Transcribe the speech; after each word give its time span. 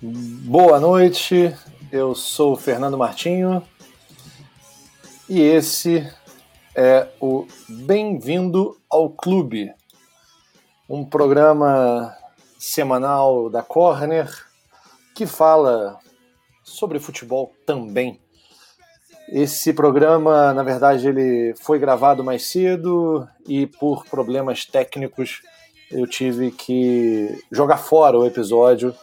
Boa 0.00 0.78
noite, 0.78 1.54
eu 1.90 2.14
sou 2.14 2.52
o 2.52 2.56
Fernando 2.56 2.98
Martinho 2.98 3.62
e 5.28 5.40
esse 5.40 6.08
é 6.74 7.08
o 7.20 7.46
Bem-vindo 7.68 8.78
ao 8.90 9.10
Clube, 9.10 9.72
um 10.88 11.04
programa 11.04 12.16
semanal 12.58 13.50
da 13.50 13.62
Corner 13.62 14.28
que 15.14 15.26
fala 15.26 15.98
sobre 16.62 16.98
futebol 16.98 17.52
também. 17.66 18.20
Esse 19.28 19.72
programa, 19.72 20.52
na 20.52 20.62
verdade, 20.62 21.08
ele 21.08 21.54
foi 21.60 21.78
gravado 21.78 22.22
mais 22.22 22.46
cedo 22.46 23.28
e 23.46 23.66
por 23.66 24.04
problemas 24.04 24.64
técnicos 24.64 25.42
eu 25.92 26.06
tive 26.06 26.50
que 26.50 27.38
jogar 27.50 27.76
fora 27.76 28.18
o 28.18 28.26
episódio 28.26 28.94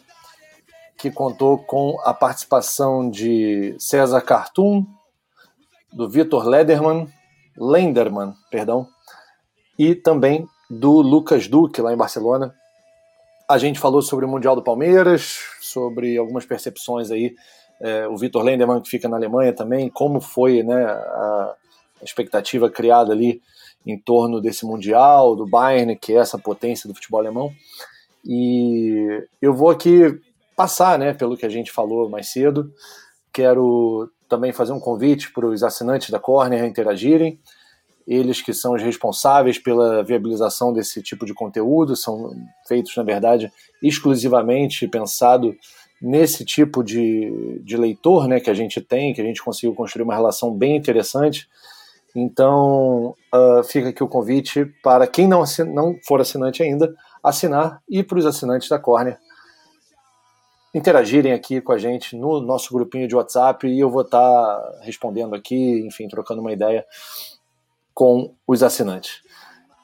que 0.97 1.11
contou 1.11 1.57
com 1.57 1.97
a 2.03 2.13
participação 2.13 3.09
de 3.09 3.75
César 3.79 4.21
Cartoon, 4.21 4.85
do 5.93 6.09
Vitor 6.09 6.45
Lederman, 6.45 7.07
Lenderman, 7.57 8.33
perdão, 8.51 8.87
e 9.77 9.95
também 9.95 10.47
do 10.69 11.01
Lucas 11.01 11.47
Duque, 11.47 11.81
lá 11.81 11.93
em 11.93 11.97
Barcelona. 11.97 12.53
A 13.47 13.57
gente 13.57 13.79
falou 13.79 14.01
sobre 14.01 14.25
o 14.25 14.27
Mundial 14.27 14.55
do 14.55 14.63
Palmeiras, 14.63 15.39
sobre 15.61 16.17
algumas 16.17 16.45
percepções 16.45 17.11
aí. 17.11 17.33
É, 17.81 18.07
o 18.07 18.17
Vitor 18.17 18.43
Lenderman, 18.43 18.81
que 18.81 18.89
fica 18.89 19.07
na 19.07 19.15
Alemanha 19.15 19.53
também, 19.53 19.89
como 19.89 20.19
foi 20.19 20.63
né, 20.63 20.85
a 20.85 21.55
expectativa 22.01 22.69
criada 22.69 23.13
ali 23.13 23.41
em 23.85 23.97
torno 23.97 24.41
desse 24.41 24.65
Mundial, 24.65 25.35
do 25.35 25.47
Bayern, 25.47 25.95
que 25.95 26.13
é 26.13 26.17
essa 26.17 26.37
potência 26.37 26.87
do 26.87 26.95
futebol 26.95 27.19
alemão. 27.19 27.51
E 28.25 29.25
eu 29.41 29.53
vou 29.53 29.69
aqui 29.69 30.19
passar 30.55 30.99
né, 30.99 31.13
pelo 31.13 31.37
que 31.37 31.45
a 31.45 31.49
gente 31.49 31.71
falou 31.71 32.09
mais 32.09 32.27
cedo. 32.27 32.71
Quero 33.31 34.09
também 34.27 34.51
fazer 34.51 34.73
um 34.73 34.79
convite 34.79 35.31
para 35.31 35.47
os 35.47 35.63
assinantes 35.63 36.09
da 36.09 36.19
Corner 36.19 36.65
interagirem. 36.65 37.39
Eles 38.07 38.41
que 38.41 38.53
são 38.53 38.73
os 38.73 38.81
responsáveis 38.81 39.57
pela 39.57 40.03
viabilização 40.03 40.73
desse 40.73 41.01
tipo 41.01 41.25
de 41.25 41.33
conteúdo, 41.33 41.95
são 41.95 42.31
feitos, 42.67 42.95
na 42.95 43.03
verdade, 43.03 43.51
exclusivamente 43.81 44.87
pensado 44.87 45.55
nesse 46.01 46.43
tipo 46.43 46.83
de, 46.83 47.59
de 47.63 47.77
leitor 47.77 48.27
né, 48.27 48.39
que 48.39 48.49
a 48.49 48.53
gente 48.53 48.81
tem, 48.81 49.13
que 49.13 49.21
a 49.21 49.23
gente 49.23 49.43
conseguiu 49.43 49.73
construir 49.75 50.03
uma 50.03 50.15
relação 50.15 50.53
bem 50.53 50.75
interessante. 50.75 51.47
Então, 52.15 53.15
uh, 53.33 53.63
fica 53.63 53.89
aqui 53.89 54.03
o 54.03 54.07
convite 54.07 54.65
para 54.83 55.05
quem 55.07 55.27
não, 55.27 55.43
não 55.67 55.95
for 56.07 56.21
assinante 56.21 56.63
ainda, 56.63 56.93
assinar 57.23 57.81
e 57.87 58.03
para 58.03 58.17
os 58.17 58.25
assinantes 58.25 58.69
da 58.69 58.79
Corner 58.79 59.17
interagirem 60.73 61.33
aqui 61.33 61.61
com 61.61 61.71
a 61.71 61.77
gente 61.77 62.15
no 62.15 62.39
nosso 62.39 62.73
grupinho 62.73 63.07
de 63.07 63.15
WhatsApp 63.15 63.67
e 63.67 63.79
eu 63.79 63.89
vou 63.89 64.03
estar 64.03 64.19
tá 64.19 64.79
respondendo 64.81 65.35
aqui, 65.35 65.85
enfim, 65.85 66.07
trocando 66.07 66.41
uma 66.41 66.51
ideia 66.51 66.85
com 67.93 68.33
os 68.47 68.61
assinantes. 68.61 69.21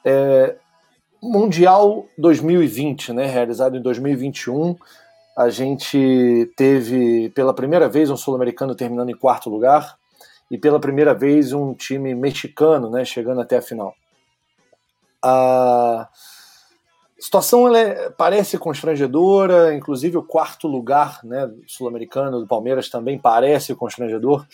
É, 0.04 0.56
Mundial 1.22 2.06
2020, 2.16 3.12
né, 3.12 3.26
realizado 3.26 3.76
em 3.76 3.82
2021, 3.82 4.76
a 5.36 5.50
gente 5.50 6.50
teve 6.56 7.30
pela 7.30 7.52
primeira 7.52 7.88
vez 7.88 8.08
um 8.08 8.16
sul-americano 8.16 8.74
terminando 8.74 9.10
em 9.10 9.16
quarto 9.16 9.50
lugar 9.50 9.96
e 10.50 10.58
pela 10.58 10.80
primeira 10.80 11.14
vez 11.14 11.52
um 11.52 11.74
time 11.74 12.14
mexicano, 12.14 12.90
né, 12.90 13.04
chegando 13.04 13.40
até 13.40 13.58
a 13.58 13.62
final. 13.62 13.94
A 15.22 16.08
situação 17.18 17.74
é, 17.74 18.10
parece 18.10 18.58
constrangedora, 18.58 19.74
inclusive 19.74 20.16
o 20.16 20.22
quarto 20.22 20.68
lugar 20.68 21.20
né, 21.24 21.50
sul-americano 21.66 22.40
do 22.40 22.46
Palmeiras 22.46 22.88
também 22.88 23.18
parece 23.18 23.74
constrangedor, 23.74 24.46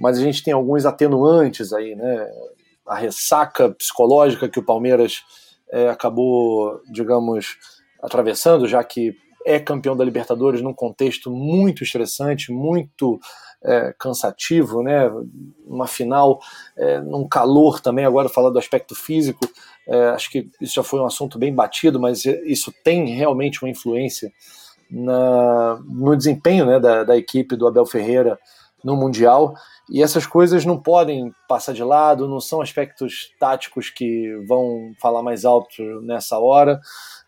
mas 0.00 0.18
a 0.18 0.22
gente 0.22 0.42
tem 0.42 0.52
alguns 0.52 0.84
atenuantes 0.84 1.72
aí, 1.72 1.94
né? 1.94 2.30
A 2.86 2.94
ressaca 2.94 3.70
psicológica 3.70 4.48
que 4.48 4.58
o 4.58 4.64
Palmeiras 4.64 5.22
é, 5.70 5.88
acabou, 5.88 6.80
digamos, 6.90 7.56
atravessando, 8.02 8.68
já 8.68 8.82
que 8.84 9.16
é 9.44 9.58
campeão 9.58 9.96
da 9.96 10.04
Libertadores 10.04 10.60
num 10.60 10.74
contexto 10.74 11.30
muito 11.30 11.82
estressante, 11.82 12.52
muito 12.52 13.18
é, 13.62 13.94
cansativo, 13.98 14.82
né? 14.82 15.10
Uma 15.66 15.86
final 15.86 16.40
é, 16.76 17.00
num 17.00 17.26
calor 17.26 17.80
também. 17.80 18.04
Agora 18.04 18.28
falar 18.28 18.50
do 18.50 18.58
aspecto 18.58 18.94
físico, 18.94 19.48
é, 19.88 20.08
acho 20.08 20.30
que 20.30 20.48
isso 20.60 20.74
já 20.74 20.82
foi 20.82 21.00
um 21.00 21.06
assunto 21.06 21.38
bem 21.38 21.54
batido, 21.54 22.00
mas 22.00 22.24
isso 22.24 22.72
tem 22.84 23.06
realmente 23.14 23.62
uma 23.62 23.70
influência 23.70 24.32
na, 24.90 25.80
no 25.84 26.16
desempenho 26.16 26.66
né, 26.66 26.78
da, 26.78 27.04
da 27.04 27.16
equipe 27.16 27.56
do 27.56 27.66
Abel 27.66 27.86
Ferreira 27.86 28.38
no 28.82 28.96
Mundial. 28.96 29.54
E 29.90 30.02
essas 30.02 30.26
coisas 30.26 30.64
não 30.64 30.80
podem 30.80 31.32
passar 31.48 31.72
de 31.72 31.82
lado, 31.82 32.28
não 32.28 32.40
são 32.40 32.60
aspectos 32.60 33.32
táticos 33.38 33.90
que 33.90 34.34
vão 34.46 34.92
falar 35.00 35.22
mais 35.22 35.44
alto 35.44 35.82
nessa 36.02 36.38
hora, 36.38 36.80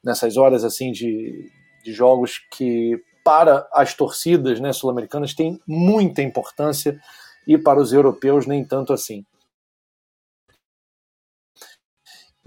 nessas 0.03 0.37
horas 0.37 0.65
assim 0.65 0.91
de, 0.91 1.51
de 1.85 1.93
jogos 1.93 2.39
que 2.51 3.01
para 3.29 3.69
as 3.75 3.93
torcidas 3.93 4.59
né, 4.59 4.73
sul-americanas 4.73 5.35
tem 5.35 5.61
muita 5.67 6.23
importância 6.23 6.99
e 7.47 7.59
para 7.59 7.79
os 7.79 7.93
europeus 7.93 8.47
nem 8.47 8.65
tanto 8.65 8.91
assim. 8.91 9.23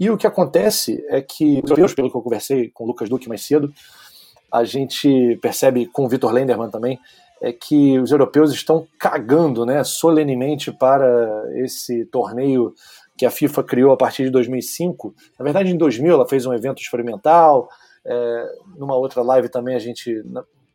E 0.00 0.10
o 0.10 0.16
que 0.16 0.26
acontece 0.26 1.06
é 1.08 1.22
que, 1.22 1.62
pelo 1.62 2.10
que 2.10 2.16
eu 2.16 2.22
conversei 2.22 2.68
com 2.70 2.82
o 2.82 2.86
Lucas 2.88 3.08
Duque 3.08 3.28
mais 3.28 3.42
cedo, 3.42 3.72
a 4.50 4.64
gente 4.64 5.38
percebe 5.40 5.86
com 5.86 6.04
o 6.04 6.08
Vitor 6.08 6.32
Lenderman 6.32 6.68
também, 6.68 6.98
é 7.40 7.52
que 7.52 8.00
os 8.00 8.10
europeus 8.10 8.52
estão 8.52 8.84
cagando 8.98 9.64
né, 9.64 9.84
solenemente 9.84 10.72
para 10.72 11.44
esse 11.54 12.06
torneio 12.06 12.74
que 13.16 13.24
a 13.24 13.30
FIFA 13.30 13.62
criou 13.62 13.92
a 13.92 13.96
partir 13.96 14.24
de 14.24 14.30
2005. 14.30 15.14
Na 15.38 15.44
verdade, 15.44 15.70
em 15.70 15.76
2000 15.76 16.12
ela 16.12 16.28
fez 16.28 16.44
um 16.44 16.52
evento 16.52 16.82
experimental. 16.82 17.68
É, 18.04 18.52
numa 18.76 18.96
outra 18.96 19.22
live 19.22 19.48
também 19.48 19.76
a 19.76 19.78
gente, 19.78 20.24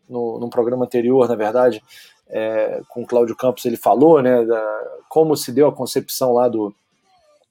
no, 0.10 0.40
num 0.40 0.50
programa 0.50 0.86
anterior, 0.86 1.28
na 1.28 1.36
verdade, 1.36 1.84
é, 2.30 2.82
com 2.90 3.04
o 3.04 3.08
Cláudio 3.08 3.36
Campos, 3.36 3.66
ele 3.66 3.78
falou 3.78 4.22
né, 4.22 4.44
da, 4.46 4.84
como 5.10 5.36
se 5.36 5.52
deu 5.52 5.68
a 5.68 5.76
concepção 5.76 6.34
lá 6.34 6.48
do, 6.48 6.74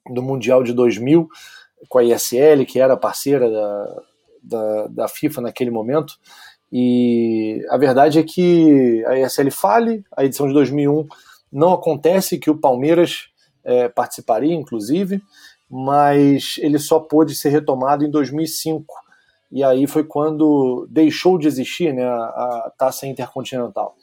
do 0.09 0.21
Mundial 0.21 0.63
de 0.63 0.73
2000 0.73 1.27
com 1.89 1.99
a 1.99 2.03
ISL, 2.03 2.65
que 2.65 2.79
era 2.79 2.97
parceira 2.97 3.49
da, 3.49 4.01
da, 4.41 4.87
da, 4.87 5.07
FIFA 5.07 5.41
naquele 5.41 5.71
momento. 5.71 6.15
E 6.71 7.65
a 7.69 7.77
verdade 7.77 8.19
é 8.19 8.23
que 8.23 9.03
a 9.05 9.17
ISL 9.19 9.51
fale, 9.51 10.03
a 10.15 10.25
edição 10.25 10.47
de 10.47 10.53
2001 10.53 11.07
não 11.51 11.73
acontece, 11.73 12.37
que 12.37 12.49
o 12.49 12.57
Palmeiras 12.57 13.29
é, 13.63 13.87
participaria, 13.87 14.53
inclusive, 14.53 15.21
mas 15.69 16.55
ele 16.59 16.79
só 16.79 16.99
pôde 16.99 17.35
ser 17.35 17.49
retomado 17.49 18.03
em 18.05 18.09
2005. 18.09 18.93
E 19.51 19.63
aí 19.63 19.87
foi 19.87 20.03
quando 20.03 20.87
deixou 20.89 21.37
de 21.37 21.47
existir 21.47 21.93
né, 21.93 22.05
a, 22.05 22.71
taça 22.77 23.07
intercontinental. 23.07 23.95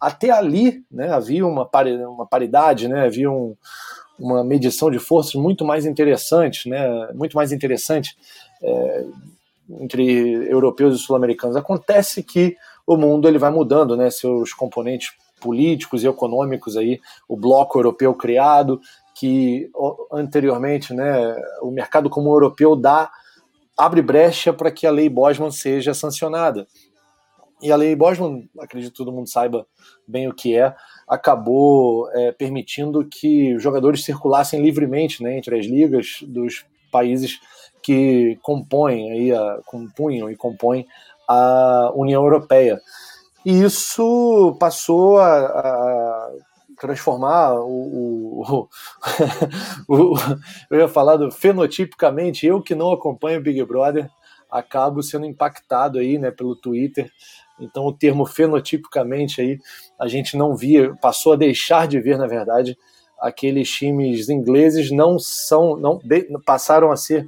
Até 0.00 0.30
ali 0.30 0.84
né, 0.90 1.12
havia 1.12 1.46
uma, 1.46 1.68
uma 2.08 2.26
paridade, 2.26 2.88
né, 2.88 3.06
havia 3.06 3.30
um, 3.30 3.56
uma 4.18 4.42
medição 4.44 4.90
de 4.90 4.98
forças 4.98 5.34
muito 5.34 5.64
mais 5.64 5.86
interessante, 5.86 6.68
né, 6.68 7.12
muito 7.14 7.36
mais 7.36 7.52
interessante 7.52 8.16
é, 8.62 9.04
entre 9.80 10.50
europeus 10.50 10.96
e 10.96 11.02
sul-americanos. 11.02 11.56
Acontece 11.56 12.22
que 12.22 12.56
o 12.86 12.96
mundo 12.96 13.28
ele 13.28 13.38
vai 13.38 13.50
mudando, 13.50 13.96
né, 13.96 14.10
seus 14.10 14.52
componentes 14.52 15.12
políticos 15.40 16.02
e 16.02 16.08
econômicos 16.08 16.76
aí, 16.76 17.00
o 17.28 17.36
bloco 17.36 17.78
europeu 17.78 18.12
criado, 18.14 18.80
que 19.14 19.70
anteriormente, 20.12 20.94
né, 20.94 21.36
o 21.62 21.70
mercado 21.70 22.10
comum 22.10 22.30
europeu 22.30 22.74
dá 22.74 23.10
abre 23.78 24.02
brecha 24.02 24.52
para 24.52 24.72
que 24.72 24.86
a 24.86 24.90
lei 24.90 25.08
Bosman 25.08 25.52
seja 25.52 25.94
sancionada. 25.94 26.66
E 27.62 27.72
a 27.72 27.76
lei 27.76 27.94
Bosman, 27.94 28.48
acredito 28.58 28.92
que 28.92 28.98
todo 28.98 29.12
mundo 29.12 29.28
saiba 29.28 29.66
bem 30.06 30.28
o 30.28 30.34
que 30.34 30.56
é, 30.56 30.74
acabou 31.08 32.10
é, 32.12 32.32
permitindo 32.32 33.04
que 33.04 33.58
jogadores 33.58 34.04
circulassem 34.04 34.60
livremente 34.60 35.22
né, 35.22 35.36
entre 35.36 35.58
as 35.58 35.66
ligas 35.66 36.18
dos 36.22 36.64
países 36.90 37.40
que 37.82 38.38
compõem 38.42 39.12
aí 39.12 39.32
a, 39.32 39.60
compunham 39.66 40.30
e 40.30 40.36
compõem 40.36 40.86
a 41.28 41.92
União 41.94 42.22
Europeia. 42.22 42.80
E 43.44 43.62
isso 43.62 44.56
passou 44.58 45.18
a, 45.18 45.36
a 45.46 46.07
transformar 46.80 47.54
o, 47.54 48.42
o, 48.42 48.68
o, 49.88 50.14
Eu 50.70 50.80
ia 50.80 50.88
falar 50.88 51.16
do 51.16 51.30
fenotipicamente, 51.30 52.46
eu 52.46 52.62
que 52.62 52.74
não 52.74 52.92
acompanho 52.92 53.42
Big 53.42 53.62
Brother, 53.64 54.10
acabo 54.50 55.02
sendo 55.02 55.26
impactado 55.26 55.98
aí 55.98 56.18
né, 56.18 56.30
pelo 56.30 56.56
Twitter 56.56 57.10
então 57.60 57.86
o 57.86 57.92
termo 57.92 58.24
fenotipicamente 58.24 59.40
aí 59.40 59.58
a 59.98 60.06
gente 60.06 60.36
não 60.36 60.54
via, 60.54 60.94
passou 61.00 61.32
a 61.32 61.36
deixar 61.36 61.88
de 61.88 62.00
ver, 62.00 62.16
na 62.16 62.26
verdade, 62.26 62.78
aqueles 63.20 63.68
times 63.70 64.28
ingleses 64.28 64.90
não 64.90 65.18
são, 65.18 65.76
não 65.76 66.00
passaram 66.44 66.90
a 66.90 66.96
ser 66.96 67.26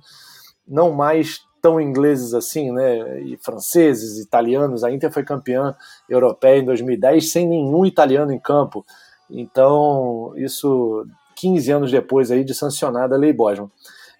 não 0.66 0.92
mais 0.92 1.40
tão 1.60 1.80
ingleses 1.80 2.32
assim, 2.32 2.72
né? 2.72 3.20
E 3.22 3.36
franceses, 3.36 4.18
italianos. 4.18 4.82
A 4.82 4.90
Inter 4.90 5.12
foi 5.12 5.24
campeã 5.24 5.74
europeia 6.08 6.60
em 6.60 6.64
2010 6.64 7.30
sem 7.30 7.46
nenhum 7.46 7.84
italiano 7.84 8.32
em 8.32 8.38
campo. 8.38 8.84
Então, 9.32 10.32
isso 10.36 11.06
15 11.36 11.72
anos 11.72 11.90
depois 11.90 12.30
aí 12.30 12.44
de 12.44 12.54
sancionada 12.54 13.14
a 13.14 13.18
Lei 13.18 13.32
Bosman. 13.32 13.70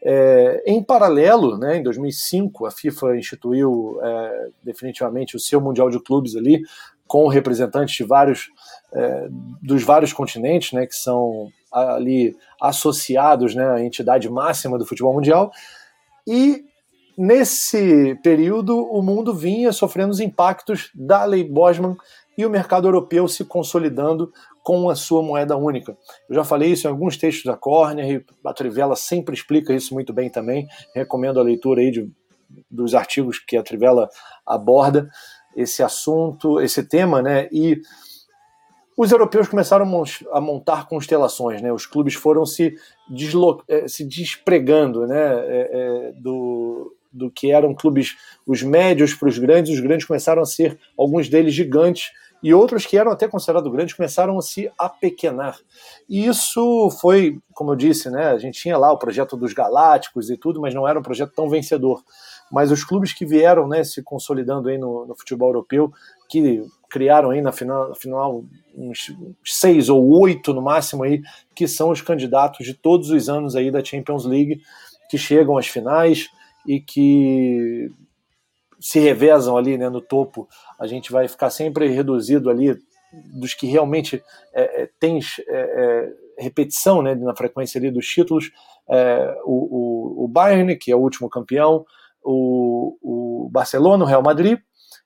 É, 0.02 0.62
em 0.66 0.82
paralelo, 0.82 1.58
né, 1.58 1.76
em 1.76 1.82
2005, 1.82 2.64
a 2.64 2.70
FIFA 2.70 3.16
instituiu 3.16 3.98
é, 4.02 4.48
definitivamente 4.62 5.36
o 5.36 5.40
seu 5.40 5.60
Mundial 5.60 5.90
de 5.90 6.00
Clubes 6.00 6.34
ali, 6.34 6.62
com 7.06 7.26
representantes 7.28 7.96
de 7.96 8.04
vários, 8.04 8.48
é, 8.92 9.28
dos 9.60 9.82
vários 9.82 10.12
continentes, 10.12 10.72
né, 10.72 10.86
que 10.86 10.94
são 10.94 11.48
ali 11.70 12.34
associados 12.60 13.54
né, 13.54 13.68
à 13.68 13.84
entidade 13.84 14.28
máxima 14.30 14.78
do 14.78 14.86
futebol 14.86 15.12
mundial. 15.12 15.50
E 16.26 16.64
nesse 17.18 18.14
período, 18.22 18.78
o 18.78 19.02
mundo 19.02 19.34
vinha 19.34 19.72
sofrendo 19.72 20.12
os 20.12 20.20
impactos 20.20 20.90
da 20.94 21.24
Lei 21.24 21.44
Bosman 21.44 21.96
e 22.38 22.46
o 22.46 22.50
mercado 22.50 22.88
europeu 22.88 23.28
se 23.28 23.44
consolidando 23.44 24.32
com 24.70 24.88
a 24.88 24.94
sua 24.94 25.20
moeda 25.20 25.56
única. 25.56 25.98
Eu 26.28 26.36
já 26.36 26.44
falei 26.44 26.70
isso 26.70 26.86
em 26.86 26.90
alguns 26.90 27.16
textos 27.16 27.44
da 27.44 27.56
Corner, 27.56 28.24
a 28.46 28.52
Trivela 28.52 28.94
sempre 28.94 29.34
explica 29.34 29.74
isso 29.74 29.92
muito 29.92 30.12
bem 30.12 30.30
também. 30.30 30.68
Recomendo 30.94 31.40
a 31.40 31.42
leitura 31.42 31.80
aí 31.80 31.90
de, 31.90 32.08
dos 32.70 32.94
artigos 32.94 33.40
que 33.40 33.56
a 33.56 33.64
Trivela 33.64 34.08
aborda 34.46 35.10
esse 35.56 35.82
assunto, 35.82 36.60
esse 36.60 36.84
tema, 36.84 37.20
né? 37.20 37.48
E 37.50 37.80
os 38.96 39.10
europeus 39.10 39.48
começaram 39.48 39.84
a 40.30 40.40
montar 40.40 40.86
constelações, 40.86 41.60
né? 41.60 41.72
Os 41.72 41.84
clubes 41.84 42.14
foram 42.14 42.46
se, 42.46 42.72
deslo 43.08 43.64
eh, 43.66 43.88
se 43.88 44.04
despregando, 44.04 45.04
né? 45.04 45.18
É, 45.18 45.70
é, 45.72 46.12
do, 46.12 46.94
do 47.12 47.28
que 47.28 47.50
eram 47.50 47.74
clubes, 47.74 48.14
os 48.46 48.62
médios 48.62 49.14
para 49.14 49.28
os 49.28 49.36
grandes, 49.36 49.74
os 49.74 49.80
grandes 49.80 50.06
começaram 50.06 50.40
a 50.40 50.46
ser, 50.46 50.78
alguns 50.96 51.28
deles 51.28 51.54
gigantes, 51.54 52.12
e 52.42 52.54
outros 52.54 52.86
que 52.86 52.96
eram 52.96 53.12
até 53.12 53.28
considerados 53.28 53.70
grandes 53.70 53.94
começaram 53.94 54.38
a 54.38 54.42
se 54.42 54.70
apequenar. 54.78 55.58
E 56.08 56.26
isso 56.26 56.90
foi, 57.00 57.38
como 57.52 57.72
eu 57.72 57.76
disse, 57.76 58.10
né, 58.10 58.28
a 58.28 58.38
gente 58.38 58.60
tinha 58.60 58.78
lá 58.78 58.90
o 58.92 58.98
projeto 58.98 59.36
dos 59.36 59.52
Galácticos 59.52 60.30
e 60.30 60.36
tudo, 60.36 60.60
mas 60.60 60.74
não 60.74 60.88
era 60.88 60.98
um 60.98 61.02
projeto 61.02 61.32
tão 61.34 61.48
vencedor. 61.48 62.02
Mas 62.50 62.70
os 62.70 62.82
clubes 62.82 63.12
que 63.12 63.26
vieram 63.26 63.68
né, 63.68 63.84
se 63.84 64.02
consolidando 64.02 64.68
aí 64.68 64.78
no, 64.78 65.06
no 65.06 65.14
futebol 65.14 65.50
europeu, 65.50 65.92
que 66.28 66.64
criaram 66.88 67.30
aí 67.30 67.40
na 67.40 67.52
final, 67.52 67.94
final 67.94 68.44
uns 68.74 69.14
seis 69.44 69.88
ou 69.88 70.08
oito 70.20 70.52
no 70.52 70.62
máximo 70.62 71.04
aí, 71.04 71.22
que 71.54 71.68
são 71.68 71.90
os 71.90 72.00
candidatos 72.00 72.66
de 72.66 72.74
todos 72.74 73.10
os 73.10 73.28
anos 73.28 73.54
aí 73.54 73.70
da 73.70 73.84
Champions 73.84 74.24
League, 74.24 74.60
que 75.08 75.18
chegam 75.18 75.56
às 75.56 75.66
finais 75.66 76.28
e 76.66 76.80
que 76.80 77.90
se 78.80 78.98
revezam 78.98 79.56
ali 79.56 79.76
né, 79.76 79.88
no 79.88 80.00
topo, 80.00 80.48
a 80.78 80.86
gente 80.86 81.12
vai 81.12 81.28
ficar 81.28 81.50
sempre 81.50 81.88
reduzido 81.88 82.48
ali 82.48 82.76
dos 83.12 83.54
que 83.54 83.66
realmente 83.66 84.22
é, 84.54 84.82
é 84.82 84.88
tem 84.98 85.18
é, 85.18 85.22
é, 85.48 86.12
repetição 86.42 87.02
né, 87.02 87.14
na 87.14 87.34
frequência 87.36 87.78
ali 87.78 87.90
dos 87.90 88.06
títulos, 88.06 88.50
é, 88.88 89.36
o, 89.44 90.22
o, 90.22 90.24
o, 90.24 90.28
Bayern, 90.28 90.76
que 90.76 90.90
é 90.90 90.96
o 90.96 91.00
último 91.00 91.28
campeão, 91.28 91.84
o, 92.24 92.96
o 93.02 93.48
Barcelona, 93.50 94.04
o 94.04 94.06
Real 94.06 94.22
Madrid, 94.22 94.58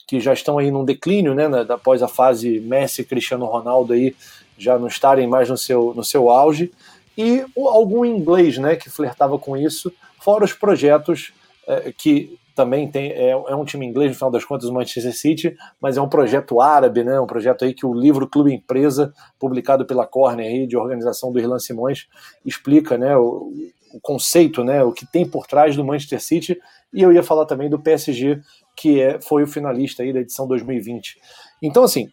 que 0.06 0.20
já 0.20 0.32
estão 0.32 0.58
aí 0.58 0.70
num 0.70 0.84
declínio, 0.84 1.34
né, 1.34 1.46
após 1.68 2.02
a 2.02 2.08
fase 2.08 2.60
Messi, 2.60 3.04
Cristiano 3.04 3.46
Ronaldo 3.46 3.92
aí 3.92 4.14
já 4.56 4.78
não 4.78 4.86
estarem 4.86 5.26
mais 5.26 5.50
no 5.50 5.56
seu, 5.56 5.92
no 5.94 6.04
seu 6.04 6.30
auge, 6.30 6.72
e 7.16 7.44
algum 7.56 8.04
inglês, 8.04 8.58
né, 8.58 8.76
que 8.76 8.90
flertava 8.90 9.38
com 9.38 9.56
isso, 9.56 9.92
fora 10.20 10.44
os 10.44 10.52
projetos 10.52 11.32
é, 11.66 11.92
que 11.92 12.38
também 12.54 12.88
tem 12.88 13.10
é, 13.10 13.30
é, 13.30 13.56
um 13.56 13.64
time 13.64 13.84
inglês 13.84 14.10
no 14.10 14.16
final 14.16 14.30
das 14.30 14.44
contas 14.44 14.68
o 14.68 14.72
Manchester 14.72 15.14
City 15.14 15.56
mas 15.80 15.96
é 15.96 16.00
um 16.00 16.08
projeto 16.08 16.60
árabe 16.60 17.02
né? 17.02 17.18
Um 17.20 17.26
projeto 17.26 17.64
aí 17.64 17.74
que 17.74 17.84
o 17.84 17.92
livro 17.92 18.28
Clube 18.28 18.52
Empresa 18.52 19.12
publicado 19.38 19.84
pela 19.84 20.06
Corner 20.06 20.46
aí 20.46 20.66
de 20.66 20.76
organização 20.76 21.32
do 21.32 21.38
Irlan 21.38 21.58
Simões 21.58 22.06
explica 22.46 22.96
né 22.96 23.16
o, 23.16 23.52
o, 23.92 24.00
conceito 24.00 24.62
né 24.62 24.82
o 24.84 24.92
que 24.92 25.04
tem 25.04 25.26
por 25.26 25.46
trás 25.46 25.76
do 25.76 25.84
Manchester 25.84 26.22
City. 26.22 26.58
E 26.92 27.02
eu 27.02 27.12
ia 27.12 27.24
falar 27.24 27.44
também 27.44 27.68
do 27.68 27.78
PSG 27.78 28.40
que 28.76 29.00
é, 29.00 29.20
foi 29.20 29.42
o 29.42 29.48
finalista 29.48 30.02
aí 30.02 30.12
da 30.12 30.20
edição 30.20 30.46
2020 30.46 31.18
então 31.60 31.82
assim 31.82 32.08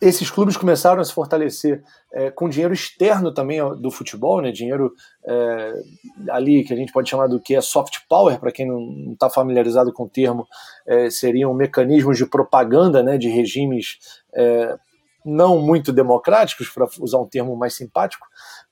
esses 0.00 0.30
clubes 0.30 0.56
começaram 0.56 1.00
a 1.00 1.04
se 1.04 1.12
fortalecer 1.12 1.82
é, 2.12 2.30
com 2.30 2.48
dinheiro 2.48 2.74
externo 2.74 3.32
também 3.32 3.60
do 3.80 3.90
futebol, 3.90 4.42
né? 4.42 4.52
dinheiro 4.52 4.92
é, 5.26 5.72
ali 6.30 6.64
que 6.64 6.72
a 6.72 6.76
gente 6.76 6.92
pode 6.92 7.08
chamar 7.08 7.28
do 7.28 7.40
que 7.40 7.54
é 7.54 7.60
soft 7.60 8.00
power, 8.08 8.38
para 8.38 8.52
quem 8.52 8.66
não 8.66 9.12
está 9.12 9.30
familiarizado 9.30 9.92
com 9.92 10.04
o 10.04 10.08
termo, 10.08 10.46
é, 10.86 11.08
seriam 11.08 11.54
mecanismos 11.54 12.18
de 12.18 12.26
propaganda 12.26 13.02
né? 13.02 13.16
de 13.16 13.28
regimes 13.28 13.98
é, 14.34 14.76
não 15.24 15.58
muito 15.58 15.92
democráticos, 15.92 16.68
para 16.68 16.86
usar 17.00 17.18
um 17.18 17.26
termo 17.26 17.56
mais 17.56 17.74
simpático, 17.74 18.24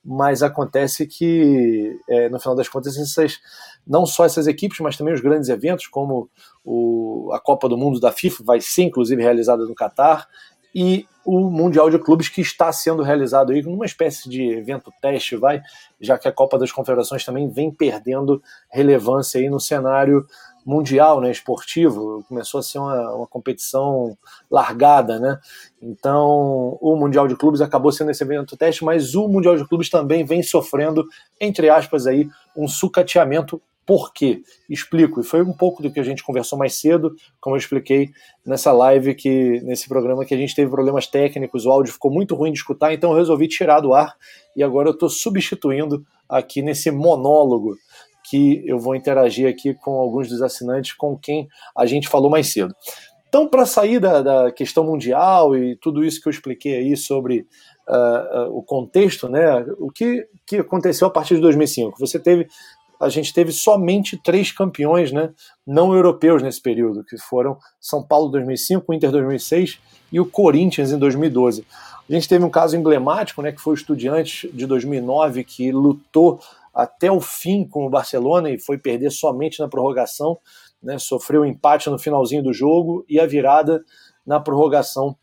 mas 0.03 0.41
acontece 0.41 1.05
que, 1.05 1.99
é, 2.07 2.29
no 2.29 2.39
final 2.39 2.55
das 2.55 2.69
contas, 2.69 2.97
essas, 2.97 3.39
não 3.85 4.05
só 4.05 4.23
essas 4.23 4.47
equipes, 4.47 4.79
mas 4.79 4.95
também 4.95 5.13
os 5.13 5.19
grandes 5.19 5.49
eventos, 5.49 5.87
como 5.87 6.29
o, 6.63 7.29
a 7.33 7.39
Copa 7.41 7.67
do 7.67 7.77
Mundo 7.77 7.99
da 7.99 8.11
FIFA, 8.11 8.43
vai 8.45 8.61
ser 8.61 8.83
inclusive 8.83 9.21
realizada 9.21 9.65
no 9.65 9.75
Catar, 9.75 10.27
e 10.73 11.05
o 11.25 11.49
Mundial 11.49 11.89
de 11.89 11.97
Clubes 11.97 12.29
que 12.29 12.41
está 12.41 12.71
sendo 12.71 13.01
realizado 13.01 13.51
aí 13.51 13.61
numa 13.61 13.85
espécie 13.85 14.29
de 14.29 14.43
evento 14.51 14.93
teste, 15.01 15.35
vai, 15.35 15.61
já 15.99 16.17
que 16.17 16.27
a 16.27 16.31
Copa 16.31 16.57
das 16.57 16.71
Confederações 16.71 17.25
também 17.25 17.49
vem 17.49 17.71
perdendo 17.71 18.41
relevância 18.69 19.39
aí 19.39 19.49
no 19.49 19.59
cenário 19.59 20.25
mundial, 20.65 21.21
né, 21.21 21.29
esportivo, 21.29 22.25
começou 22.27 22.59
a 22.59 22.63
ser 22.63 22.79
uma, 22.79 23.13
uma 23.13 23.27
competição 23.27 24.17
largada, 24.49 25.19
né? 25.19 25.39
Então, 25.79 26.75
o 26.81 26.95
Mundial 26.95 27.27
de 27.27 27.35
Clubes 27.35 27.61
acabou 27.61 27.91
sendo 27.91 28.09
esse 28.09 28.23
evento 28.23 28.57
teste, 28.57 28.83
mas 28.83 29.13
o 29.13 29.27
Mundial 29.27 29.55
de 29.55 29.67
Clubes 29.67 29.91
também 29.91 30.25
vem 30.25 30.41
sofrendo, 30.41 31.07
entre 31.39 31.69
aspas 31.69 32.07
aí, 32.07 32.27
um 32.57 32.67
sucateamento 32.67 33.61
por 33.85 34.11
quê? 34.13 34.41
Explico. 34.69 35.21
E 35.21 35.23
foi 35.23 35.41
um 35.41 35.53
pouco 35.53 35.83
do 35.83 35.91
que 35.91 35.99
a 35.99 36.03
gente 36.03 36.23
conversou 36.23 36.57
mais 36.57 36.75
cedo, 36.75 37.15
como 37.39 37.55
eu 37.55 37.59
expliquei 37.59 38.09
nessa 38.45 38.71
live, 38.71 39.13
que 39.13 39.61
nesse 39.61 39.87
programa 39.87 40.25
que 40.25 40.33
a 40.33 40.37
gente 40.37 40.55
teve 40.55 40.71
problemas 40.71 41.05
técnicos, 41.07 41.65
o 41.65 41.71
áudio 41.71 41.93
ficou 41.93 42.11
muito 42.11 42.35
ruim 42.35 42.51
de 42.51 42.57
escutar, 42.57 42.93
então 42.93 43.11
eu 43.11 43.17
resolvi 43.17 43.47
tirar 43.47 43.79
do 43.79 43.93
ar 43.93 44.15
e 44.55 44.63
agora 44.63 44.89
eu 44.89 44.93
estou 44.93 45.09
substituindo 45.09 46.03
aqui 46.27 46.61
nesse 46.61 46.89
monólogo 46.89 47.75
que 48.29 48.63
eu 48.65 48.79
vou 48.79 48.95
interagir 48.95 49.47
aqui 49.47 49.73
com 49.75 49.91
alguns 49.91 50.29
dos 50.29 50.41
assinantes 50.41 50.93
com 50.93 51.15
quem 51.17 51.47
a 51.77 51.85
gente 51.85 52.07
falou 52.07 52.29
mais 52.29 52.51
cedo. 52.51 52.73
Então, 53.27 53.47
para 53.47 53.65
sair 53.65 53.99
da, 53.99 54.21
da, 54.21 54.51
questão 54.51 54.85
mundial 54.85 55.57
e 55.57 55.75
tudo 55.75 56.05
isso 56.05 56.21
que 56.21 56.27
eu 56.27 56.31
expliquei 56.31 56.77
aí 56.77 56.95
sobre 56.95 57.45
uh, 57.87 58.47
uh, 58.47 58.57
o 58.57 58.63
contexto, 58.63 59.27
né, 59.27 59.57
o 59.77 59.91
que, 59.91 60.25
que 60.45 60.57
aconteceu 60.57 61.07
a 61.07 61.11
partir 61.11 61.35
de 61.35 61.41
2005? 61.41 61.99
Você 61.99 62.17
teve 62.17 62.47
a 62.99 63.09
gente 63.09 63.33
teve 63.33 63.51
somente 63.51 64.17
três 64.17 64.51
campeões 64.51 65.11
né, 65.11 65.31
não 65.65 65.93
europeus 65.93 66.41
nesse 66.41 66.61
período, 66.61 67.03
que 67.03 67.17
foram 67.17 67.57
São 67.79 68.01
Paulo 68.01 68.29
2005, 68.29 68.93
Inter 68.93 69.11
2006 69.11 69.79
e 70.11 70.19
o 70.19 70.25
Corinthians 70.25 70.91
em 70.91 70.97
2012. 70.97 71.65
A 72.09 72.13
gente 72.13 72.27
teve 72.27 72.43
um 72.43 72.49
caso 72.49 72.77
emblemático, 72.77 73.41
né, 73.41 73.51
que 73.51 73.61
foi 73.61 73.73
o 73.73 73.75
Estudiantes 73.75 74.49
de 74.53 74.65
2009, 74.65 75.43
que 75.43 75.71
lutou 75.71 76.39
até 76.73 77.11
o 77.11 77.21
fim 77.21 77.65
com 77.67 77.85
o 77.85 77.89
Barcelona 77.89 78.49
e 78.49 78.59
foi 78.59 78.77
perder 78.77 79.11
somente 79.11 79.59
na 79.59 79.67
prorrogação, 79.67 80.37
né, 80.81 80.97
sofreu 80.99 81.41
um 81.41 81.45
empate 81.45 81.89
no 81.89 81.97
finalzinho 81.97 82.43
do 82.43 82.53
jogo 82.53 83.05
e 83.09 83.19
a 83.19 83.25
virada 83.25 83.83
na 84.25 84.39
prorrogação 84.39 85.15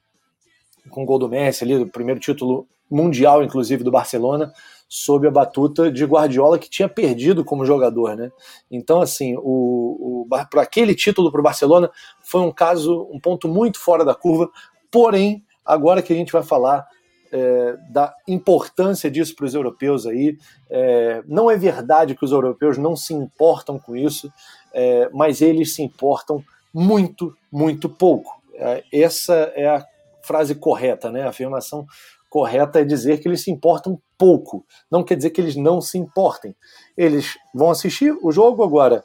com 0.91 1.03
o 1.05 1.07
gol 1.07 1.19
do 1.19 1.29
Messi 1.29 1.65
ali, 1.65 1.77
o 1.77 1.89
primeiro 1.89 2.21
título 2.21 2.67
mundial, 2.91 3.43
inclusive, 3.43 3.83
do 3.83 3.91
Barcelona, 3.91 4.53
sob 4.95 5.27
a 5.27 5.31
batuta 5.31 5.91
de 5.91 6.05
Guardiola, 6.05 6.59
que 6.59 6.69
tinha 6.69 6.87
perdido 6.87 7.43
como 7.43 7.65
jogador. 7.65 8.15
Né? 8.15 8.31
Então, 8.71 9.01
assim, 9.01 9.35
o, 9.39 10.27
o 10.27 10.27
para 10.51 10.61
aquele 10.61 10.95
título 10.95 11.33
para 11.33 11.41
o 11.41 11.43
Barcelona 11.43 11.91
foi 12.21 12.43
um 12.43 12.53
caso, 12.53 13.09
um 13.11 13.19
ponto 13.19 13.49
muito 13.49 13.81
fora 13.81 14.05
da 14.05 14.15
curva, 14.15 14.51
porém, 14.91 15.43
agora 15.65 16.03
que 16.03 16.13
a 16.13 16.17
gente 16.17 16.31
vai 16.31 16.43
falar 16.43 16.87
é, 17.33 17.79
da 17.89 18.15
importância 18.29 19.11
disso 19.11 19.35
para 19.35 19.47
os 19.47 19.55
europeus 19.55 20.07
aí. 20.07 20.37
É, 20.69 21.23
não 21.27 21.51
é 21.51 21.57
verdade 21.57 22.15
que 22.15 22.25
os 22.27 22.31
europeus 22.31 22.77
não 22.77 22.95
se 22.95 23.15
importam 23.15 23.79
com 23.79 23.97
isso, 23.97 24.31
é, 24.75 25.09
mas 25.11 25.41
eles 25.41 25.75
se 25.75 25.81
importam 25.81 26.45
muito, 26.73 27.35
muito 27.51 27.89
pouco. 27.89 28.43
É, 28.57 28.85
essa 28.93 29.33
é 29.57 29.67
a 29.69 29.83
frase 30.21 30.55
correta, 30.55 31.11
né? 31.11 31.23
A 31.23 31.31
afirmação 31.31 31.87
correta 32.33 32.81
é 32.81 32.85
dizer 32.85 33.19
que 33.19 33.29
eles 33.29 33.43
se 33.43 33.51
importam 33.51 34.01
pouco. 34.17 34.65
Não 34.91 35.05
quer 35.05 35.17
dizer 35.17 35.29
que 35.29 35.39
eles 35.39 35.55
não 35.55 35.83
se 35.83 35.99
importem. 35.99 36.57
Eles 36.97 37.37
vão 37.55 37.71
assistir 37.71 38.17
o 38.23 38.33
jogo 38.33 38.65
agora. 38.65 39.05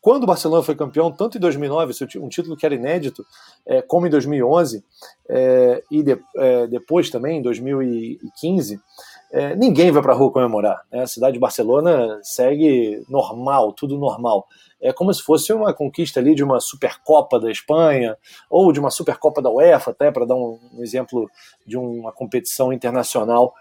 Quando 0.00 0.24
o 0.24 0.26
Barcelona 0.26 0.64
foi 0.64 0.74
campeão, 0.74 1.12
tanto 1.12 1.38
em 1.38 1.40
2009, 1.40 1.92
um 2.18 2.28
título 2.28 2.56
que 2.56 2.66
era 2.66 2.74
inédito, 2.74 3.24
é, 3.64 3.80
como 3.82 4.08
em 4.08 4.10
2011, 4.10 4.84
é, 5.28 5.80
e 5.92 6.02
de, 6.02 6.20
é, 6.36 6.66
depois 6.66 7.08
também, 7.08 7.38
em 7.38 7.42
2015, 7.42 8.80
é, 9.30 9.54
ninguém 9.56 9.90
vai 9.90 10.02
para 10.02 10.12
a 10.12 10.16
rua 10.16 10.32
comemorar. 10.32 10.82
Né? 10.90 11.02
A 11.02 11.06
cidade 11.06 11.34
de 11.34 11.40
Barcelona 11.40 12.18
segue 12.22 13.04
normal, 13.08 13.72
tudo 13.72 13.98
normal. 13.98 14.46
É 14.80 14.92
como 14.92 15.12
se 15.12 15.22
fosse 15.22 15.52
uma 15.52 15.72
conquista 15.72 16.20
ali 16.20 16.34
de 16.34 16.44
uma 16.44 16.60
Supercopa 16.60 17.40
da 17.40 17.50
Espanha 17.50 18.16
ou 18.48 18.72
de 18.72 18.78
uma 18.78 18.90
Supercopa 18.90 19.42
da 19.42 19.50
UEFA, 19.50 19.90
até 19.90 20.10
para 20.10 20.26
dar 20.26 20.34
um, 20.34 20.58
um 20.74 20.82
exemplo 20.82 21.28
de 21.66 21.76
uma 21.76 22.12
competição 22.12 22.72
internacional 22.72 23.54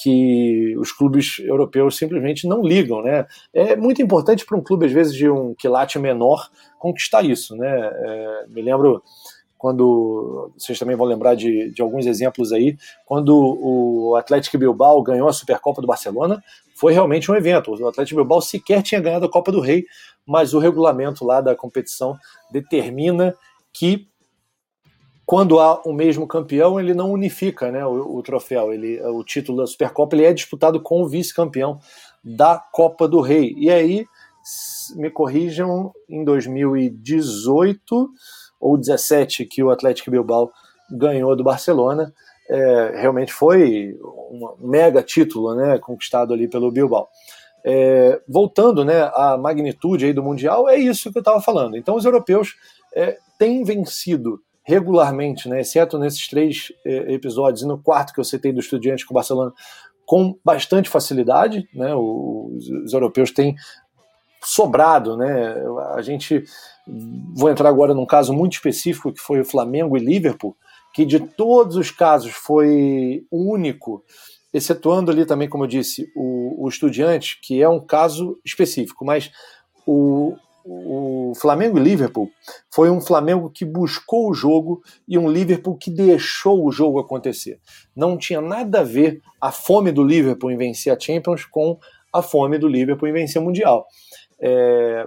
que 0.00 0.76
os 0.78 0.92
clubes 0.92 1.40
europeus 1.40 1.96
simplesmente 1.96 2.46
não 2.46 2.62
ligam, 2.62 3.02
né? 3.02 3.26
É 3.52 3.74
muito 3.74 4.00
importante 4.00 4.46
para 4.46 4.56
um 4.56 4.62
clube 4.62 4.86
às 4.86 4.92
vezes 4.92 5.12
de 5.12 5.28
um 5.28 5.54
quilate 5.54 5.98
menor 5.98 6.48
conquistar 6.78 7.24
isso, 7.24 7.56
né? 7.56 7.90
É, 7.92 8.46
me 8.48 8.62
lembro 8.62 9.02
quando 9.58 10.52
vocês 10.56 10.78
também 10.78 10.96
vão 10.96 11.06
lembrar 11.06 11.34
de, 11.34 11.70
de 11.70 11.82
alguns 11.82 12.06
exemplos 12.06 12.52
aí, 12.52 12.76
quando 13.04 13.36
o 13.36 14.14
Atlético 14.14 14.56
Bilbao 14.56 15.02
ganhou 15.02 15.28
a 15.28 15.32
Supercopa 15.32 15.80
do 15.80 15.86
Barcelona, 15.86 16.42
foi 16.74 16.92
realmente 16.92 17.30
um 17.30 17.34
evento. 17.34 17.72
O 17.74 17.88
Atlético 17.88 18.20
Bilbao 18.20 18.40
sequer 18.40 18.82
tinha 18.82 19.00
ganhado 19.00 19.26
a 19.26 19.30
Copa 19.30 19.50
do 19.50 19.60
Rei, 19.60 19.84
mas 20.24 20.54
o 20.54 20.60
regulamento 20.60 21.24
lá 21.24 21.40
da 21.40 21.56
competição 21.56 22.16
determina 22.52 23.34
que 23.72 24.08
quando 25.26 25.60
há 25.60 25.82
o 25.82 25.92
mesmo 25.92 26.26
campeão, 26.26 26.80
ele 26.80 26.94
não 26.94 27.12
unifica 27.12 27.70
né, 27.70 27.84
o, 27.84 28.16
o, 28.16 28.22
troféu. 28.22 28.72
Ele, 28.72 28.98
o 29.02 29.22
título 29.22 29.58
da 29.58 29.66
Supercopa 29.66 30.16
ele 30.16 30.24
é 30.24 30.32
disputado 30.32 30.80
com 30.80 31.02
o 31.02 31.08
vice-campeão 31.08 31.78
da 32.24 32.58
Copa 32.58 33.06
do 33.06 33.20
Rei. 33.20 33.54
E 33.58 33.68
aí, 33.68 34.06
me 34.96 35.10
corrijam, 35.10 35.92
em 36.08 36.24
2018 36.24 38.10
ou 38.60 38.76
17 38.76 39.44
que 39.44 39.62
o 39.62 39.70
Atlético 39.70 40.10
Bilbao 40.10 40.50
ganhou 40.90 41.34
do 41.36 41.44
Barcelona. 41.44 42.12
É, 42.50 42.92
realmente 43.00 43.32
foi 43.32 43.98
um 44.02 44.54
mega 44.60 45.02
título 45.02 45.54
né, 45.54 45.78
conquistado 45.78 46.32
ali 46.32 46.48
pelo 46.48 46.72
Bilbao. 46.72 47.08
É, 47.64 48.20
voltando 48.26 48.84
né, 48.84 49.10
à 49.14 49.36
magnitude 49.36 50.06
aí 50.06 50.12
do 50.12 50.22
Mundial, 50.22 50.68
é 50.68 50.76
isso 50.76 51.12
que 51.12 51.18
eu 51.18 51.20
estava 51.20 51.40
falando. 51.40 51.76
Então, 51.76 51.96
os 51.96 52.04
europeus 52.04 52.54
é, 52.94 53.18
têm 53.38 53.62
vencido 53.64 54.40
regularmente, 54.64 55.48
né, 55.48 55.60
exceto 55.60 55.98
nesses 55.98 56.28
três 56.28 56.72
é, 56.84 57.12
episódios, 57.12 57.62
e 57.62 57.66
no 57.66 57.78
quarto 57.78 58.12
que 58.12 58.20
eu 58.20 58.24
citei 58.24 58.52
do 58.52 58.60
Estudiantes 58.60 59.04
com 59.04 59.12
o 59.12 59.16
Barcelona, 59.16 59.52
com 60.06 60.38
bastante 60.44 60.88
facilidade. 60.88 61.68
Né, 61.74 61.94
os, 61.94 62.68
os 62.68 62.92
europeus 62.92 63.30
têm 63.30 63.54
sobrado, 64.42 65.16
né? 65.16 65.54
A 65.94 66.02
gente 66.02 66.44
vou 67.34 67.50
entrar 67.50 67.68
agora 67.68 67.94
num 67.94 68.06
caso 68.06 68.32
muito 68.32 68.54
específico 68.54 69.12
que 69.12 69.20
foi 69.20 69.40
o 69.40 69.44
Flamengo 69.44 69.96
e 69.96 70.00
Liverpool, 70.00 70.56
que 70.94 71.04
de 71.04 71.20
todos 71.20 71.76
os 71.76 71.90
casos 71.90 72.32
foi 72.32 73.24
o 73.30 73.52
único, 73.52 74.02
excetuando 74.52 75.10
ali 75.10 75.26
também, 75.26 75.48
como 75.48 75.64
eu 75.64 75.68
disse, 75.68 76.10
o, 76.16 76.64
o 76.64 76.68
Estudiante, 76.68 77.38
que 77.42 77.62
é 77.62 77.68
um 77.68 77.80
caso 77.80 78.38
específico, 78.44 79.04
mas 79.04 79.30
o, 79.86 80.34
o 80.64 81.32
Flamengo 81.34 81.78
e 81.78 81.82
Liverpool 81.82 82.30
foi 82.70 82.90
um 82.90 83.00
Flamengo 83.00 83.50
que 83.50 83.64
buscou 83.64 84.28
o 84.28 84.34
jogo 84.34 84.82
e 85.06 85.18
um 85.18 85.30
Liverpool 85.30 85.76
que 85.76 85.90
deixou 85.90 86.64
o 86.64 86.72
jogo 86.72 86.98
acontecer. 86.98 87.60
Não 87.94 88.16
tinha 88.16 88.40
nada 88.40 88.80
a 88.80 88.84
ver 88.84 89.20
a 89.40 89.52
fome 89.52 89.92
do 89.92 90.02
Liverpool 90.02 90.50
em 90.50 90.56
vencer 90.56 90.94
a 90.94 90.98
Champions 90.98 91.44
com 91.44 91.78
a 92.12 92.22
fome 92.22 92.58
do 92.58 92.68
Liverpool 92.68 93.08
em 93.08 93.12
vencer 93.12 93.40
o 93.40 93.44
Mundial. 93.44 93.86
É, 94.40 95.06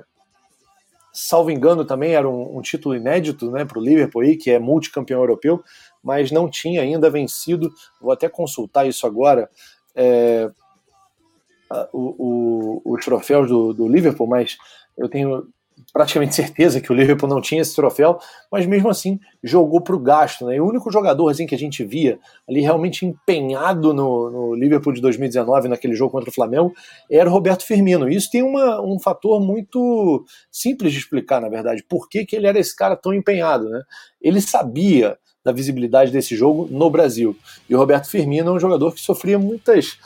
salvo 1.14 1.52
engano, 1.52 1.86
também 1.86 2.14
era 2.14 2.30
um, 2.30 2.58
um 2.58 2.62
título 2.62 2.96
inédito 2.96 3.52
né, 3.52 3.66
para 3.66 3.80
o 3.80 3.84
Liverpool, 3.84 4.22
aí, 4.22 4.38
que 4.38 4.52
é 4.52 4.60
multicampeão 4.60 5.20
europeu, 5.20 5.64
mas 6.04 6.32
não 6.32 6.50
tinha 6.50 6.82
ainda 6.82 7.10
vencido. 7.10 7.72
Vou 8.00 8.12
até 8.12 8.30
consultar 8.30 8.88
isso 8.88 9.06
agora. 9.06 9.50
É, 9.96 10.50
o, 11.94 12.82
o, 12.84 12.94
os 12.94 13.06
troféus 13.06 13.48
do, 13.48 13.74
do 13.74 13.88
Liverpool, 13.88 14.28
mas 14.28 14.58
eu 14.98 15.08
tenho 15.10 15.48
praticamente 15.94 16.36
certeza 16.36 16.80
que 16.80 16.92
o 16.92 16.96
Liverpool 16.96 17.30
não 17.30 17.42
tinha 17.42 17.62
esse 17.62 17.76
troféu, 17.76 18.20
mas 18.52 18.66
mesmo 18.66 18.90
assim 18.90 19.20
jogou 19.44 19.82
para 19.82 19.96
o 19.96 20.00
gasto. 20.00 20.46
Né? 20.46 20.56
E 20.56 20.62
o 20.62 20.68
único 20.68 20.92
jogador 20.92 21.30
assim, 21.30 21.46
que 21.46 21.56
a 21.56 21.58
gente 21.58 21.84
via 21.84 22.20
ali 22.48 22.62
realmente 22.62 23.06
empenhado 23.06 23.94
no, 23.94 24.30
no, 24.30 24.56
Liverpool 24.56 24.94
de 24.94 25.02
2019, 25.02 25.68
naquele 25.68 25.96
jogo 25.96 26.12
contra 26.12 26.30
o 26.30 26.34
Flamengo, 26.34 26.74
era 27.10 27.30
o 27.30 27.34
Roberto 27.34 27.64
Firmino. 27.64 28.10
E 28.10 28.16
isso 28.16 28.30
tem 28.32 28.44
uma, 28.44 28.82
um 28.82 29.00
fator 29.00 29.42
muito 29.42 30.26
simples 30.52 30.94
de 30.94 31.00
explicar, 31.00 31.42
na 31.42 31.50
verdade, 31.50 31.84
por 31.88 32.10
que, 32.10 32.26
que 32.26 32.36
ele 32.36 32.48
era 32.48 32.60
esse 32.60 32.76
cara 32.76 32.96
tão 32.96 33.14
empenhado. 33.14 33.70
Né? 33.70 33.82
Ele 34.22 34.42
sabia 34.42 35.18
da 35.44 35.52
visibilidade 35.52 36.12
desse 36.12 36.36
jogo 36.36 36.68
no 36.70 36.90
Brasil. 36.90 37.36
E 37.68 37.76
o 37.76 37.78
Roberto 37.78 38.10
Firmino 38.10 38.52
é 38.52 38.54
um 38.54 38.60
jogador 38.60 38.94
que 38.94 39.02
sofria 39.02 39.40
muitas 39.40 39.98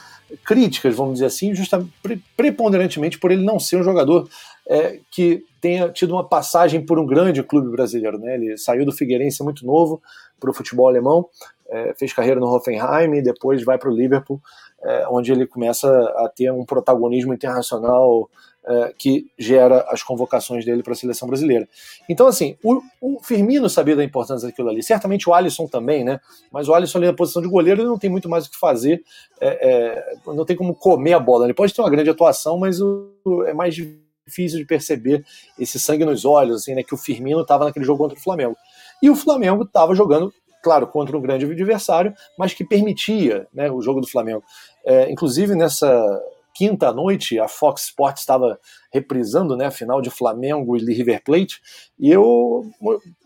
críticas, 0.43 0.95
vamos 0.95 1.13
dizer 1.13 1.25
assim, 1.25 1.53
justamente 1.53 1.91
preponderantemente 2.35 3.19
por 3.19 3.31
ele 3.31 3.43
não 3.43 3.59
ser 3.59 3.77
um 3.77 3.83
jogador 3.83 4.27
é, 4.67 4.99
que 5.11 5.43
tenha 5.61 5.89
tido 5.89 6.13
uma 6.13 6.23
passagem 6.23 6.85
por 6.85 6.99
um 6.99 7.05
grande 7.05 7.43
clube 7.43 7.69
brasileiro. 7.69 8.17
Né? 8.17 8.35
Ele 8.35 8.57
saiu 8.57 8.85
do 8.85 8.91
Figueirense 8.91 9.43
muito 9.43 9.65
novo 9.65 10.01
para 10.39 10.49
o 10.49 10.53
futebol 10.53 10.87
alemão, 10.87 11.27
é, 11.69 11.93
fez 11.97 12.13
carreira 12.13 12.39
no 12.39 12.47
Hoffenheim 12.47 13.15
e 13.15 13.21
depois 13.21 13.63
vai 13.63 13.77
para 13.77 13.89
o 13.89 13.95
Liverpool, 13.95 14.41
é, 14.83 15.07
onde 15.09 15.31
ele 15.31 15.47
começa 15.47 15.87
a 16.17 16.29
ter 16.29 16.51
um 16.51 16.65
protagonismo 16.65 17.33
internacional 17.33 18.29
é, 18.67 18.93
que 18.97 19.27
gera 19.37 19.85
as 19.89 20.01
convocações 20.01 20.65
dele 20.65 20.81
para 20.81 20.93
a 20.93 20.95
seleção 20.95 21.27
brasileira. 21.27 21.67
Então, 22.09 22.25
assim, 22.25 22.57
o, 22.63 22.81
o, 22.99 23.19
Firmino 23.21 23.69
sabia 23.69 23.95
da 23.95 24.03
importância 24.03 24.47
daquilo 24.47 24.69
ali. 24.69 24.81
Certamente 24.81 25.29
o 25.29 25.33
Alisson 25.33 25.67
também, 25.67 26.03
né? 26.03 26.19
Mas 26.51 26.67
o 26.67 26.73
Alisson 26.73 26.97
ali 26.97 27.07
na 27.07 27.13
posição 27.13 27.41
de 27.41 27.47
goleiro 27.47 27.81
ele 27.81 27.87
não 27.87 27.99
tem 27.99 28.09
muito 28.09 28.27
mais 28.27 28.47
o 28.47 28.51
que 28.51 28.57
fazer, 28.57 29.03
é, 29.39 29.69
é, 29.69 30.15
não 30.25 30.45
tem 30.45 30.55
como 30.55 30.73
comer 30.73 31.13
a 31.13 31.19
bola. 31.19 31.45
Ele 31.45 31.53
pode 31.53 31.73
ter 31.73 31.81
uma 31.81 31.89
grande 31.89 32.09
atuação, 32.09 32.57
mas 32.57 32.81
o, 32.81 33.13
é 33.45 33.53
mais 33.53 33.75
difícil 33.75 34.57
de 34.57 34.65
perceber 34.65 35.23
esse 35.59 35.79
sangue 35.79 36.03
nos 36.03 36.25
olhos, 36.25 36.61
assim, 36.61 36.73
né? 36.73 36.81
Que 36.81 36.95
o 36.95 36.97
Firmino 36.97 37.41
estava 37.41 37.65
naquele 37.65 37.85
jogo 37.85 37.99
contra 37.99 38.17
o 38.17 38.21
Flamengo. 38.21 38.55
E 39.01 39.09
o 39.09 39.15
Flamengo 39.15 39.63
estava 39.63 39.93
jogando, 39.93 40.33
claro, 40.63 40.87
contra 40.87 41.15
um 41.15 41.21
grande 41.21 41.45
adversário, 41.45 42.13
mas 42.37 42.53
que 42.53 42.65
permitia 42.65 43.47
né, 43.53 43.69
o 43.69 43.79
jogo 43.81 44.01
do 44.01 44.07
Flamengo. 44.07 44.43
É, 44.83 45.11
inclusive 45.11 45.53
nessa 45.53 46.19
quinta 46.55 46.93
noite, 46.93 47.37
a 47.37 47.49
Fox 47.49 47.83
Sports 47.83 48.21
estava 48.21 48.57
reprisando 48.91 49.57
né, 49.57 49.65
a 49.65 49.71
final 49.71 50.01
de 50.01 50.09
Flamengo 50.09 50.77
e 50.77 50.93
River 50.93 51.21
Plate, 51.21 51.61
e 51.99 52.09
eu, 52.09 52.63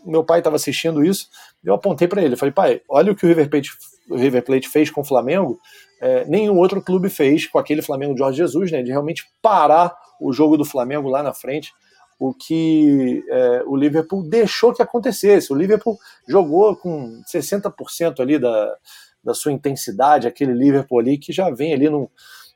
meu 0.03 0.23
pai 0.23 0.39
estava 0.39 0.55
assistindo 0.55 1.05
isso, 1.05 1.29
eu 1.63 1.75
apontei 1.75 2.07
para 2.07 2.23
ele, 2.23 2.35
falei, 2.35 2.51
pai, 2.51 2.81
olha 2.89 3.11
o 3.11 3.15
que 3.15 3.25
o 3.25 3.29
River 3.29 3.47
Plate, 3.47 3.69
o 4.09 4.15
River 4.15 4.43
Plate 4.43 4.67
fez 4.67 4.89
com 4.89 5.01
o 5.01 5.05
Flamengo, 5.05 5.59
é, 6.01 6.25
nenhum 6.25 6.57
outro 6.57 6.81
clube 6.81 7.07
fez 7.07 7.45
com 7.45 7.59
aquele 7.59 7.83
Flamengo 7.83 8.13
de 8.13 8.19
Jorge 8.19 8.37
Jesus, 8.37 8.71
né, 8.71 8.81
de 8.81 8.89
realmente 8.89 9.23
parar 9.43 9.95
o 10.19 10.33
jogo 10.33 10.57
do 10.57 10.65
Flamengo 10.65 11.07
lá 11.07 11.21
na 11.21 11.33
frente, 11.33 11.71
o 12.19 12.33
que 12.33 13.23
é, 13.29 13.63
o 13.65 13.77
Liverpool 13.77 14.23
deixou 14.23 14.73
que 14.73 14.81
acontecesse. 14.81 15.53
O 15.53 15.55
Liverpool 15.55 15.97
jogou 16.27 16.75
com 16.75 17.21
60% 17.31 18.19
ali 18.19 18.37
da, 18.37 18.75
da 19.23 19.33
sua 19.33 19.53
intensidade, 19.53 20.27
aquele 20.27 20.51
Liverpool 20.51 20.99
ali 20.99 21.17
que 21.17 21.31
já 21.31 21.49
vem 21.49 21.73
ali 21.73 21.89
num, 21.89 22.09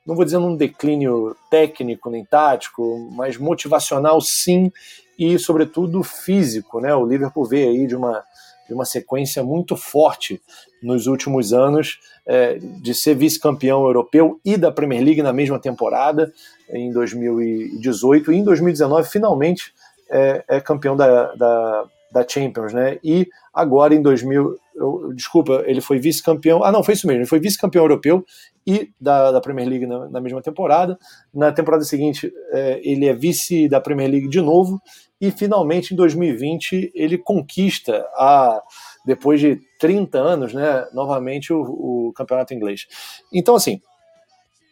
não 0.05 0.15
vou 0.15 0.25
dizer 0.25 0.37
num 0.37 0.55
declínio 0.55 1.35
técnico 1.49 2.09
nem 2.09 2.25
tático, 2.25 3.09
mas 3.11 3.37
motivacional 3.37 4.19
sim, 4.19 4.71
e 5.17 5.37
sobretudo 5.39 6.03
físico, 6.03 6.79
né? 6.79 6.93
O 6.93 7.05
Liverpool 7.05 7.45
veio 7.45 7.69
aí 7.69 7.87
de 7.87 7.95
uma, 7.95 8.23
de 8.67 8.73
uma 8.73 8.85
sequência 8.85 9.43
muito 9.43 9.75
forte 9.77 10.41
nos 10.81 11.07
últimos 11.07 11.53
anos, 11.53 11.99
é, 12.25 12.55
de 12.55 12.93
ser 12.93 13.15
vice-campeão 13.15 13.85
europeu 13.85 14.39
e 14.43 14.57
da 14.57 14.71
Premier 14.71 15.03
League 15.03 15.21
na 15.21 15.31
mesma 15.31 15.59
temporada, 15.59 16.33
em 16.69 16.91
2018, 16.91 18.31
e 18.31 18.37
em 18.37 18.43
2019 18.43 19.09
finalmente 19.09 19.73
é, 20.09 20.43
é 20.47 20.61
campeão 20.61 20.95
da, 20.95 21.33
da, 21.35 21.85
da 22.13 22.25
Champions, 22.27 22.73
né? 22.73 22.99
E 23.03 23.27
agora 23.51 23.95
em 23.95 24.01
2000, 24.01 24.55
eu, 24.75 25.13
desculpa, 25.15 25.63
ele 25.65 25.81
foi 25.81 25.97
vice-campeão. 25.99 26.63
Ah, 26.63 26.71
não, 26.71 26.83
foi 26.83 26.93
isso 26.93 27.07
mesmo. 27.07 27.21
Ele 27.21 27.27
foi 27.27 27.39
vice-campeão 27.39 27.83
europeu 27.83 28.23
e 28.65 28.91
da, 29.01 29.31
da 29.31 29.41
Premier 29.41 29.67
League 29.67 29.87
na, 29.87 30.07
na, 30.07 30.21
mesma 30.21 30.41
temporada. 30.41 30.97
Na 31.33 31.51
temporada 31.51 31.83
seguinte, 31.83 32.31
é, 32.51 32.79
ele 32.83 33.07
é 33.07 33.13
vice 33.13 33.67
da 33.67 33.81
Premier 33.81 34.09
League 34.09 34.29
de 34.29 34.39
novo. 34.39 34.79
E 35.19 35.31
finalmente, 35.31 35.93
em 35.93 35.97
2020, 35.97 36.91
ele 36.93 37.17
conquista, 37.17 38.05
a, 38.15 38.61
depois 39.03 39.39
de 39.39 39.59
30 39.79 40.19
anos, 40.19 40.53
né, 40.53 40.85
novamente 40.93 41.51
o, 41.51 41.61
o 41.61 42.13
campeonato 42.13 42.53
inglês. 42.53 42.85
Então, 43.33 43.55
assim, 43.55 43.81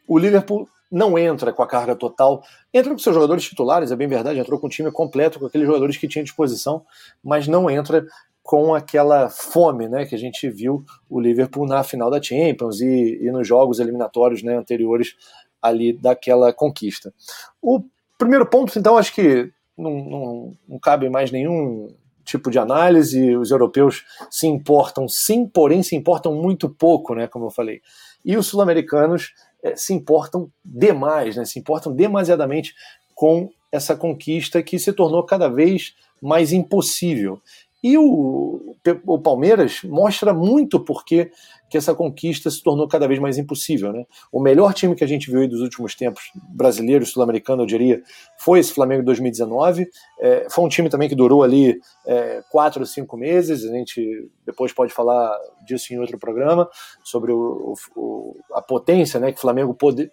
o 0.07 0.19
Liverpool 0.19 0.67
não 0.91 1.17
entra 1.17 1.53
com 1.53 1.63
a 1.63 1.67
carga 1.67 1.95
total. 1.95 2.43
Entra 2.74 2.91
com 2.91 3.00
seus 3.00 3.15
jogadores 3.15 3.43
titulares, 3.43 3.91
é 3.91 3.95
bem 3.95 4.07
verdade, 4.07 4.39
entrou 4.39 4.60
com 4.60 4.67
o 4.67 4.69
time 4.69 4.91
completo, 4.91 5.39
com 5.39 5.45
aqueles 5.45 5.65
jogadores 5.65 5.98
que 5.98 6.07
tinha 6.07 6.21
à 6.21 6.25
disposição, 6.25 6.83
mas 7.24 7.48
não 7.48 7.69
entra 7.69 8.05
com 8.43 8.74
aquela 8.74 9.29
fome 9.29 9.88
né, 9.88 10.05
que 10.05 10.15
a 10.15 10.17
gente 10.17 10.50
viu 10.50 10.83
o 11.10 11.19
Liverpool 11.19 11.65
na 11.65 11.83
final 11.83 12.10
da 12.10 12.21
Champions 12.21 12.81
e, 12.81 13.19
e 13.21 13.31
nos 13.31 13.48
jogos 13.48 13.79
eliminatórios 13.79 14.43
né, 14.43 14.57
anteriores 14.57 15.15
ali 15.62 15.93
daquela 15.93 16.51
conquista. 16.51 17.13
O 17.62 17.81
primeiro 18.17 18.45
ponto, 18.45 18.77
então, 18.77 18.98
acho 18.98 19.13
que 19.13 19.51
não, 19.77 19.91
não, 19.91 20.57
não 20.67 20.79
cabe 20.79 21.10
mais 21.10 21.31
nenhum 21.31 21.95
tipo 22.24 22.50
de 22.50 22.60
análise. 22.60 23.36
Os 23.36 23.51
europeus 23.51 24.03
se 24.29 24.48
importam 24.48 25.07
sim, 25.07 25.48
porém 25.48 25.83
se 25.83 25.95
importam 25.95 26.33
muito 26.33 26.69
pouco, 26.69 27.13
né, 27.13 27.27
como 27.27 27.45
eu 27.45 27.51
falei. 27.51 27.81
E 28.24 28.38
os 28.38 28.48
sul-americanos 28.48 29.33
é, 29.63 29.75
se 29.75 29.94
importam 29.94 30.50
demais, 30.63 31.36
né, 31.36 31.46
se 31.46 31.60
importam 31.60 31.94
demasiadamente 31.94 32.74
com 33.13 33.50
essa 33.72 33.96
conquista 33.96 34.62
que 34.62 34.77
se 34.77 34.91
tornou 34.91 35.24
cada 35.24 35.48
vez 35.48 35.96
mais 36.22 36.51
impossível. 36.51 37.41
E 37.84 37.98
o, 37.98 38.76
o 39.06 39.20
Palmeiras 39.20 39.82
mostra 39.84 40.34
muito 40.34 40.80
porque 40.80 41.32
que 41.72 41.78
essa 41.78 41.96
conquista 41.96 42.50
se 42.52 42.62
tornou 42.62 42.86
cada 42.86 43.08
vez 43.08 43.18
mais 43.18 43.38
impossível. 43.38 43.94
Né? 43.94 44.06
O 44.30 44.42
melhor 44.42 44.74
time 44.74 44.94
que 44.94 45.06
a 45.06 45.08
gente 45.08 45.32
viu 45.32 45.48
dos 45.48 45.62
últimos 45.62 45.96
tempos, 45.96 46.32
brasileiro 46.50 47.06
sul-americano, 47.06 47.64
eu 47.64 47.66
diria, 47.66 48.04
foi 48.38 48.60
esse 48.60 48.74
Flamengo 48.74 49.04
2019. 49.04 49.88
É, 50.20 50.48
foi 50.50 50.66
um 50.66 50.68
time 50.68 50.90
também 50.90 51.08
que 51.08 51.16
durou 51.16 51.44
ali 51.44 51.80
é, 52.06 52.44
quatro 52.52 52.82
ou 52.82 52.86
cinco 52.86 53.16
meses. 53.16 53.64
A 53.64 53.74
gente 53.74 54.30
depois 54.46 54.74
pode 54.74 54.92
falar 54.92 55.34
disso 55.66 55.94
em 55.94 55.98
outro 55.98 56.20
programa, 56.20 56.70
sobre 57.04 57.32
o, 57.32 57.74
o, 57.96 58.36
a 58.54 58.62
potência 58.62 59.18
né, 59.18 59.32
que 59.32 59.38
o 59.38 59.42
Flamengo 59.42 59.74
pode, 59.74 60.12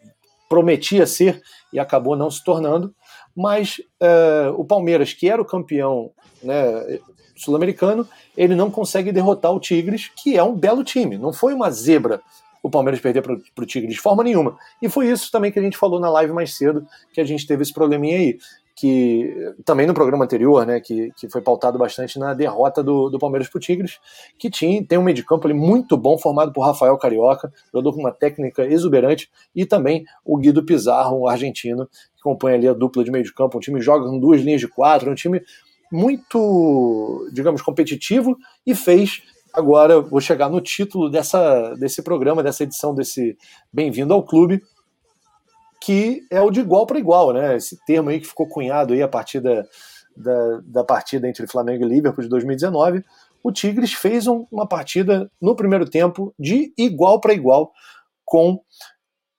prometia 0.48 1.06
ser 1.06 1.42
e 1.72 1.78
acabou 1.80 2.16
não 2.16 2.30
se 2.30 2.42
tornando. 2.44 2.94
Mas 3.36 3.80
é, 4.00 4.48
o 4.56 4.64
Palmeiras, 4.64 5.12
que 5.12 5.28
era 5.28 5.42
o 5.42 5.44
campeão 5.44 6.12
né, 6.40 7.00
sul-americano, 7.40 8.06
ele 8.36 8.54
não 8.54 8.70
consegue 8.70 9.12
derrotar 9.12 9.52
o 9.52 9.60
Tigres, 9.60 10.10
que 10.16 10.36
é 10.36 10.42
um 10.42 10.54
belo 10.54 10.84
time. 10.84 11.18
Não 11.18 11.32
foi 11.32 11.54
uma 11.54 11.70
zebra 11.70 12.20
o 12.62 12.70
Palmeiras 12.70 13.00
perder 13.00 13.22
para 13.22 13.34
o 13.34 13.66
Tigres 13.66 13.94
de 13.94 14.00
forma 14.00 14.22
nenhuma. 14.22 14.56
E 14.80 14.88
foi 14.88 15.08
isso 15.08 15.30
também 15.30 15.50
que 15.50 15.58
a 15.58 15.62
gente 15.62 15.76
falou 15.76 16.00
na 16.00 16.10
live 16.10 16.32
mais 16.32 16.56
cedo, 16.56 16.86
que 17.12 17.20
a 17.20 17.24
gente 17.24 17.46
teve 17.46 17.62
esse 17.62 17.72
probleminha 17.72 18.18
aí. 18.18 18.38
Que 18.80 19.54
também 19.64 19.88
no 19.88 19.94
programa 19.94 20.24
anterior, 20.24 20.64
né, 20.64 20.78
que, 20.78 21.10
que 21.16 21.28
foi 21.28 21.40
pautado 21.40 21.76
bastante 21.76 22.16
na 22.16 22.32
derrota 22.32 22.80
do, 22.80 23.10
do 23.10 23.18
Palmeiras 23.18 23.48
para 23.48 23.58
o 23.58 23.60
Tigres, 23.60 23.98
que 24.38 24.48
tinha, 24.48 24.86
tem 24.86 24.96
um 24.96 25.02
meio 25.02 25.16
de 25.16 25.24
campo 25.24 25.48
ali 25.48 25.54
muito 25.54 25.96
bom, 25.96 26.16
formado 26.16 26.52
por 26.52 26.64
Rafael 26.64 26.96
Carioca, 26.96 27.52
jogador 27.72 27.92
com 27.92 27.98
uma 27.98 28.12
técnica 28.12 28.64
exuberante, 28.64 29.28
e 29.52 29.66
também 29.66 30.04
o 30.24 30.36
Guido 30.36 30.64
Pizarro, 30.64 31.22
um 31.22 31.28
argentino, 31.28 31.88
que 31.88 32.22
compõe 32.22 32.54
ali 32.54 32.68
a 32.68 32.72
dupla 32.72 33.02
de 33.02 33.10
meio 33.10 33.24
de 33.24 33.34
campo. 33.34 33.58
Um 33.58 33.60
time 33.60 33.80
joga 33.80 34.08
com 34.08 34.16
duas 34.16 34.42
linhas 34.42 34.60
de 34.60 34.68
quatro, 34.68 35.10
um 35.10 35.14
time 35.16 35.42
muito, 35.90 37.28
digamos, 37.32 37.62
competitivo 37.62 38.36
e 38.66 38.74
fez. 38.74 39.22
Agora 39.52 40.00
vou 40.00 40.20
chegar 40.20 40.48
no 40.48 40.60
título 40.60 41.10
dessa, 41.10 41.74
desse 41.74 42.02
programa, 42.02 42.42
dessa 42.42 42.64
edição 42.64 42.94
desse 42.94 43.36
Bem-vindo 43.72 44.12
ao 44.12 44.22
Clube, 44.22 44.62
que 45.80 46.22
é 46.30 46.40
o 46.40 46.50
de 46.50 46.60
igual 46.60 46.86
para 46.86 46.98
igual, 46.98 47.32
né? 47.32 47.56
Esse 47.56 47.78
termo 47.84 48.10
aí 48.10 48.20
que 48.20 48.26
ficou 48.26 48.46
cunhado 48.48 48.92
aí 48.92 49.02
a 49.02 49.08
partir 49.08 49.40
da, 49.40 49.64
da, 50.16 50.60
da 50.64 50.84
partida 50.84 51.28
entre 51.28 51.46
Flamengo 51.46 51.84
e 51.84 51.88
Liverpool 51.88 52.22
de 52.22 52.28
2019. 52.28 53.04
O 53.42 53.52
Tigres 53.52 53.92
fez 53.92 54.26
um, 54.26 54.46
uma 54.50 54.66
partida 54.66 55.30
no 55.40 55.54
primeiro 55.54 55.88
tempo 55.88 56.34
de 56.38 56.72
igual 56.76 57.20
para 57.20 57.32
igual 57.32 57.72
com 58.24 58.60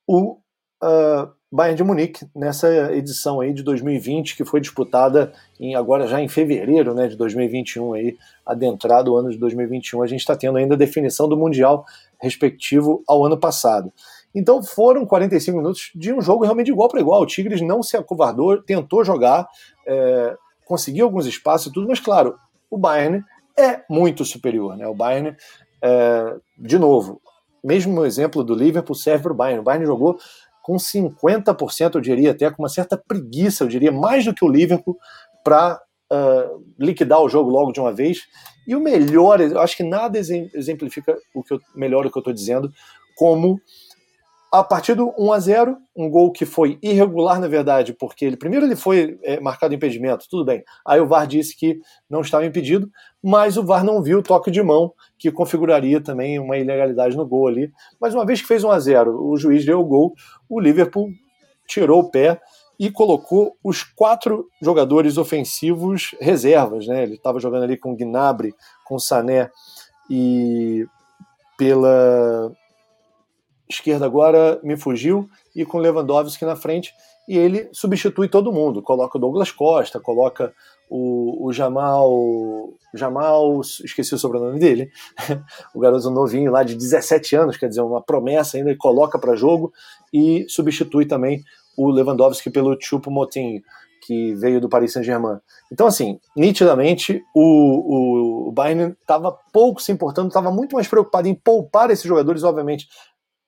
o 0.08 0.38
uh, 0.84 1.39
Bayern 1.52 1.76
de 1.76 1.84
Munique 1.84 2.28
nessa 2.36 2.94
edição 2.94 3.42
aí 3.42 3.52
de 3.52 3.64
2020 3.64 4.38
que 4.38 4.46
foi 4.46 4.62
disputada 4.62 5.34
em, 5.60 5.74
agora 5.74 6.06
já 6.06 6.22
em 6.22 6.28
fevereiro 6.28 6.94
né, 6.94 7.08
de 7.08 7.16
2021 7.16 7.94
aí 7.94 8.18
adentrado 8.46 9.12
o 9.12 9.18
ano 9.18 9.32
de 9.32 9.38
2021 9.38 10.04
a 10.04 10.08
gente 10.08 10.20
está 10.20 10.36
tendo 10.36 10.60
ainda 10.60 10.76
a 10.76 10.78
definição 10.78 11.28
do 11.28 11.36
mundial 11.36 11.86
respectivo 12.22 13.04
ao 13.08 13.26
ano 13.26 13.38
passado. 13.38 13.92
Então 14.34 14.62
foram 14.62 15.08
45 15.08 15.58
minutos 15.58 15.92
de 15.96 16.14
um 16.14 16.22
jogo 16.22 16.44
realmente 16.44 16.70
igual 16.70 16.88
para 16.88 17.02
igual. 17.02 17.22
O 17.22 17.26
Tigres 17.26 17.62
não 17.62 17.82
se 17.82 17.98
acovardou 17.98 18.62
tentou 18.62 19.04
jogar 19.04 19.48
é, 19.88 20.38
conseguiu 20.66 21.06
alguns 21.06 21.26
espaços 21.26 21.68
e 21.68 21.74
tudo 21.74 21.88
mas 21.88 22.00
claro 22.00 22.36
o 22.70 22.78
Bayern 22.78 23.24
é 23.58 23.82
muito 23.90 24.24
superior 24.24 24.78
né? 24.78 24.88
O 24.88 24.94
Bayern 24.94 25.36
é, 25.82 26.36
de 26.60 26.78
novo 26.78 27.20
mesmo 27.64 28.06
exemplo 28.06 28.44
do 28.44 28.54
Liverpool 28.54 28.96
serve 28.96 29.24
para 29.24 29.34
o 29.34 29.36
Bayern. 29.36 29.60
O 29.60 29.64
Bayern 29.64 29.86
jogou 29.86 30.18
com 30.62 30.76
50%, 30.76 31.96
eu 31.96 32.02
diria 32.02 32.32
até 32.32 32.50
com 32.50 32.62
uma 32.62 32.70
certa 32.70 32.98
preguiça, 32.98 33.64
eu 33.64 33.68
diria 33.68 33.92
mais 33.92 34.26
do 34.26 34.34
que 34.34 34.46
o 34.46 34.50
Liverpool, 34.50 34.98
para 35.44 35.82
uh, 36.12 36.64
liquidar 36.78 37.22
o 37.22 37.30
jogo 37.30 37.50
logo 37.50 37.72
de 37.72 37.80
uma 37.80 37.94
vez. 37.94 38.24
E 38.68 38.76
o 38.76 38.80
melhor, 38.80 39.42
eu 39.42 39.60
acho 39.60 39.76
que 39.76 39.84
nada 39.84 40.20
exemplifica 40.20 41.18
o 41.34 41.44
que 41.44 41.54
eu, 41.54 41.60
melhor 41.76 42.06
o 42.06 42.12
que 42.12 42.18
eu 42.18 42.22
estou 42.22 42.34
dizendo, 42.34 42.72
como 43.16 43.60
a 44.52 44.64
partir 44.64 44.96
do 44.96 45.14
1 45.18 45.34
a 45.34 45.40
0 45.40 45.78
um 45.96 46.10
gol 46.10 46.32
que 46.32 46.46
foi 46.46 46.80
irregular, 46.82 47.40
na 47.40 47.48
verdade, 47.48 47.94
porque 47.94 48.26
ele 48.26 48.38
primeiro 48.38 48.66
ele 48.66 48.76
foi 48.76 49.20
é, 49.24 49.40
marcado 49.40 49.74
impedimento, 49.74 50.26
tudo 50.30 50.46
bem. 50.46 50.64
Aí 50.86 51.00
o 51.00 51.08
VAR 51.08 51.28
disse 51.28 51.56
que 51.56 51.80
não 52.10 52.22
estava 52.22 52.46
impedido, 52.46 52.90
mas 53.22 53.58
o 53.58 53.64
VAR 53.64 53.84
não 53.84 54.02
viu 54.02 54.20
o 54.20 54.24
toque 54.24 54.50
de 54.50 54.62
mão, 54.64 54.94
que 55.18 55.32
configuraria 55.32 56.02
também 56.02 56.40
uma 56.40 56.58
ilegalidade 56.58 57.16
no 57.16 57.28
gol 57.28 57.48
ali. 57.48 57.72
Mas 58.00 58.14
uma 58.16 58.26
vez 58.26 58.42
que 58.42 58.48
fez 58.48 58.64
1 58.64 58.72
a 58.72 58.80
0 58.80 59.24
o 59.24 59.38
juiz 59.38 59.66
deu 59.66 59.80
o 59.80 59.86
gol, 59.86 60.14
o 60.48 60.60
Liverpool 60.60 61.10
tirou 61.68 62.00
o 62.02 62.10
pé 62.10 62.42
e 62.80 62.90
colocou 62.90 63.58
os 63.64 63.84
quatro 63.84 64.48
jogadores 64.62 65.18
ofensivos 65.18 66.16
reservas. 66.20 66.88
Né? 66.88 67.04
Ele 67.04 67.16
estava 67.16 67.40
jogando 67.40 67.64
ali 67.64 67.78
com 67.78 67.96
Gnabry, 67.96 68.54
com 68.86 68.98
Sané 68.98 69.52
e 70.10 70.88
pela 71.58 72.52
esquerda 73.70 74.06
agora 74.06 74.60
me 74.64 74.76
fugiu, 74.76 75.30
e 75.56 75.64
com 75.66 75.78
Lewandowski 75.78 76.44
na 76.46 76.56
frente, 76.56 76.94
e 77.28 77.38
ele 77.38 77.70
substitui 77.72 78.28
todo 78.28 78.52
mundo, 78.52 78.82
coloca 78.82 79.18
o 79.18 79.22
Douglas 79.22 79.52
Costa, 79.52 80.00
coloca 80.00 80.52
o, 80.90 81.48
o 81.48 81.54
Jamal, 81.54 82.74
Jamal, 82.96 83.62
esqueci 83.62 84.16
o 84.16 84.18
sobrenome 84.18 84.60
dele, 84.60 84.90
o 85.76 85.80
garoto 85.80 86.10
novinho 86.10 86.52
lá 86.52 86.64
de 86.64 86.76
17 86.76 87.36
anos, 87.36 87.58
quer 87.58 87.70
dizer, 87.70 87.82
uma 87.82 88.02
promessa 88.02 88.58
ainda, 88.58 88.72
ele 88.72 88.78
coloca 88.78 89.20
para 89.20 89.36
jogo 89.36 89.72
e 90.12 90.46
substitui 90.50 91.06
também 91.06 91.44
o 91.78 91.92
Lewandowski 91.92 92.50
pelo 92.50 92.76
Chupo 92.82 93.12
Motinho, 93.12 93.62
que 94.02 94.34
veio 94.34 94.60
do 94.60 94.68
Paris 94.68 94.94
Saint-Germain. 94.94 95.38
Então, 95.72 95.86
assim, 95.86 96.20
nitidamente, 96.36 97.24
o, 97.36 97.42
o, 97.42 98.50
o 98.50 98.52
Bayern 98.52 98.96
estava 99.00 99.38
pouco 99.54 99.80
se 99.80 99.92
importando, 99.92 100.30
estava 100.30 100.52
muito 100.52 100.74
mais 100.74 100.88
preocupado 100.88 101.28
em 101.28 101.36
poupar 101.36 101.92
esses 101.92 102.06
jogadores, 102.06 102.44
obviamente, 102.44 102.88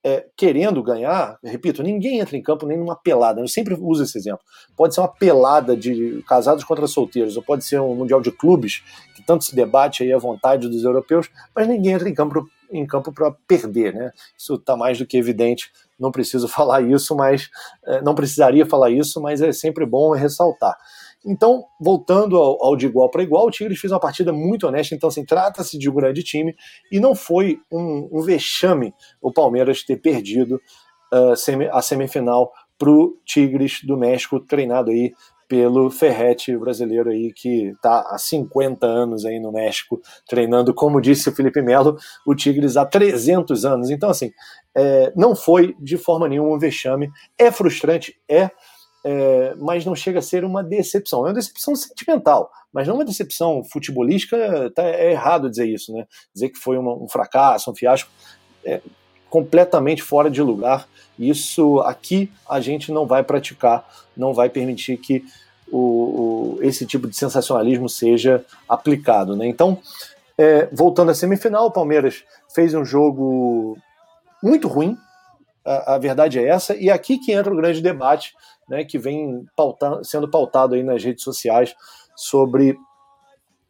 é, 0.04 0.26
querendo 0.36 0.82
ganhar, 0.82 1.38
repito, 1.44 1.84
ninguém 1.84 2.20
entra 2.20 2.36
em 2.36 2.42
campo 2.42 2.66
nem 2.66 2.78
numa 2.78 2.96
pelada. 2.96 3.40
Eu 3.40 3.48
sempre 3.48 3.76
uso 3.76 4.04
esse 4.04 4.18
exemplo. 4.18 4.42
Pode 4.76 4.96
ser 4.96 5.02
uma 5.02 5.08
pelada 5.08 5.78
de 5.78 6.24
casados 6.28 6.64
contra 6.64 6.88
solteiros, 6.88 7.38
ou 7.38 7.44
pode 7.44 7.64
ser 7.64 7.80
um 7.80 7.96
mundial 7.96 8.22
de 8.22 8.32
clubes, 8.32 8.84
que 9.16 9.24
tanto 9.24 9.44
se 9.44 9.56
debate 9.56 10.04
aí 10.04 10.12
à 10.12 10.18
vontade 10.18 10.68
dos 10.68 10.84
europeus, 10.84 11.30
mas 11.56 11.68
ninguém 11.68 11.94
entra 11.94 12.10
em 12.10 12.14
campo 12.14 12.46
em 12.72 12.86
campo 12.86 13.12
para 13.12 13.32
perder, 13.46 13.94
né? 13.94 14.12
Isso 14.38 14.56
está 14.56 14.78
mais 14.78 14.98
do 14.98 15.06
que 15.06 15.18
evidente. 15.18 15.70
Não 16.00 16.10
preciso 16.10 16.48
falar 16.50 16.82
isso, 16.82 17.16
mas 17.16 17.50
é, 17.86 18.02
não 18.02 18.16
precisaria 18.16 18.66
falar 18.66 18.90
isso, 18.90 19.22
mas 19.22 19.42
é 19.42 19.52
sempre 19.52 19.86
bom 19.86 20.12
ressaltar. 20.12 20.78
Então, 21.25 21.65
voltando 21.79 22.36
ao, 22.38 22.63
ao 22.63 22.75
de 22.75 22.88
igual 22.88 23.10
para 23.10 23.23
igual, 23.23 23.47
o 23.47 23.51
Tigres 23.51 23.79
fez 23.79 23.91
uma 23.91 23.99
partida 23.99 24.34
muito 24.34 24.67
honesta. 24.67 24.95
Então, 24.95 25.10
assim, 25.10 25.23
trata-se 25.23 25.77
de 25.77 25.89
um 25.89 25.93
grande 25.93 26.23
time 26.23 26.55
e 26.91 26.99
não 26.99 27.13
foi 27.13 27.60
um, 27.71 28.10
um 28.12 28.21
vexame 28.21 28.93
o 29.21 29.31
Palmeiras 29.31 29.84
ter 29.84 29.97
perdido 29.97 30.60
uh, 31.13 31.36
semi, 31.36 31.67
a 31.71 31.81
semifinal 31.81 32.51
para 32.77 32.89
o 32.89 33.17
Tigres 33.23 33.81
do 33.84 33.95
México, 33.95 34.39
treinado 34.39 34.89
aí 34.89 35.13
pelo 35.51 35.91
Ferrete 35.91 36.57
brasileiro 36.57 37.10
aí 37.10 37.34
que 37.34 37.71
está 37.71 38.07
há 38.10 38.17
50 38.17 38.88
anos 38.88 39.25
aí 39.25 39.38
no 39.38 39.51
México 39.51 39.99
treinando, 40.25 40.73
como 40.73 41.01
disse 41.01 41.27
o 41.27 41.36
Felipe 41.36 41.62
Melo, 41.62 41.97
o 42.25 42.34
Tigres 42.34 42.77
há 42.77 42.86
300 42.86 43.65
anos. 43.65 43.89
Então, 43.89 44.10
assim, 44.10 44.31
é, 44.73 45.12
não 45.13 45.36
foi 45.36 45.75
de 45.77 45.97
forma 45.97 46.29
nenhuma 46.29 46.55
um 46.55 46.57
vexame. 46.57 47.12
É 47.38 47.51
frustrante, 47.51 48.15
é 48.29 48.49
é, 49.04 49.56
mas 49.58 49.86
não 49.86 49.96
chega 49.96 50.20
a 50.20 50.22
ser 50.22 50.44
uma 50.44 50.64
decepção. 50.64 51.22
É 51.22 51.30
uma 51.30 51.34
decepção 51.34 51.76
sentimental, 51.76 52.52
mas 52.72 52.88
não 52.88 52.96
uma 52.96 53.06
decepção 53.06 53.64
futebolística. 53.64 54.72
Tá, 54.76 54.84
é 54.84 55.12
errado 55.12 55.50
dizer 55.50 55.68
isso, 55.68 55.92
né? 55.94 56.06
Dizer 56.34 56.50
que 56.50 56.60
foi 56.60 56.78
uma, 56.78 56.94
um 56.94 57.08
fracasso, 57.08 57.72
um 57.72 57.76
fiasco, 57.76 58.10
é 58.64 58.82
completamente 59.30 60.04
fora 60.04 60.30
de 60.30 60.42
lugar. 60.42 60.88
Isso 61.18 61.80
aqui 61.82 62.32
a 62.48 62.60
gente 62.60 62.92
não 62.92 63.06
vai 63.06 63.24
praticar, 63.24 63.88
não 64.16 64.34
vai 64.34 64.50
permitir 64.50 64.98
que 64.98 65.24
o, 65.72 65.78
o, 65.78 66.60
esse 66.62 66.86
tipo 66.86 67.08
de 67.08 67.16
sensacionalismo 67.16 67.88
seja 67.88 68.46
aplicado. 68.68 69.36
Né? 69.36 69.48
Então, 69.48 69.80
é, 70.38 70.68
voltando 70.72 71.12
à 71.12 71.16
semifinal, 71.16 71.68
o 71.68 71.72
Palmeiras 71.72 72.24
fez 72.54 72.74
um 72.74 72.84
jogo 72.84 73.78
muito 74.44 74.68
ruim, 74.68 74.98
a, 75.65 75.95
a, 75.95 75.97
verdade 75.97 76.39
é 76.39 76.47
essa, 76.47 76.76
e 76.76 76.89
aqui 76.89 77.17
que 77.17 77.32
entra 77.32 77.54
o 77.54 77.56
grande 77.56 77.82
debate 77.82 78.34
né, 78.67 78.84
que 78.84 78.97
vem 78.97 79.45
pauta, 79.56 80.02
sendo 80.04 80.30
pautado 80.30 80.76
aí 80.76 80.84
nas 80.84 81.04
redes 81.04 81.24
sociais 81.24 81.76
sobre 82.15 82.78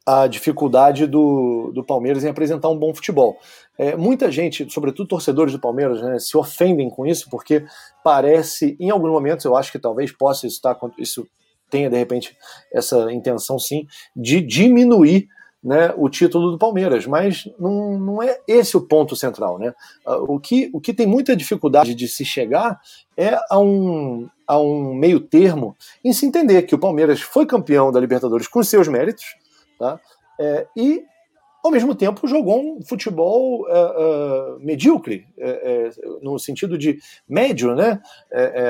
a 0.05 0.27
dificuldade 0.27 1.05
do, 1.05 1.71
do 1.73 1.83
Palmeiras 1.83 2.23
em 2.23 2.29
apresentar 2.29 2.69
um 2.69 2.77
bom 2.77 2.93
futebol. 2.93 3.37
É, 3.77 3.95
muita 3.95 4.31
gente, 4.31 4.67
sobretudo 4.71 5.07
torcedores 5.07 5.53
do 5.53 5.59
Palmeiras, 5.59 6.01
né, 6.01 6.19
se 6.19 6.35
ofendem 6.35 6.89
com 6.89 7.05
isso 7.05 7.29
porque 7.29 7.63
parece, 8.03 8.75
em 8.79 8.89
alguns 8.89 9.11
momentos, 9.11 9.45
eu 9.45 9.55
acho 9.55 9.71
que 9.71 9.79
talvez 9.79 10.11
possa 10.11 10.47
estar, 10.47 10.77
isso 10.97 11.27
tenha 11.69 11.89
de 11.89 11.97
repente 11.97 12.35
essa 12.73 13.11
intenção 13.11 13.57
sim, 13.57 13.87
de 14.15 14.41
diminuir 14.41 15.27
né, 15.63 15.93
o 15.95 16.09
título 16.09 16.51
do 16.51 16.57
Palmeiras, 16.57 17.05
mas 17.05 17.47
não, 17.59 17.97
não 17.99 18.23
é 18.23 18.39
esse 18.47 18.75
o 18.75 18.81
ponto 18.81 19.15
central. 19.15 19.59
Né? 19.59 19.73
Ah, 20.05 20.17
o, 20.17 20.39
que, 20.39 20.69
o 20.73 20.81
que 20.81 20.93
tem 20.93 21.05
muita 21.05 21.35
dificuldade 21.35 21.93
de 21.93 22.07
se 22.07 22.25
chegar 22.25 22.79
é 23.15 23.37
a 23.49 23.59
um, 23.59 24.27
a 24.47 24.59
um 24.59 24.93
meio 24.93 25.19
termo 25.19 25.75
em 26.03 26.11
se 26.13 26.25
entender 26.25 26.63
que 26.63 26.73
o 26.73 26.79
Palmeiras 26.79 27.21
foi 27.21 27.45
campeão 27.45 27.91
da 27.91 27.99
Libertadores 27.99 28.47
com 28.47 28.63
seus 28.63 28.87
méritos, 28.87 29.35
tá? 29.77 29.99
É, 30.39 30.65
e 30.75 31.03
ao 31.63 31.71
mesmo 31.71 31.93
tempo 31.93 32.27
jogou 32.27 32.77
um 32.77 32.81
futebol 32.81 33.61
uh, 33.61 34.55
uh, 34.55 34.59
medíocre, 34.59 35.27
uh, 35.37 36.19
no 36.23 36.39
sentido 36.39 36.77
de 36.77 36.99
médio, 37.27 37.75
né? 37.75 38.01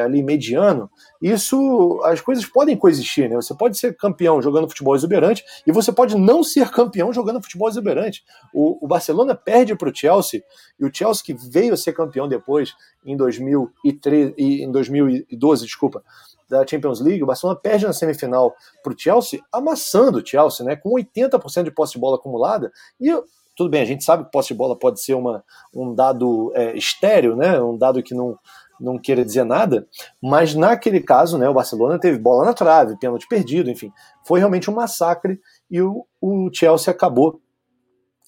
ali 0.04 0.22
mediano. 0.24 0.90
Isso, 1.22 2.02
as 2.04 2.20
coisas 2.20 2.46
podem 2.46 2.76
coexistir, 2.76 3.30
né? 3.30 3.36
Você 3.36 3.56
pode 3.56 3.78
ser 3.78 3.96
campeão 3.96 4.42
jogando 4.42 4.68
futebol 4.68 4.96
exuberante 4.96 5.44
e 5.66 5.72
você 5.72 5.92
pode 5.92 6.18
não 6.18 6.44
ser 6.44 6.70
campeão 6.70 7.14
jogando 7.14 7.42
futebol 7.42 7.70
exuberante. 7.70 8.24
O, 8.54 8.84
o 8.84 8.88
Barcelona 8.88 9.36
perde 9.36 9.76
para 9.76 9.90
o 9.90 9.96
Chelsea 9.96 10.44
e 10.80 10.86
o 10.86 10.92
Chelsea 10.94 11.24
que 11.24 11.34
veio 11.34 11.74
a 11.74 11.78
ser 11.78 11.94
campeão 11.94 12.28
depois 12.28 12.74
em 13.06 13.16
2013, 13.16 14.34
em 14.38 14.72
2012, 14.72 15.66
desculpa 15.66 16.04
da 16.52 16.68
Champions 16.68 17.00
League, 17.00 17.24
o 17.24 17.26
Barcelona 17.26 17.58
perde 17.58 17.86
na 17.86 17.94
semifinal 17.94 18.54
para 18.84 18.94
o 18.94 18.96
Chelsea, 18.98 19.40
amassando 19.52 20.20
o 20.20 20.26
Chelsea, 20.26 20.66
né, 20.66 20.76
com 20.76 20.90
80% 20.92 21.64
de 21.64 21.72
posse 21.72 21.94
de 21.94 22.00
bola 22.00 22.18
acumulada. 22.18 22.72
E 23.00 23.10
tudo 23.56 23.70
bem, 23.70 23.82
a 23.82 23.86
gente 23.86 24.04
sabe 24.04 24.26
que 24.26 24.32
posse 24.32 24.50
de 24.50 24.54
bola 24.56 24.78
pode 24.78 25.02
ser 25.02 25.14
uma, 25.14 25.44
um 25.74 25.96
dado 25.96 26.52
é, 26.54 26.78
estéreo, 26.78 27.36
né, 27.36 27.60
um 27.62 27.78
dado 27.78 28.04
que 28.04 28.14
não, 28.14 28.38
não 28.80 29.00
queira 29.00 29.24
dizer 29.24 29.46
nada, 29.46 29.88
mas 30.22 30.54
naquele 30.54 31.00
caso, 31.00 31.38
né, 31.38 31.48
o 31.48 31.54
Barcelona 31.54 31.98
teve 31.98 32.18
bola 32.18 32.44
na 32.44 32.54
trave, 32.54 33.00
pênalti 33.00 33.28
perdido, 33.28 33.70
enfim, 33.70 33.92
foi 34.26 34.40
realmente 34.40 34.70
um 34.70 34.74
massacre 34.74 35.40
e 35.70 35.82
o, 35.82 36.06
o 36.20 36.50
Chelsea 36.54 36.92
acabou 36.92 37.40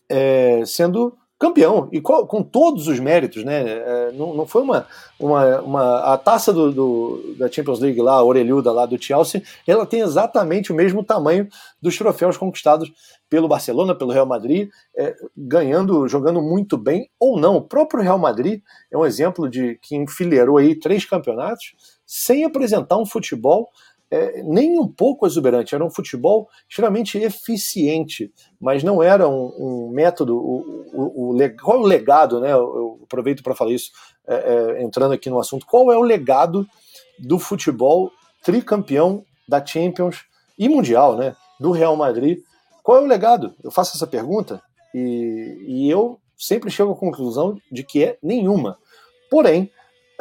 é, 0.10 0.64
sendo 0.66 1.18
campeão 1.44 1.90
e 1.92 2.00
com, 2.00 2.26
com, 2.26 2.42
todos 2.42 2.88
os 2.88 3.02
méritos, 3.02 3.44
né? 3.44 3.64
É, 3.68 4.12
não, 4.14 4.34
não 4.34 4.48
foi 4.48 4.62
uma, 4.62 4.88
uma, 5.20 5.60
uma 5.60 6.14
a 6.14 6.18
taça 6.18 6.54
do, 6.54 6.72
do, 6.72 7.36
da 7.38 7.52
Champions 7.52 7.82
League 7.82 8.02
lá, 8.02 8.14
a 8.14 8.24
orelhuda 8.24 8.72
lá 8.72 8.86
do 8.86 9.02
Chelsea, 9.02 9.44
ela 9.68 9.86
tem 9.86 10.00
exatamente 10.00 10.72
o 10.72 10.76
mesmo 10.76 11.04
tamanho 11.04 11.50
dos 11.82 11.98
troféus 11.98 12.38
conquistados 12.38 12.90
pelo 13.30 13.50
Barcelona, 13.50 13.94
pelo 13.94 14.14
Real 14.14 14.26
Madrid, 14.26 14.70
é, 14.98 15.14
ganhando, 15.36 16.08
jogando 16.08 16.42
muito 16.42 16.78
bem 16.78 17.10
ou 17.20 17.38
não. 17.38 17.58
O 17.58 17.62
próprio 17.62 18.02
Real 18.02 18.18
Madrid 18.18 18.62
é 18.90 18.98
um 18.98 19.06
exemplo 19.06 19.50
de 19.50 19.78
que 19.82 19.98
enfileirou 19.98 20.58
aí 20.58 20.80
três 20.80 21.04
campeonatos 21.04 21.74
sem 22.06 22.46
apresentar 22.46 22.98
um 22.98 23.06
futebol 23.06 23.68
é, 24.14 24.44
nem 24.44 24.80
um 24.80 24.88
pouco 24.88 25.26
exuberante, 25.26 25.74
era 25.74 25.84
um 25.84 25.90
futebol 25.90 26.48
extremamente 26.70 27.18
eficiente, 27.18 28.32
mas 28.62 28.84
não 28.84 29.02
era 29.02 29.28
um, 29.28 29.52
um 29.58 29.90
método. 29.92 30.38
O, 30.38 30.86
o, 30.94 31.32
o, 31.32 31.56
qual 31.60 31.80
o 31.80 31.88
legado, 31.88 32.40
né? 32.40 32.52
Eu, 32.52 32.58
eu 32.58 33.00
aproveito 33.06 33.42
para 33.42 33.56
falar 33.56 33.72
isso, 33.72 33.90
é, 34.28 34.36
é, 34.36 34.84
entrando 34.84 35.16
aqui 35.16 35.32
no 35.32 35.40
assunto, 35.40 35.66
qual 35.66 35.92
é 35.92 35.98
o 35.98 36.04
legado 36.04 36.64
do 37.18 37.40
futebol 37.40 38.12
tricampeão 38.44 39.26
da 39.50 39.66
Champions 39.66 40.26
e 40.60 40.70
Mundial, 40.70 41.18
né? 41.18 41.36
Do 41.60 41.72
Real 41.72 41.96
Madrid. 41.96 42.38
Qual 42.84 43.00
é 43.00 43.02
o 43.02 43.08
legado? 43.08 43.56
Eu 43.64 43.72
faço 43.72 43.98
essa 43.98 44.06
pergunta 44.06 44.62
e, 44.94 45.58
e 45.68 45.90
eu 45.90 46.20
sempre 46.38 46.70
chego 46.70 46.92
à 46.92 46.96
conclusão 46.96 47.58
de 47.72 47.84
que 47.84 48.04
é 48.04 48.18
nenhuma. 48.22 48.78
Porém, 49.28 49.72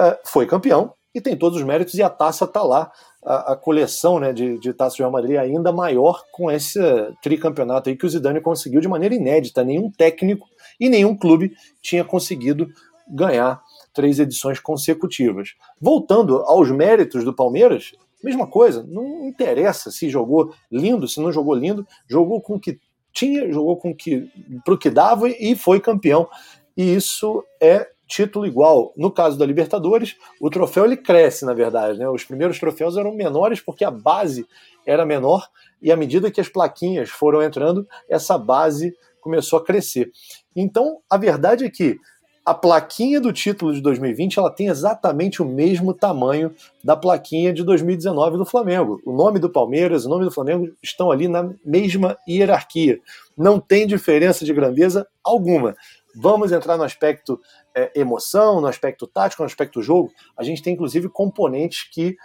é, 0.00 0.18
foi 0.24 0.46
campeão 0.46 0.94
e 1.14 1.20
tem 1.20 1.36
todos 1.36 1.58
os 1.58 1.64
méritos 1.64 1.94
e 1.94 2.02
a 2.02 2.10
taça 2.10 2.44
está 2.44 2.62
lá 2.62 2.90
a, 3.24 3.52
a 3.52 3.56
coleção 3.56 4.18
né, 4.18 4.32
de, 4.32 4.58
de 4.58 4.72
do 4.72 4.88
Real 4.98 5.10
Madrid 5.10 5.36
ainda 5.36 5.72
maior 5.72 6.24
com 6.32 6.50
esse 6.50 6.80
tricampeonato 7.22 7.88
aí 7.88 7.96
que 7.96 8.06
o 8.06 8.08
Zidane 8.08 8.40
conseguiu 8.40 8.80
de 8.80 8.88
maneira 8.88 9.14
inédita. 9.14 9.62
Nenhum 9.62 9.90
técnico 9.90 10.48
e 10.80 10.88
nenhum 10.88 11.16
clube 11.16 11.52
tinha 11.80 12.04
conseguido 12.04 12.68
ganhar 13.08 13.62
três 13.92 14.18
edições 14.18 14.58
consecutivas. 14.58 15.50
Voltando 15.80 16.38
aos 16.38 16.70
méritos 16.70 17.24
do 17.24 17.34
Palmeiras, 17.34 17.92
mesma 18.22 18.46
coisa, 18.46 18.84
não 18.88 19.26
interessa 19.26 19.90
se 19.90 20.08
jogou 20.08 20.54
lindo, 20.70 21.06
se 21.06 21.20
não 21.20 21.30
jogou 21.30 21.54
lindo, 21.54 21.86
jogou 22.08 22.40
com 22.40 22.54
o 22.54 22.60
que 22.60 22.80
tinha, 23.12 23.52
jogou 23.52 23.76
com 23.76 23.94
que 23.94 24.30
pro 24.64 24.78
que 24.78 24.88
dava 24.88 25.28
e 25.28 25.54
foi 25.54 25.80
campeão. 25.80 26.28
E 26.76 26.94
isso 26.94 27.44
é 27.60 27.88
título 28.12 28.46
igual. 28.46 28.92
No 28.94 29.10
caso 29.10 29.38
da 29.38 29.46
Libertadores, 29.46 30.16
o 30.38 30.50
troféu 30.50 30.84
ele 30.84 30.98
cresce, 30.98 31.46
na 31.46 31.54
verdade. 31.54 31.98
Né? 31.98 32.08
Os 32.08 32.24
primeiros 32.24 32.58
troféus 32.58 32.96
eram 32.96 33.14
menores 33.14 33.60
porque 33.60 33.84
a 33.84 33.90
base 33.90 34.46
era 34.84 35.06
menor 35.06 35.48
e 35.80 35.90
à 35.90 35.96
medida 35.96 36.30
que 36.30 36.40
as 36.40 36.48
plaquinhas 36.48 37.08
foram 37.08 37.42
entrando, 37.42 37.86
essa 38.08 38.36
base 38.36 38.94
começou 39.20 39.58
a 39.58 39.64
crescer. 39.64 40.10
Então, 40.54 40.98
a 41.08 41.16
verdade 41.16 41.64
é 41.64 41.70
que 41.70 41.98
a 42.44 42.52
plaquinha 42.52 43.20
do 43.20 43.32
título 43.32 43.72
de 43.72 43.80
2020 43.80 44.38
ela 44.38 44.50
tem 44.50 44.66
exatamente 44.66 45.40
o 45.40 45.44
mesmo 45.44 45.94
tamanho 45.94 46.52
da 46.82 46.96
plaquinha 46.96 47.52
de 47.52 47.62
2019 47.62 48.36
do 48.36 48.44
Flamengo. 48.44 49.00
O 49.06 49.12
nome 49.12 49.38
do 49.38 49.48
Palmeiras, 49.48 50.04
o 50.04 50.08
nome 50.08 50.24
do 50.24 50.30
Flamengo 50.30 50.68
estão 50.82 51.10
ali 51.10 51.28
na 51.28 51.50
mesma 51.64 52.18
hierarquia. 52.28 53.00
Não 53.38 53.60
tem 53.60 53.86
diferença 53.86 54.44
de 54.44 54.52
grandeza 54.52 55.06
alguma. 55.24 55.74
Vamos 56.14 56.52
entrar 56.52 56.76
no 56.76 56.84
aspecto 56.84 57.40
é, 57.74 57.92
emoção, 57.94 58.60
no 58.60 58.66
aspecto 58.66 59.06
tático, 59.06 59.42
no 59.42 59.46
aspecto 59.46 59.82
jogo, 59.82 60.12
a 60.36 60.42
gente 60.42 60.62
tem 60.62 60.74
inclusive 60.74 61.08
componentes 61.08 61.88
que 61.90 62.16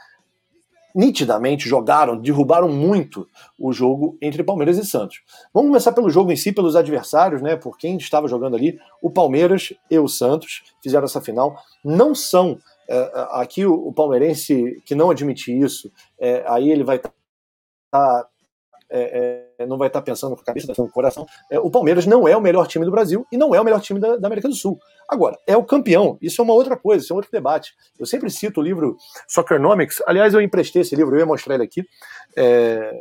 nitidamente 0.96 1.70
jogaram, 1.70 2.18
derrubaram 2.18 2.70
muito 2.70 3.28
o 3.58 3.72
jogo 3.72 4.18
entre 4.20 4.44
Palmeiras 4.44 4.78
e 4.78 4.86
Santos. 4.86 5.22
Vamos 5.54 5.70
começar 5.70 5.92
pelo 5.92 6.10
jogo 6.10 6.32
em 6.32 6.36
si, 6.36 6.52
pelos 6.52 6.76
adversários, 6.76 7.40
né? 7.40 7.56
Por 7.56 7.78
quem 7.78 7.98
estava 7.98 8.28
jogando 8.28 8.56
ali. 8.56 8.80
O 9.00 9.12
Palmeiras 9.12 9.74
e 9.92 10.00
o 10.00 10.08
Santos 10.08 10.64
fizeram 10.82 11.06
essa 11.06 11.22
final. 11.22 11.56
Não 11.86 12.16
são 12.16 12.58
é, 12.90 13.12
aqui 13.32 13.66
o, 13.66 13.74
o, 13.74 13.94
palmeirense 13.94 14.82
que 14.86 14.96
não 14.96 15.12
admite 15.12 15.52
isso, 15.52 15.92
é, 16.18 16.44
aí 16.48 16.72
ele 16.72 16.84
vai 16.84 16.96
estar 16.96 17.12
tá 17.92 18.28
é, 18.90 19.46
é, 19.60 19.66
não 19.66 19.78
vai 19.78 19.88
estar 19.88 20.02
pensando 20.02 20.36
com 20.36 20.42
a 20.42 20.46
cabeça, 20.46 20.74
com 20.74 20.84
o 20.84 20.90
coração. 20.90 21.26
É, 21.52 21.60
o 21.60 21.70
Palmeiras 21.70 22.06
não 22.06 22.28
é 22.28 22.36
o 22.36 22.42
melhor 22.42 22.68
time 22.68 22.86
do 22.86 22.92
Brasil 22.92 23.26
e 23.32 23.38
não 23.38 23.54
é 23.54 23.60
o 23.60 23.64
melhor 23.64 23.82
time 23.82 24.00
da, 24.00 24.16
da, 24.18 24.28
América 24.28 24.48
do 24.48 24.56
Sul. 24.56 24.80
Agora, 25.10 25.38
é 25.46 25.56
o 25.58 25.64
campeão. 25.64 26.18
Isso 26.22 26.42
é 26.42 26.44
uma 26.44 26.54
outra 26.54 26.78
coisa, 26.78 27.04
isso 27.04 27.14
é 27.14 27.16
um 27.16 27.18
outro 27.18 27.32
debate. 27.32 27.74
Eu 28.00 28.06
sempre 28.06 28.30
cito 28.30 28.62
o 28.62 28.64
livro 28.64 28.98
Soccernomics. 29.28 30.02
Aliás, 30.08 30.34
eu 30.34 30.42
emprestei 30.42 30.82
esse 30.82 30.96
livro, 30.96 31.16
eu 31.16 31.20
ia 31.20 31.26
mostrar 31.26 31.56
ele 31.56 31.64
aqui. 31.64 31.84
É, 32.36 32.92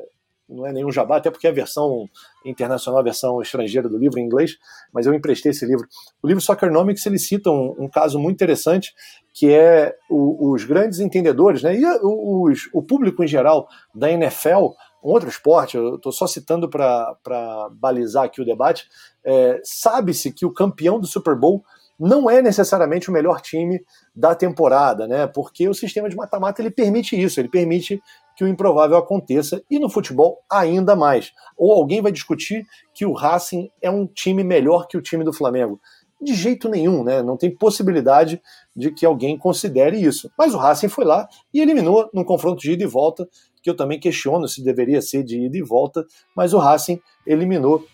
não 0.48 0.66
é 0.66 0.72
nenhum 0.72 0.92
jabá, 0.92 1.16
até 1.16 1.30
porque 1.30 1.46
é 1.46 1.50
a 1.50 1.52
versão 1.52 2.08
internacional, 2.44 3.00
a 3.00 3.04
versão 3.04 3.42
estrangeira 3.42 3.88
do 3.88 3.98
livro 3.98 4.20
em 4.20 4.24
inglês, 4.24 4.56
mas 4.92 5.06
eu 5.06 5.12
emprestei 5.12 5.50
esse 5.50 5.66
livro. 5.66 5.86
O 6.22 6.28
livro 6.28 6.40
Soccernomics 6.40 7.04
ele 7.04 7.18
cita 7.18 7.50
um, 7.50 7.74
um 7.78 7.88
caso 7.88 8.18
muito 8.18 8.36
interessante, 8.36 8.94
que 9.34 9.52
é 9.52 9.94
o, 10.08 10.52
os 10.52 10.64
grandes 10.64 11.00
entendedores, 11.00 11.62
né, 11.62 11.76
e 11.76 11.84
os, 11.84 12.68
o 12.72 12.82
público 12.82 13.24
em 13.24 13.26
geral 13.26 13.66
da 13.94 14.10
NFL 14.10 14.68
um 15.06 15.12
outro 15.12 15.28
esporte, 15.28 15.76
eu 15.76 15.94
estou 15.94 16.10
só 16.10 16.26
citando 16.26 16.68
para 16.68 17.68
balizar 17.72 18.24
aqui 18.24 18.42
o 18.42 18.44
debate, 18.44 18.88
é, 19.24 19.60
sabe-se 19.62 20.32
que 20.32 20.44
o 20.44 20.52
campeão 20.52 20.98
do 20.98 21.06
Super 21.06 21.36
Bowl 21.36 21.64
não 21.98 22.28
é 22.28 22.42
necessariamente 22.42 23.08
o 23.08 23.12
melhor 23.12 23.40
time 23.40 23.82
da 24.14 24.34
temporada, 24.34 25.06
né? 25.06 25.26
Porque 25.26 25.68
o 25.68 25.74
sistema 25.74 26.10
de 26.10 26.16
mata-mata 26.16 26.60
ele 26.60 26.70
permite 26.70 27.18
isso, 27.20 27.40
ele 27.40 27.48
permite 27.48 28.02
que 28.36 28.44
o 28.44 28.48
improvável 28.48 28.96
aconteça 28.98 29.62
e 29.70 29.78
no 29.78 29.88
futebol 29.88 30.42
ainda 30.50 30.94
mais. 30.94 31.32
Ou 31.56 31.72
alguém 31.72 32.02
vai 32.02 32.12
discutir 32.12 32.66
que 32.92 33.06
o 33.06 33.12
Racing 33.12 33.70
é 33.80 33.90
um 33.90 34.06
time 34.06 34.44
melhor 34.44 34.88
que 34.88 34.98
o 34.98 35.00
time 35.00 35.24
do 35.24 35.32
Flamengo. 35.32 35.80
De 36.20 36.34
jeito 36.34 36.68
nenhum, 36.68 37.02
né? 37.02 37.22
Não 37.22 37.36
tem 37.36 37.54
possibilidade 37.54 38.42
de 38.74 38.90
que 38.90 39.06
alguém 39.06 39.38
considere 39.38 39.98
isso. 39.98 40.30
Mas 40.36 40.52
o 40.52 40.58
Racing 40.58 40.88
foi 40.88 41.04
lá 41.04 41.28
e 41.52 41.60
eliminou 41.60 42.10
num 42.12 42.24
confronto 42.24 42.60
de 42.60 42.72
ida 42.72 42.82
e 42.82 42.86
volta 42.86 43.26
que 43.66 43.70
eu 43.70 43.74
também 43.74 43.98
questiono 43.98 44.46
se 44.46 44.62
deveria 44.62 45.02
ser 45.02 45.24
de 45.24 45.40
ida 45.40 45.58
e 45.58 45.62
volta, 45.62 46.06
mas 46.36 46.54
o 46.54 46.58
Racing 46.58 47.00
eliminou 47.26 47.84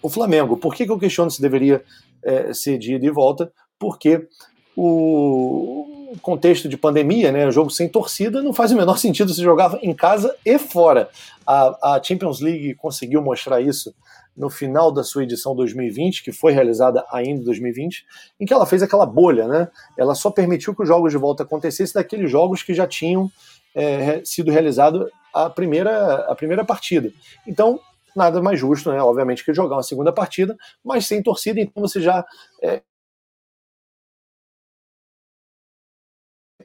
o 0.00 0.08
Flamengo. 0.08 0.56
Por 0.56 0.74
que, 0.74 0.86
que 0.86 0.90
eu 0.90 0.98
questiono 0.98 1.30
se 1.30 1.42
deveria 1.42 1.84
é, 2.22 2.54
ser 2.54 2.78
de 2.78 2.94
ida 2.94 3.04
e 3.04 3.10
volta? 3.10 3.52
Porque 3.78 4.26
o 4.74 6.16
contexto 6.22 6.70
de 6.70 6.78
pandemia, 6.78 7.30
né, 7.30 7.50
jogo 7.50 7.68
sem 7.68 7.86
torcida, 7.86 8.42
não 8.42 8.54
faz 8.54 8.72
o 8.72 8.76
menor 8.76 8.96
sentido 8.96 9.34
se 9.34 9.42
jogar 9.42 9.78
em 9.82 9.92
casa 9.92 10.34
e 10.42 10.58
fora. 10.58 11.10
A, 11.46 11.96
a 11.96 12.02
Champions 12.02 12.40
League 12.40 12.74
conseguiu 12.76 13.20
mostrar 13.20 13.60
isso 13.60 13.94
no 14.34 14.48
final 14.48 14.90
da 14.90 15.04
sua 15.04 15.22
edição 15.22 15.54
2020, 15.54 16.24
que 16.24 16.32
foi 16.32 16.52
realizada 16.52 17.04
ainda 17.12 17.42
em 17.42 17.44
2020, 17.44 18.04
em 18.40 18.46
que 18.46 18.54
ela 18.54 18.64
fez 18.64 18.82
aquela 18.82 19.04
bolha, 19.04 19.46
né? 19.46 19.68
Ela 19.98 20.14
só 20.14 20.30
permitiu 20.30 20.74
que 20.74 20.82
os 20.82 20.88
jogos 20.88 21.12
de 21.12 21.18
volta 21.18 21.42
acontecessem 21.42 21.94
daqueles 21.94 22.30
jogos 22.30 22.62
que 22.62 22.72
já 22.72 22.86
tinham 22.86 23.30
é, 23.74 24.24
sido 24.24 24.50
realizado 24.50 25.08
a 25.32 25.50
primeira, 25.50 26.16
a 26.30 26.34
primeira 26.34 26.64
partida. 26.64 27.12
Então, 27.46 27.80
nada 28.14 28.40
mais 28.40 28.58
justo, 28.58 28.90
né? 28.92 29.02
Obviamente, 29.02 29.44
que 29.44 29.52
jogar 29.52 29.76
uma 29.76 29.82
segunda 29.82 30.12
partida, 30.12 30.56
mas 30.84 31.06
sem 31.06 31.22
torcida, 31.22 31.60
então 31.60 31.82
você 31.82 32.00
já 32.00 32.24
é, 32.62 32.82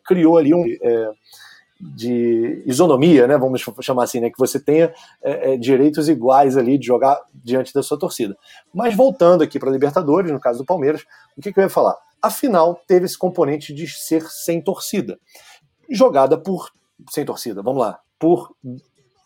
criou 0.04 0.38
ali 0.38 0.54
um. 0.54 0.66
É, 0.82 1.12
de 1.82 2.62
isonomia, 2.66 3.26
né, 3.26 3.38
vamos 3.38 3.64
chamar 3.80 4.04
assim, 4.04 4.20
né, 4.20 4.30
que 4.30 4.38
você 4.38 4.60
tenha 4.60 4.94
é, 5.24 5.54
é, 5.54 5.58
direitos 5.58 6.10
iguais 6.10 6.58
ali 6.58 6.78
de 6.78 6.86
jogar 6.86 7.18
diante 7.34 7.74
da 7.74 7.82
sua 7.82 7.98
torcida. 7.98 8.38
Mas 8.74 8.94
voltando 8.94 9.44
aqui 9.44 9.58
para 9.58 9.70
a 9.70 9.72
Libertadores, 9.72 10.30
no 10.30 10.42
caso 10.42 10.60
do 10.60 10.66
Palmeiras, 10.66 11.06
o 11.38 11.42
que, 11.42 11.54
que 11.54 11.60
eu 11.60 11.64
ia 11.64 11.70
falar? 11.70 11.96
A 12.22 12.30
final 12.30 12.82
teve 12.86 13.06
esse 13.06 13.18
componente 13.18 13.74
de 13.74 13.88
ser 13.88 14.24
sem 14.30 14.62
torcida, 14.62 15.18
jogada 15.90 16.38
por 16.38 16.70
sem 17.10 17.26
torcida, 17.26 17.62
vamos 17.62 17.80
lá, 17.80 18.00
por 18.18 18.56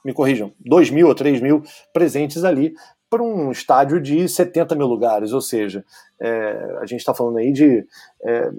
me 0.04 0.14
corrijam, 0.14 0.54
2 0.60 0.90
mil 0.90 1.08
ou 1.08 1.16
3 1.16 1.42
mil 1.42 1.64
presentes 1.94 2.44
ali 2.44 2.74
para 3.10 3.24
um 3.24 3.52
estádio 3.52 4.02
de 4.02 4.28
70 4.28 4.76
mil 4.76 4.88
lugares, 4.88 5.32
ou 5.34 5.42
seja, 5.42 5.86
é, 6.20 6.78
a 6.82 6.86
gente 6.86 7.00
está 7.00 7.14
falando 7.14 7.38
aí 7.38 7.54
de 7.54 7.86
é, 8.24 8.52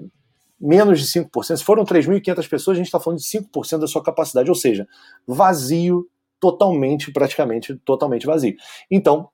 menos 0.59 1.01
de 1.01 1.19
5%. 1.19 1.57
Se 1.57 1.63
foram 1.63 1.83
3.500 1.83 2.49
pessoas, 2.49 2.75
a 2.75 2.77
gente 2.77 2.87
está 2.87 2.99
falando 2.99 3.19
de 3.19 3.25
5% 3.25 3.79
da 3.79 3.87
sua 3.87 4.01
capacidade, 4.01 4.49
ou 4.49 4.55
seja, 4.55 4.87
vazio, 5.27 6.07
totalmente, 6.39 7.11
praticamente 7.11 7.75
totalmente 7.83 8.25
vazio. 8.25 8.55
Então, 8.89 9.29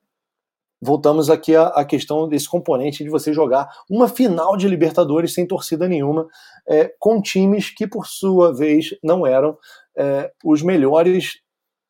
voltamos 0.82 1.30
aqui 1.30 1.56
à, 1.56 1.67
à, 1.67 1.86
questão 1.86 2.28
desse 2.28 2.50
componente 2.50 3.04
de 3.04 3.10
você 3.10 3.34
jogar 3.34 3.70
uma 3.89 4.08
final 4.08 4.58
de 4.58 4.67
Libertadores 4.67 5.34
sem 5.34 5.46
torcida 5.46 5.88
nenhuma, 5.88 6.28
é, 6.67 6.94
com 7.00 7.22
times 7.22 7.70
que, 7.70 7.86
por 7.86 8.08
sua 8.08 8.54
vez, 8.54 8.89
não 9.04 9.26
eram 9.26 9.58
é, 9.96 10.32
os 10.44 10.62
melhores 10.62 11.39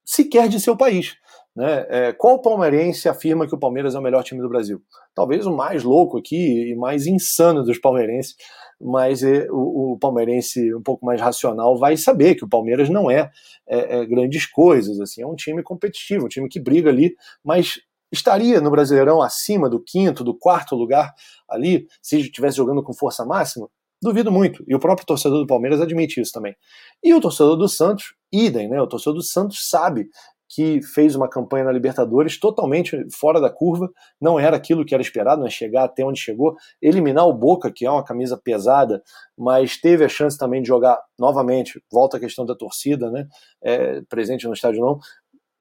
sequer 0.04 0.50
de 0.50 0.60
seu 0.60 0.76
país. 0.76 1.16
Né? 1.56 1.86
É, 1.90 2.14
qual 2.14 2.42
palmeirense 2.42 3.10
afirma 3.10 3.46
que 3.46 3.54
o 3.54 3.60
Palmeiras 3.60 3.94
é 3.94 4.00
o 4.00 4.02
melhor 4.02 4.24
time 4.24 4.42
do 4.42 4.50
Brasil? 4.50 4.82
Talvez 5.14 5.46
o 5.46 5.56
mais 5.56 5.84
louco 5.84 6.18
aqui 6.18 6.72
e 6.72 6.76
mais 6.76 7.06
insano 7.08 7.64
dos 7.64 7.78
palmeirenses, 7.78 8.36
mas 8.80 9.22
é, 9.22 9.48
o, 9.52 9.94
o, 9.94 10.00
palmeirense 10.00 10.74
um 10.74 10.82
pouco 10.82 11.06
mais 11.06 11.20
racional 11.20 11.78
vai 11.78 11.98
saber 11.98 12.36
que 12.36 12.46
o 12.46 12.50
Palmeiras 12.50 12.90
não 12.90 13.12
é, 13.12 13.30
é, 13.68 14.00
é, 14.00 14.06
grandes 14.06 14.46
coisas, 14.46 15.00
assim, 15.00 15.22
é 15.22 15.28
um 15.28 15.36
time 15.36 15.62
competitivo, 15.62 16.26
um 16.26 16.30
time 16.30 16.48
que 16.48 16.60
briga 16.60 16.90
ali, 16.90 17.16
mas 17.44 17.82
estaria 18.12 18.60
no 18.60 18.72
Brasileirão 18.72 19.22
acima 19.22 19.70
do 19.70 19.82
quinto, 19.82 20.24
do 20.24 20.38
quarto 20.38 20.76
lugar 20.76 21.14
ali, 21.50 21.88
se 22.02 22.20
estivesse 22.20 22.58
jogando 22.58 22.84
com 22.84 22.94
força 22.94 23.26
máxima? 23.26 23.70
Duvido 24.02 24.32
muito. 24.32 24.64
E 24.68 24.74
o 24.74 24.80
próprio 24.80 25.06
torcedor 25.06 25.40
do 25.40 25.48
Palmeiras 25.48 25.80
admite 25.80 26.20
isso 26.20 26.32
também. 26.32 26.56
E 27.04 27.14
o 27.14 27.22
torcedor 27.22 27.56
do 27.56 27.70
Santos, 27.70 28.16
idem, 28.32 28.68
né? 28.68 28.82
O 28.82 28.88
torcedor 28.88 29.14
do 29.14 29.24
Santos 29.24 29.70
sabe 29.70 30.10
que 30.54 30.82
fez 30.82 31.16
uma 31.16 31.30
campanha 31.30 31.64
na 31.64 31.72
Libertadores 31.72 32.38
totalmente 32.38 32.98
fora 33.10 33.40
da 33.40 33.50
curva, 33.50 33.90
não 34.20 34.38
era 34.38 34.58
aquilo 34.58 34.84
que 34.84 34.94
era 34.94 35.02
esperado, 35.02 35.42
né? 35.42 35.50
chegar 35.50 35.86
até 35.86 36.04
onde 36.04 36.20
chegou, 36.20 36.56
eliminar 36.82 37.26
o 37.26 37.34
Boca, 37.34 37.72
que 37.74 37.86
é 37.86 37.90
uma 37.90 38.04
camisa 38.04 38.38
pesada, 38.38 39.02
mas 39.38 39.78
teve 39.78 40.04
a 40.04 40.10
chance 40.10 40.38
também 40.38 40.62
de 40.62 40.68
jogar 40.68 41.00
novamente, 41.18 41.82
volta 41.90 42.18
a 42.18 42.20
questão 42.20 42.46
da 42.46 42.54
torcida, 42.54 43.10
né? 43.10 43.28
É, 43.64 44.02
presente 44.10 44.46
no 44.46 44.54
estádio 44.54 44.82
não. 44.82 45.00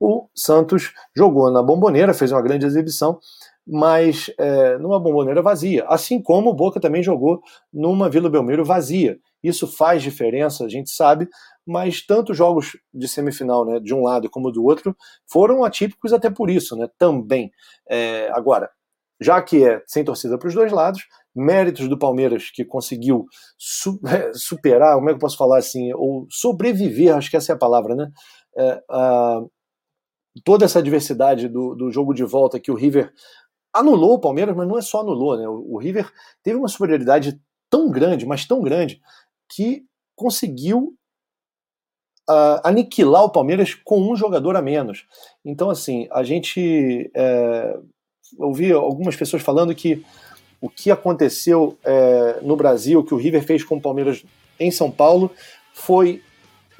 O 0.01 0.27
Santos 0.35 0.91
jogou 1.15 1.51
na 1.51 1.61
bomboneira, 1.61 2.11
fez 2.11 2.31
uma 2.31 2.41
grande 2.41 2.65
exibição, 2.65 3.19
mas 3.67 4.31
é, 4.39 4.75
numa 4.79 4.99
bomboneira 4.99 5.43
vazia. 5.43 5.85
Assim 5.87 6.19
como 6.19 6.49
o 6.49 6.55
Boca 6.55 6.79
também 6.79 7.03
jogou 7.03 7.39
numa 7.71 8.09
Vila 8.09 8.27
Belmiro 8.27 8.65
vazia. 8.65 9.19
Isso 9.43 9.67
faz 9.67 10.01
diferença, 10.01 10.65
a 10.65 10.67
gente 10.67 10.89
sabe, 10.89 11.29
mas 11.63 12.03
tanto 12.03 12.33
jogos 12.33 12.71
de 12.91 13.07
semifinal, 13.07 13.63
né, 13.63 13.79
de 13.79 13.93
um 13.93 14.01
lado 14.01 14.27
como 14.27 14.51
do 14.51 14.63
outro, 14.63 14.95
foram 15.31 15.63
atípicos 15.63 16.11
até 16.13 16.31
por 16.31 16.49
isso, 16.49 16.75
né, 16.75 16.87
também. 16.97 17.51
É, 17.87 18.27
agora, 18.31 18.71
já 19.21 19.39
que 19.39 19.63
é 19.63 19.83
sem 19.85 20.03
torcida 20.03 20.35
para 20.35 20.47
os 20.47 20.55
dois 20.55 20.71
lados, 20.71 21.03
méritos 21.35 21.87
do 21.87 21.97
Palmeiras 21.97 22.49
que 22.51 22.65
conseguiu 22.65 23.25
su 23.55 23.99
superar, 24.33 24.95
como 24.95 25.09
é 25.09 25.13
que 25.13 25.17
eu 25.17 25.21
posso 25.21 25.37
falar 25.37 25.59
assim, 25.59 25.93
ou 25.93 26.25
sobreviver, 26.27 27.15
acho 27.15 27.29
que 27.29 27.37
essa 27.37 27.51
é 27.51 27.55
a 27.55 27.59
palavra, 27.59 27.95
né? 27.95 28.07
É, 28.57 28.81
toda 30.43 30.65
essa 30.65 30.81
diversidade 30.81 31.47
do, 31.47 31.75
do 31.75 31.91
jogo 31.91 32.13
de 32.13 32.23
volta 32.23 32.59
que 32.59 32.71
o 32.71 32.75
River 32.75 33.11
anulou 33.73 34.13
o 34.13 34.19
Palmeiras, 34.19 34.55
mas 34.55 34.67
não 34.67 34.77
é 34.77 34.81
só 34.81 35.01
anulou, 35.01 35.37
né? 35.37 35.47
O, 35.47 35.75
o 35.75 35.77
River 35.77 36.11
teve 36.43 36.57
uma 36.57 36.67
superioridade 36.67 37.39
tão 37.69 37.89
grande, 37.89 38.25
mas 38.25 38.45
tão 38.45 38.61
grande, 38.61 39.01
que 39.49 39.85
conseguiu 40.15 40.93
uh, 42.29 42.61
aniquilar 42.63 43.23
o 43.23 43.31
Palmeiras 43.31 43.73
com 43.73 43.99
um 44.01 44.15
jogador 44.15 44.55
a 44.55 44.61
menos. 44.61 45.05
Então, 45.43 45.69
assim, 45.69 46.07
a 46.11 46.23
gente 46.23 47.09
é, 47.15 47.77
ouvi 48.37 48.71
algumas 48.71 49.15
pessoas 49.15 49.41
falando 49.41 49.75
que 49.75 50.05
o 50.59 50.69
que 50.69 50.91
aconteceu 50.91 51.77
é, 51.83 52.39
no 52.41 52.55
Brasil, 52.55 53.03
que 53.03 53.13
o 53.13 53.17
River 53.17 53.43
fez 53.43 53.63
com 53.63 53.77
o 53.77 53.81
Palmeiras 53.81 54.23
em 54.59 54.69
São 54.69 54.91
Paulo, 54.91 55.31
foi 55.73 56.21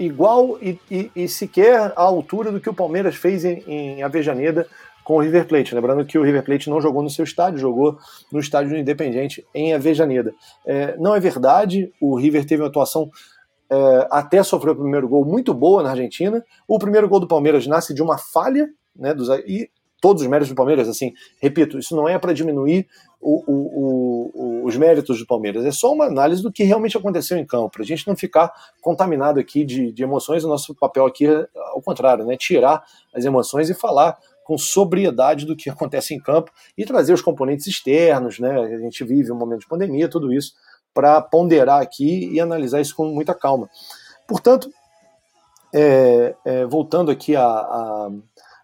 igual 0.06 0.58
e, 0.62 0.80
e, 0.90 1.12
e 1.16 1.28
sequer 1.28 1.94
à 1.96 2.02
altura 2.02 2.52
do 2.52 2.60
que 2.60 2.70
o 2.70 2.74
Palmeiras 2.74 3.16
fez 3.16 3.46
em, 3.46 3.64
em 3.68 4.04
Avejaneda 4.04 4.68
com 5.04 5.16
o 5.16 5.20
River 5.20 5.48
Plate. 5.48 5.76
Lembrando 5.76 6.06
que 6.06 6.18
o 6.18 6.24
River 6.24 6.44
Plate 6.44 6.70
não 6.70 6.82
jogou 6.82 7.02
no 7.04 7.10
seu 7.10 7.24
estádio, 7.24 7.60
jogou 7.60 7.98
no 8.32 8.40
estádio 8.40 8.72
do 8.72 8.78
Independente 8.78 9.46
em 9.54 9.74
Avejaneda. 9.74 10.34
É, 10.66 10.96
não 10.98 11.16
é 11.16 11.20
verdade, 11.20 11.92
o 12.00 12.16
River 12.16 12.46
teve 12.46 12.62
uma 12.62 12.70
atuação 12.70 13.10
é, 13.70 14.08
até 14.12 14.44
sofreu 14.44 14.74
o 14.74 14.78
primeiro 14.78 15.08
gol 15.08 15.24
muito 15.24 15.54
boa 15.54 15.82
na 15.82 15.92
Argentina. 15.92 16.44
O 16.68 16.78
primeiro 16.78 17.08
gol 17.08 17.20
do 17.20 17.28
Palmeiras 17.28 17.66
nasce 17.68 17.94
de 17.94 18.02
uma 18.02 18.18
falha, 18.18 18.70
né, 18.96 19.14
dos, 19.14 19.30
e 19.48 19.70
todos 20.02 20.24
os 20.24 20.28
méritos 20.28 20.50
do 20.50 20.56
Palmeiras, 20.56 20.90
assim, 20.90 21.14
repito, 21.40 21.78
isso 21.78 21.96
não 21.96 22.10
é 22.10 22.18
para 22.18 22.34
diminuir 22.34 22.88
o, 23.22 23.44
o, 23.46 24.32
o, 24.34 24.66
os 24.66 24.76
méritos 24.76 25.20
do 25.20 25.28
Palmeiras, 25.28 25.64
é 25.64 25.72
só 25.72 25.94
uma 25.94 26.06
análise 26.06 26.42
do 26.42 26.52
que 26.52 26.64
realmente 26.64 26.98
aconteceu 26.98 27.38
em 27.38 27.46
campo, 27.46 27.70
para 27.70 27.84
a 27.84 27.86
gente 27.86 28.08
não 28.08 28.16
ficar 28.16 28.52
contaminado 28.82 29.40
aqui 29.40 29.64
de, 29.64 29.92
de 29.92 30.04
emoções, 30.04 30.44
o 30.44 30.50
nosso 30.50 30.74
papel 30.74 31.06
aqui 31.06 31.28
é 31.28 31.48
ao 31.72 31.82
contrário, 31.82 32.26
né, 32.26 32.36
tirar 32.36 32.84
as 33.16 33.24
emoções 33.24 33.70
e 33.70 33.76
falar 33.76 34.18
com 34.44 34.58
sobriedade 34.58 35.46
do 35.46 35.56
que 35.56 35.70
acontece 35.72 36.16
em 36.16 36.20
campo 36.20 36.52
e 36.78 36.84
trazer 36.84 37.14
os 37.14 37.22
componentes 37.22 37.68
externos, 37.68 38.40
né, 38.40 38.60
a 38.60 38.80
gente 38.80 39.04
vive 39.04 39.32
um 39.32 39.38
momento 39.38 39.62
de 39.62 39.68
pandemia, 39.68 40.10
tudo 40.10 40.34
isso, 40.34 40.54
para 40.94 41.22
ponderar 41.22 41.82
aqui 41.82 42.30
e 42.34 42.40
analisar 42.40 42.82
isso 42.82 42.96
com 42.96 43.06
muita 43.06 43.34
calma. 43.34 43.70
Portanto, 44.28 44.70
é, 45.74 46.36
é, 46.44 46.66
voltando 46.66 47.12
aqui 47.12 47.36
à, 47.36 47.46
à, 47.46 48.10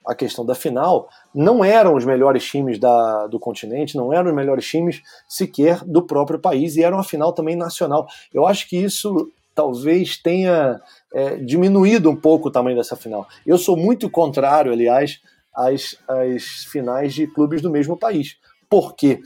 à, 0.08 0.16
questão 0.16 0.46
da 0.46 0.56
final, 0.56 1.10
não 1.34 1.64
eram 1.64 1.96
os 1.96 2.06
melhores 2.06 2.44
times 2.44 2.80
da, 2.80 3.28
do 3.28 3.40
continente, 3.40 3.98
não 3.98 4.14
eram 4.14 4.30
os 4.30 4.36
melhores 4.36 4.66
times 4.66 5.02
sequer 5.28 5.84
do 5.84 6.02
próprio 6.02 6.40
país 6.40 6.76
e 6.76 6.84
era 6.84 6.96
uma 6.96 7.04
final 7.04 7.34
também 7.34 7.56
nacional. 7.56 8.08
Eu 8.34 8.48
acho 8.48 8.68
que 8.68 8.78
isso 8.78 9.32
talvez 9.54 10.18
tenha 10.18 10.80
é, 11.14 11.36
diminuído 11.38 12.10
um 12.10 12.16
pouco 12.16 12.48
o 12.48 12.52
tamanho 12.52 12.78
dessa 12.78 12.96
final. 12.96 13.28
Eu 13.46 13.58
sou 13.58 13.76
muito 13.76 14.10
contrário, 14.10 14.72
aliás, 14.72 15.20
às, 15.56 15.98
às 16.08 16.44
finais 16.72 17.14
de 17.14 17.26
clubes 17.26 17.62
do 17.62 17.72
mesmo 17.72 17.98
país. 17.98 18.38
Por 18.70 18.96
quê? 18.96 19.20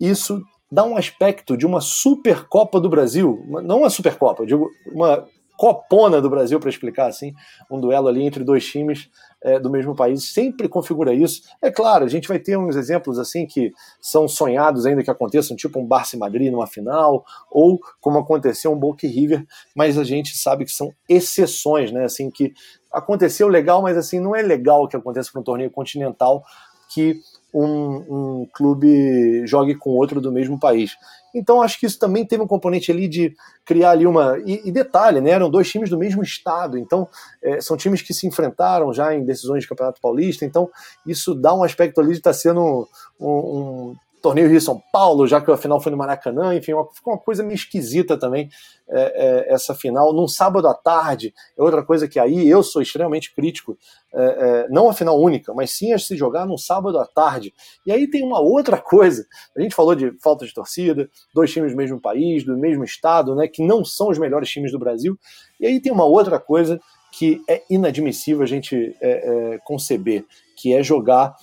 Isso 0.00 0.42
dá 0.70 0.84
um 0.84 0.96
aspecto 0.96 1.56
de 1.56 1.66
uma 1.66 1.80
Supercopa 1.80 2.80
do 2.80 2.88
Brasil, 2.88 3.44
não 3.62 3.80
uma 3.80 3.90
Supercopa, 3.90 4.46
digo 4.46 4.70
uma 4.92 5.26
copona 5.58 6.20
do 6.20 6.30
Brasil, 6.30 6.60
para 6.60 6.70
explicar 6.70 7.08
assim, 7.08 7.34
um 7.68 7.80
duelo 7.80 8.06
ali 8.06 8.22
entre 8.22 8.44
dois 8.44 8.64
times 8.64 9.10
é, 9.42 9.58
do 9.58 9.70
mesmo 9.70 9.94
país, 9.94 10.32
sempre 10.32 10.68
configura 10.68 11.14
isso. 11.14 11.42
É 11.62 11.70
claro, 11.70 12.04
a 12.04 12.08
gente 12.08 12.28
vai 12.28 12.38
ter 12.38 12.56
uns 12.56 12.76
exemplos 12.76 13.18
assim 13.18 13.46
que 13.46 13.72
são 14.00 14.26
sonhados 14.26 14.84
ainda 14.84 15.02
que 15.02 15.10
aconteçam, 15.10 15.56
tipo 15.56 15.78
um 15.78 15.86
Barça 15.86 16.16
e 16.16 16.18
Madrid 16.18 16.50
numa 16.50 16.66
final, 16.66 17.24
ou 17.50 17.78
como 18.00 18.18
aconteceu 18.18 18.72
um 18.72 18.78
Boca 18.78 19.06
e 19.06 19.10
River, 19.10 19.46
mas 19.74 19.96
a 19.96 20.04
gente 20.04 20.36
sabe 20.36 20.64
que 20.64 20.72
são 20.72 20.92
exceções, 21.08 21.92
né? 21.92 22.04
Assim, 22.04 22.30
que 22.30 22.52
aconteceu 22.92 23.48
legal, 23.48 23.82
mas 23.82 23.96
assim, 23.96 24.18
não 24.18 24.34
é 24.34 24.42
legal 24.42 24.88
que 24.88 24.96
aconteça 24.96 25.30
para 25.30 25.40
um 25.40 25.44
torneio 25.44 25.70
continental 25.70 26.42
que 26.88 27.20
um, 27.52 28.40
um, 28.42 28.46
clube 28.52 29.46
jogue 29.46 29.74
com 29.74 29.90
outro 29.90 30.20
do 30.20 30.30
mesmo 30.30 30.58
país. 30.58 30.96
Então 31.34 31.62
acho 31.62 31.78
que 31.78 31.86
isso 31.86 31.98
também 31.98 32.26
teve 32.26 32.42
um 32.42 32.46
componente 32.46 32.90
ali 32.90 33.08
de 33.08 33.34
criar 33.64 33.90
ali 33.90 34.06
uma. 34.06 34.38
E, 34.44 34.68
e 34.68 34.72
detalhe, 34.72 35.20
né? 35.20 35.30
Eram 35.30 35.50
dois 35.50 35.70
times 35.70 35.90
do 35.90 35.98
mesmo 35.98 36.22
estado, 36.22 36.78
então 36.78 37.08
é, 37.42 37.60
são 37.60 37.76
times 37.76 38.02
que 38.02 38.14
se 38.14 38.26
enfrentaram 38.26 38.92
já 38.92 39.14
em 39.14 39.24
decisões 39.24 39.62
de 39.62 39.68
Campeonato 39.68 40.00
Paulista, 40.00 40.44
então 40.44 40.70
isso 41.06 41.34
dá 41.34 41.54
um 41.54 41.62
aspecto 41.62 42.00
ali 42.00 42.12
de 42.12 42.18
estar 42.18 42.30
tá 42.30 42.34
sendo 42.34 42.88
um, 43.20 43.28
um 43.28 43.96
torneio 44.20 44.48
Rio-São 44.48 44.82
Paulo, 44.92 45.26
já 45.26 45.40
que 45.40 45.50
a 45.50 45.56
final 45.56 45.80
foi 45.80 45.92
no 45.92 45.98
Maracanã, 45.98 46.54
enfim, 46.54 46.72
uma, 46.72 46.86
ficou 46.92 47.12
uma 47.14 47.20
coisa 47.20 47.42
meio 47.42 47.54
esquisita 47.54 48.18
também 48.18 48.48
é, 48.90 49.48
é, 49.48 49.54
essa 49.54 49.74
final, 49.74 50.12
num 50.12 50.26
sábado 50.26 50.66
à 50.66 50.74
tarde, 50.74 51.32
é 51.56 51.62
outra 51.62 51.84
coisa 51.84 52.08
que 52.08 52.18
aí 52.18 52.48
eu 52.48 52.62
sou 52.62 52.80
extremamente 52.80 53.34
crítico, 53.34 53.76
é, 54.12 54.24
é, 54.24 54.68
não 54.68 54.88
a 54.88 54.94
final 54.94 55.20
única, 55.20 55.52
mas 55.54 55.70
sim 55.70 55.92
a 55.92 55.98
se 55.98 56.16
jogar 56.16 56.46
num 56.46 56.56
sábado 56.56 56.98
à 56.98 57.06
tarde. 57.06 57.52
E 57.86 57.92
aí 57.92 58.08
tem 58.08 58.24
uma 58.24 58.40
outra 58.40 58.78
coisa, 58.78 59.26
a 59.56 59.60
gente 59.60 59.74
falou 59.74 59.94
de 59.94 60.12
falta 60.20 60.46
de 60.46 60.54
torcida, 60.54 61.08
dois 61.34 61.52
times 61.52 61.72
do 61.72 61.76
mesmo 61.76 62.00
país, 62.00 62.44
do 62.44 62.56
mesmo 62.56 62.84
estado, 62.84 63.34
né, 63.34 63.46
que 63.46 63.64
não 63.64 63.84
são 63.84 64.08
os 64.08 64.18
melhores 64.18 64.48
times 64.48 64.72
do 64.72 64.78
Brasil, 64.78 65.18
e 65.60 65.66
aí 65.66 65.80
tem 65.80 65.92
uma 65.92 66.04
outra 66.04 66.38
coisa 66.38 66.80
que 67.12 67.42
é 67.48 67.62
inadmissível 67.70 68.42
a 68.42 68.46
gente 68.46 68.96
é, 69.00 69.54
é, 69.54 69.58
conceber, 69.64 70.24
que 70.56 70.74
é 70.74 70.82
jogar 70.82 71.34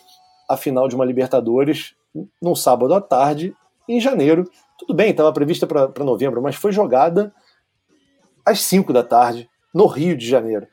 a 0.47 0.55
final 0.55 0.87
de 0.87 0.95
uma 0.95 1.05
Libertadores 1.05 1.95
num 2.41 2.55
sábado 2.55 2.93
à 2.93 3.01
tarde, 3.01 3.55
em 3.87 3.99
janeiro. 3.99 4.49
Tudo 4.77 4.93
bem, 4.93 5.11
estava 5.11 5.31
prevista 5.31 5.67
para 5.67 6.03
novembro, 6.03 6.41
mas 6.41 6.55
foi 6.55 6.71
jogada 6.71 7.33
às 8.45 8.61
5 8.61 8.93
da 8.93 9.03
tarde, 9.03 9.49
no 9.73 9.87
Rio 9.87 10.15
de 10.15 10.27
Janeiro. 10.27 10.67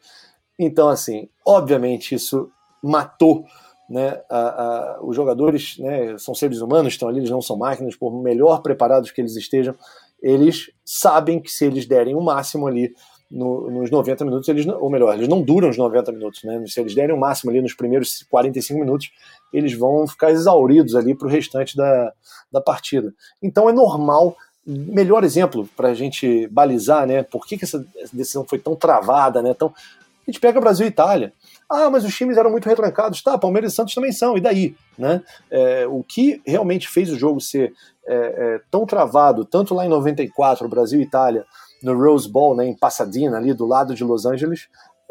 Então, 0.58 0.88
assim, 0.88 1.28
obviamente 1.44 2.14
isso 2.14 2.50
matou 2.82 3.44
né, 3.88 4.22
a, 4.30 4.38
a, 4.38 4.98
os 5.02 5.14
jogadores 5.14 5.76
né, 5.78 6.16
são 6.18 6.34
seres 6.34 6.60
humanos, 6.60 6.94
estão 6.94 7.08
ali, 7.08 7.18
eles 7.18 7.30
não 7.30 7.42
são 7.42 7.56
máquinas, 7.56 7.96
por 7.96 8.10
melhor 8.22 8.62
preparados 8.62 9.10
que 9.10 9.20
eles 9.20 9.36
estejam, 9.36 9.74
eles 10.22 10.70
sabem 10.84 11.40
que 11.40 11.50
se 11.50 11.64
eles 11.64 11.84
derem 11.84 12.14
o 12.14 12.20
máximo 12.20 12.66
ali 12.66 12.94
no, 13.32 13.70
nos 13.70 13.90
90 13.90 14.24
minutos, 14.26 14.48
eles, 14.48 14.66
ou 14.66 14.90
melhor, 14.90 15.14
eles 15.14 15.26
não 15.26 15.40
duram 15.40 15.70
os 15.70 15.78
90 15.78 16.12
minutos, 16.12 16.44
né? 16.44 16.62
Se 16.66 16.78
eles 16.80 16.94
derem 16.94 17.16
o 17.16 17.18
máximo 17.18 17.50
ali 17.50 17.62
nos 17.62 17.72
primeiros 17.72 18.24
45 18.30 18.78
minutos, 18.78 19.10
eles 19.52 19.72
vão 19.72 20.06
ficar 20.06 20.30
exauridos 20.30 20.94
ali 20.94 21.14
para 21.14 21.26
o 21.26 21.30
restante 21.30 21.74
da, 21.76 22.12
da 22.52 22.60
partida. 22.60 23.12
Então 23.42 23.70
é 23.70 23.72
normal 23.72 24.36
melhor 24.66 25.24
exemplo 25.24 25.68
para 25.76 25.88
a 25.88 25.94
gente 25.94 26.46
balizar, 26.48 27.06
né? 27.06 27.22
Por 27.22 27.46
que, 27.46 27.56
que 27.56 27.64
essa 27.64 27.84
decisão 28.12 28.44
foi 28.44 28.58
tão 28.58 28.76
travada, 28.76 29.42
né? 29.42 29.54
Tão... 29.54 29.68
A 29.68 30.30
gente 30.30 30.38
pega 30.38 30.60
Brasil 30.60 30.86
e 30.86 30.90
Itália. 30.90 31.32
Ah, 31.68 31.90
mas 31.90 32.04
os 32.04 32.14
times 32.14 32.36
eram 32.36 32.50
muito 32.50 32.68
retrancados. 32.68 33.22
Tá, 33.22 33.36
Palmeiras 33.38 33.72
e 33.72 33.76
Santos 33.76 33.94
também 33.94 34.12
são, 34.12 34.36
e 34.36 34.40
daí? 34.40 34.76
Né? 34.96 35.22
É, 35.50 35.86
o 35.88 36.04
que 36.04 36.40
realmente 36.46 36.86
fez 36.86 37.10
o 37.10 37.18
jogo 37.18 37.40
ser 37.40 37.72
é, 38.06 38.14
é, 38.14 38.60
tão 38.70 38.86
travado, 38.86 39.44
tanto 39.44 39.74
lá 39.74 39.84
em 39.84 39.88
94, 39.88 40.68
Brasil 40.68 41.00
e 41.00 41.04
Itália, 41.04 41.44
no 41.82 41.94
Rose 41.94 42.28
Bowl, 42.28 42.54
né, 42.54 42.66
em 42.66 42.76
Pasadena, 42.76 43.36
ali 43.36 43.52
do 43.54 43.66
lado 43.66 43.94
de 43.94 44.04
Los 44.04 44.26
Angeles, 44.26 44.68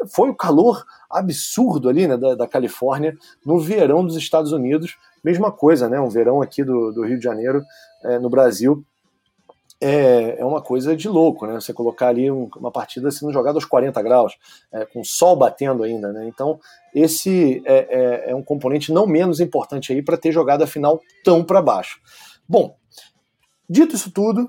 foi 0.08 0.30
o 0.30 0.34
calor 0.34 0.84
absurdo 1.10 1.88
ali 1.88 2.06
né, 2.06 2.16
da, 2.16 2.34
da 2.34 2.48
Califórnia 2.48 3.16
no 3.44 3.58
verão 3.58 4.04
dos 4.04 4.16
Estados 4.16 4.52
Unidos. 4.52 4.96
Mesma 5.22 5.52
coisa, 5.52 5.88
né? 5.88 6.00
Um 6.00 6.08
verão 6.08 6.42
aqui 6.42 6.64
do, 6.64 6.90
do 6.90 7.04
Rio 7.04 7.18
de 7.18 7.24
Janeiro, 7.24 7.62
é, 8.02 8.18
no 8.18 8.28
Brasil 8.28 8.84
é, 9.82 10.36
é 10.38 10.44
uma 10.44 10.62
coisa 10.62 10.96
de 10.96 11.08
louco, 11.08 11.44
né? 11.44 11.54
Você 11.54 11.72
colocar 11.72 12.06
ali 12.06 12.30
um, 12.30 12.48
uma 12.56 12.70
partida 12.70 13.10
sendo 13.10 13.32
jogada 13.32 13.58
aos 13.58 13.64
40 13.64 14.00
graus, 14.00 14.38
é, 14.72 14.86
com 14.86 15.00
o 15.00 15.04
sol 15.04 15.34
batendo 15.34 15.82
ainda, 15.82 16.12
né? 16.12 16.28
Então, 16.28 16.60
esse 16.94 17.60
é, 17.66 18.28
é, 18.28 18.30
é 18.30 18.34
um 18.34 18.44
componente 18.44 18.92
não 18.92 19.08
menos 19.08 19.40
importante 19.40 19.92
aí 19.92 20.00
para 20.00 20.16
ter 20.16 20.30
jogado 20.30 20.62
a 20.62 20.68
final 20.68 21.00
tão 21.24 21.42
para 21.42 21.60
baixo. 21.60 21.98
Bom, 22.48 22.76
dito 23.68 23.96
isso 23.96 24.12
tudo, 24.12 24.48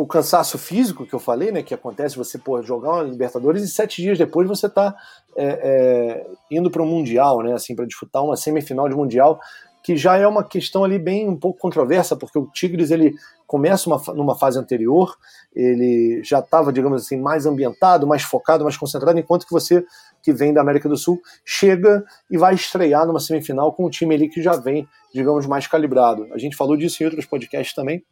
o 0.00 0.06
cansaço 0.06 0.56
físico 0.56 1.04
que 1.04 1.14
eu 1.14 1.18
falei, 1.18 1.52
né, 1.52 1.62
que 1.62 1.74
acontece 1.74 2.16
você 2.16 2.38
pô, 2.38 2.62
jogar 2.62 2.90
uma 2.92 3.02
Libertadores 3.02 3.62
e 3.62 3.68
sete 3.68 4.00
dias 4.00 4.16
depois 4.16 4.48
você 4.48 4.66
está 4.66 4.94
é, 5.36 5.46
é, 5.46 6.26
indo 6.50 6.70
para 6.70 6.82
um 6.82 6.86
mundial, 6.86 7.42
né, 7.42 7.52
assim, 7.52 7.74
para 7.74 7.84
disputar 7.84 8.24
uma 8.24 8.36
semifinal 8.36 8.88
de 8.88 8.94
mundial, 8.94 9.38
que 9.82 9.96
já 9.96 10.16
é 10.16 10.26
uma 10.26 10.42
questão 10.42 10.84
ali 10.84 10.98
bem 10.98 11.28
um 11.28 11.36
pouco 11.36 11.58
controversa, 11.58 12.16
porque 12.16 12.38
o 12.38 12.46
Tigres 12.46 12.90
ele 12.90 13.14
começa 13.46 13.88
uma, 13.88 14.00
numa 14.14 14.38
fase 14.38 14.58
anterior, 14.58 15.16
ele 15.54 16.22
já 16.22 16.38
estava, 16.38 16.72
digamos 16.72 17.02
assim, 17.02 17.18
mais 17.20 17.44
ambientado, 17.44 18.06
mais 18.06 18.22
focado, 18.22 18.64
mais 18.64 18.76
concentrado, 18.76 19.18
enquanto 19.18 19.46
que 19.46 19.52
você, 19.52 19.84
que 20.22 20.32
vem 20.32 20.52
da 20.52 20.60
América 20.60 20.88
do 20.88 20.96
Sul, 20.96 21.20
chega 21.44 22.04
e 22.30 22.38
vai 22.38 22.54
estrear 22.54 23.06
numa 23.06 23.20
semifinal 23.20 23.72
com 23.72 23.86
um 23.86 23.90
time 23.90 24.14
ali 24.14 24.28
que 24.28 24.42
já 24.42 24.56
vem, 24.56 24.88
digamos, 25.12 25.46
mais 25.46 25.66
calibrado. 25.66 26.26
A 26.32 26.38
gente 26.38 26.56
falou 26.56 26.76
disso 26.76 27.02
em 27.02 27.06
outros 27.06 27.26
podcasts 27.26 27.74
também, 27.74 28.04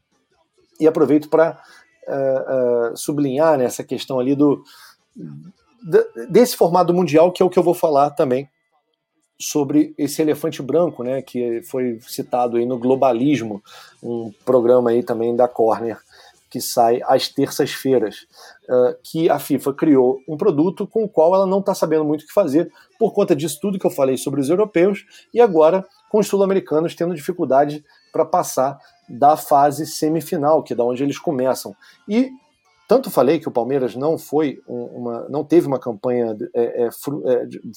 e 0.78 0.86
aproveito 0.86 1.28
para 1.28 1.50
uh, 1.50 2.10
eh, 2.10 2.12
uh, 2.12 2.86
eh, 2.86 2.92
sublinhar 2.96 3.58
né, 3.58 3.64
essa 3.64 3.84
questão 3.84 4.18
ali 4.18 4.34
do 4.34 4.62
desse 6.30 6.56
formato 6.56 6.92
mundial, 6.92 7.32
que 7.32 7.42
é 7.42 7.46
o 7.46 7.50
que 7.50 7.58
eu 7.58 7.62
vou 7.62 7.74
falar 7.74 8.10
também 8.10 8.48
sobre 9.40 9.94
esse 9.96 10.20
elefante 10.20 10.60
branco, 10.62 11.02
né, 11.02 11.22
que 11.22 11.62
foi 11.62 11.98
citado 12.02 12.56
aí 12.56 12.66
no 12.66 12.78
Globalismo, 12.78 13.62
um 14.02 14.32
programa 14.44 14.90
aí 14.90 15.02
também 15.02 15.34
da 15.34 15.46
Corner 15.46 15.98
que 16.50 16.60
sai 16.60 17.00
às 17.04 17.28
terças-feiras, 17.28 18.26
uh, 18.68 18.96
que 19.02 19.28
a 19.28 19.38
FIFA 19.38 19.74
criou 19.74 20.20
um 20.28 20.36
produto 20.36 20.86
com 20.86 21.04
o 21.04 21.08
qual 21.08 21.34
ela 21.34 21.46
não 21.46 21.60
está 21.60 21.74
sabendo 21.74 22.04
muito 22.04 22.22
o 22.22 22.26
que 22.26 22.32
fazer 22.32 22.72
por 22.98 23.12
conta 23.12 23.36
disso 23.36 23.58
tudo 23.60 23.78
que 23.78 23.86
eu 23.86 23.90
falei 23.90 24.16
sobre 24.16 24.40
os 24.40 24.48
europeus 24.48 25.04
e 25.32 25.40
agora 25.40 25.84
com 26.08 26.18
os 26.18 26.26
sul-americanos 26.26 26.94
tendo 26.94 27.14
dificuldade 27.14 27.84
para 28.12 28.24
passar 28.24 28.78
da 29.08 29.36
fase 29.36 29.86
semifinal, 29.86 30.62
que 30.62 30.72
é 30.72 30.76
da 30.76 30.84
onde 30.84 31.02
eles 31.02 31.18
começam. 31.18 31.74
E 32.08 32.30
tanto 32.88 33.10
falei 33.10 33.38
que 33.38 33.46
o 33.46 33.52
Palmeiras 33.52 33.94
não 33.94 34.16
foi 34.16 34.62
uma, 34.66 35.28
não 35.28 35.44
teve 35.44 35.66
uma 35.66 35.78
campanha 35.78 36.34
é, 36.54 36.84
é, 36.84 36.86
é, 36.86 36.90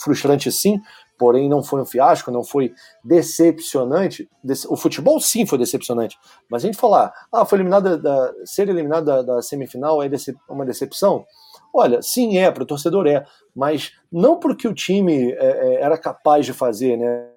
frustrante 0.01 0.49
sim, 0.49 0.79
porém 1.19 1.49
não 1.49 1.61
foi 1.61 1.81
um 1.81 1.85
fiasco, 1.85 2.31
não 2.31 2.45
foi 2.45 2.73
decepcionante. 3.03 4.29
O 4.69 4.77
futebol 4.77 5.19
sim 5.19 5.45
foi 5.45 5.57
decepcionante, 5.57 6.17
mas 6.49 6.63
a 6.63 6.67
gente 6.67 6.77
falar, 6.77 7.13
ah, 7.29 7.43
foi 7.43 7.57
eliminado 7.57 8.01
da, 8.01 8.33
ser 8.45 8.69
eliminado 8.69 9.03
da, 9.03 9.21
da 9.21 9.41
semifinal 9.41 10.01
é 10.01 10.09
uma 10.47 10.65
decepção. 10.65 11.25
Olha, 11.73 12.01
sim 12.01 12.37
é, 12.37 12.49
para 12.49 12.63
o 12.63 12.65
torcedor 12.65 13.05
é, 13.05 13.25
mas 13.53 13.91
não 14.09 14.39
porque 14.39 14.65
o 14.65 14.73
time 14.73 15.33
é, 15.33 15.35
é, 15.35 15.81
era 15.81 15.97
capaz 15.97 16.45
de 16.45 16.53
fazer, 16.53 16.97
né? 16.97 17.30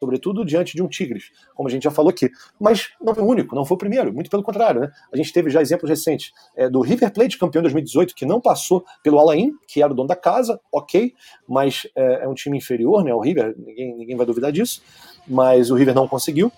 Sobretudo 0.00 0.44
diante 0.44 0.74
de 0.74 0.82
um 0.82 0.88
Tigres, 0.88 1.30
como 1.54 1.68
a 1.68 1.70
gente 1.70 1.84
já 1.84 1.90
falou 1.90 2.10
aqui. 2.10 2.30
Mas 2.58 2.88
não 3.00 3.14
foi 3.14 3.22
o 3.22 3.26
único, 3.26 3.54
não 3.54 3.66
foi 3.66 3.74
o 3.74 3.78
primeiro, 3.78 4.12
muito 4.12 4.30
pelo 4.30 4.42
contrário. 4.42 4.80
Né? 4.80 4.90
A 5.12 5.16
gente 5.16 5.30
teve 5.32 5.50
já 5.50 5.60
exemplos 5.60 5.90
recentes 5.90 6.32
é, 6.56 6.68
do 6.68 6.80
River 6.80 7.12
Plate, 7.12 7.38
campeão 7.38 7.60
de 7.60 7.64
2018, 7.64 8.14
que 8.14 8.24
não 8.24 8.40
passou 8.40 8.84
pelo 9.02 9.18
Alain, 9.18 9.52
que 9.68 9.82
era 9.82 9.92
o 9.92 9.94
dono 9.94 10.08
da 10.08 10.16
casa, 10.16 10.58
ok, 10.72 11.14
mas 11.46 11.86
é, 11.94 12.24
é 12.24 12.28
um 12.28 12.34
time 12.34 12.56
inferior, 12.56 13.04
né? 13.04 13.12
o 13.12 13.20
River, 13.20 13.54
ninguém, 13.58 13.94
ninguém 13.94 14.16
vai 14.16 14.24
duvidar 14.24 14.50
disso, 14.50 14.82
mas 15.28 15.70
o 15.70 15.74
River 15.74 15.94
não 15.94 16.08
conseguiu. 16.08 16.50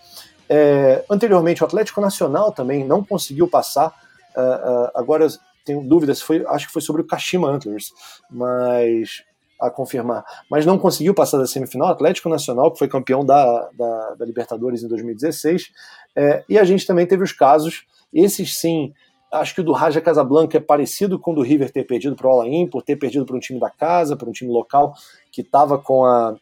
É, 0.48 1.05
anteriormente, 1.11 1.62
o 1.62 1.66
Atlético 1.66 2.00
Nacional 2.00 2.52
também 2.52 2.85
não 2.85 3.02
conseguiu 3.02 3.48
passar. 3.48 3.88
Uh, 4.37 4.87
uh, 4.87 4.90
agora 4.94 5.26
tenho 5.64 5.83
dúvidas, 5.83 6.20
foi, 6.20 6.44
acho 6.46 6.66
que 6.66 6.72
foi 6.72 6.83
sobre 6.83 7.02
o 7.02 7.07
Kashima 7.07 7.48
Antlers, 7.48 7.92
mas 8.31 9.22
a 9.62 9.70
confirmar, 9.70 10.25
mas 10.51 10.66
não 10.66 10.79
conseguiu 10.79 11.14
passar 11.14 11.38
da 11.38 11.46
semifinal. 11.46 11.88
Atlético 11.88 12.29
Nacional, 12.29 12.72
que 12.72 12.79
foi 12.79 12.88
campeão 12.88 13.25
da, 13.25 13.70
da, 13.72 14.14
da 14.14 14.25
Libertadores 14.25 14.83
em 14.83 14.88
2016. 14.88 15.70
É, 16.16 16.44
e 16.48 16.59
a 16.59 16.64
gente 16.64 16.87
também 16.87 17.07
teve 17.07 17.22
os 17.22 17.33
casos, 17.33 17.87
esses 18.12 18.57
sim, 18.57 18.92
acho 19.31 19.55
que 19.55 19.61
o 19.61 19.64
do 19.64 19.72
Raja 19.72 20.01
Casablanca 20.01 20.59
é 20.59 20.61
parecido 20.61 21.18
com 21.18 21.33
o 21.33 21.35
do 21.35 21.42
River 21.42 21.70
ter 21.70 21.85
perdido 21.85 22.16
para 22.16 22.27
o 22.27 22.31
Alain, 22.31 22.68
por 22.68 22.83
ter 22.83 22.96
perdido 22.96 23.25
para 23.25 23.37
um 23.37 23.40
time 23.40 23.61
da 23.61 23.70
casa, 23.70 24.16
para 24.16 24.29
um 24.29 24.33
time 24.33 24.53
local 24.53 24.94
que 25.31 25.40
estava 25.40 25.79
com 25.79 26.05
a, 26.05 26.37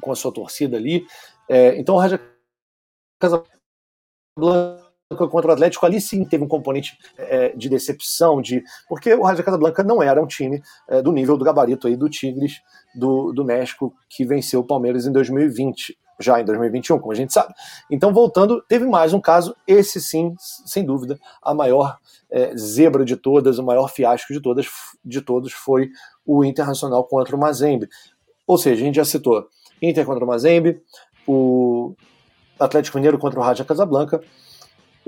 com 0.00 0.10
a 0.10 0.16
sua 0.16 0.32
torcida 0.32 0.76
ali. 0.76 1.06
É, 1.48 1.78
então 1.78 1.94
o 1.94 1.98
Raja 1.98 2.20
Casablanca 3.18 4.87
contra 5.16 5.50
o 5.50 5.54
Atlético, 5.54 5.86
ali 5.86 6.00
sim 6.00 6.22
teve 6.24 6.44
um 6.44 6.48
componente 6.48 6.98
é, 7.16 7.50
de 7.56 7.68
decepção, 7.68 8.42
de 8.42 8.62
porque 8.86 9.14
o 9.14 9.22
Raja 9.22 9.42
Casablanca 9.42 9.82
não 9.82 10.02
era 10.02 10.22
um 10.22 10.26
time 10.26 10.62
é, 10.86 11.00
do 11.00 11.12
nível 11.12 11.38
do 11.38 11.44
gabarito 11.44 11.86
aí 11.86 11.96
do 11.96 12.10
Tigres 12.10 12.60
do, 12.94 13.32
do 13.32 13.42
México 13.42 13.94
que 14.08 14.24
venceu 14.24 14.60
o 14.60 14.64
Palmeiras 14.64 15.06
em 15.06 15.12
2020, 15.12 15.96
já 16.20 16.38
em 16.40 16.44
2021, 16.44 16.98
como 16.98 17.12
a 17.12 17.14
gente 17.14 17.32
sabe. 17.32 17.54
Então, 17.90 18.12
voltando, 18.12 18.62
teve 18.68 18.84
mais 18.84 19.14
um 19.14 19.20
caso, 19.20 19.56
esse 19.66 19.98
sim, 19.98 20.34
sem 20.38 20.84
dúvida, 20.84 21.18
a 21.42 21.54
maior 21.54 21.96
é, 22.30 22.54
zebra 22.54 23.02
de 23.02 23.16
todas, 23.16 23.58
o 23.58 23.64
maior 23.64 23.88
fiasco 23.88 24.32
de 24.32 24.42
todas, 24.42 24.68
de 25.02 25.22
todos 25.22 25.52
foi 25.52 25.88
o 26.26 26.44
Internacional 26.44 27.02
contra 27.04 27.34
o 27.34 27.38
Mazembe. 27.38 27.88
Ou 28.46 28.58
seja, 28.58 28.82
a 28.82 28.84
gente 28.84 28.96
já 28.96 29.04
citou 29.06 29.48
Inter 29.80 30.04
contra 30.04 30.22
o 30.22 30.28
Mazembe, 30.28 30.82
o 31.26 31.94
Atlético 32.60 32.98
Mineiro 32.98 33.18
contra 33.18 33.40
o 33.40 33.42
Raja 33.42 33.64
Casablanca, 33.64 34.20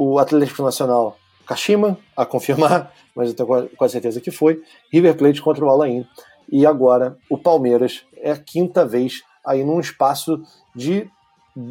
o 0.03 0.19
Atlético 0.19 0.63
Nacional 0.63 1.19
Kashima, 1.47 1.99
a 2.17 2.25
confirmar, 2.25 2.91
mas 3.15 3.29
eu 3.29 3.35
tenho 3.35 3.69
quase 3.77 3.93
certeza 3.93 4.19
que 4.19 4.31
foi, 4.31 4.63
River 4.91 5.15
Plate 5.15 5.43
contra 5.43 5.63
o 5.63 5.69
Alain. 5.69 6.07
E 6.51 6.65
agora 6.65 7.19
o 7.29 7.37
Palmeiras 7.37 8.07
é 8.17 8.31
a 8.31 8.39
quinta 8.39 8.87
vez 8.87 9.23
aí 9.45 9.63
num 9.63 9.79
espaço 9.79 10.43
de 10.75 11.07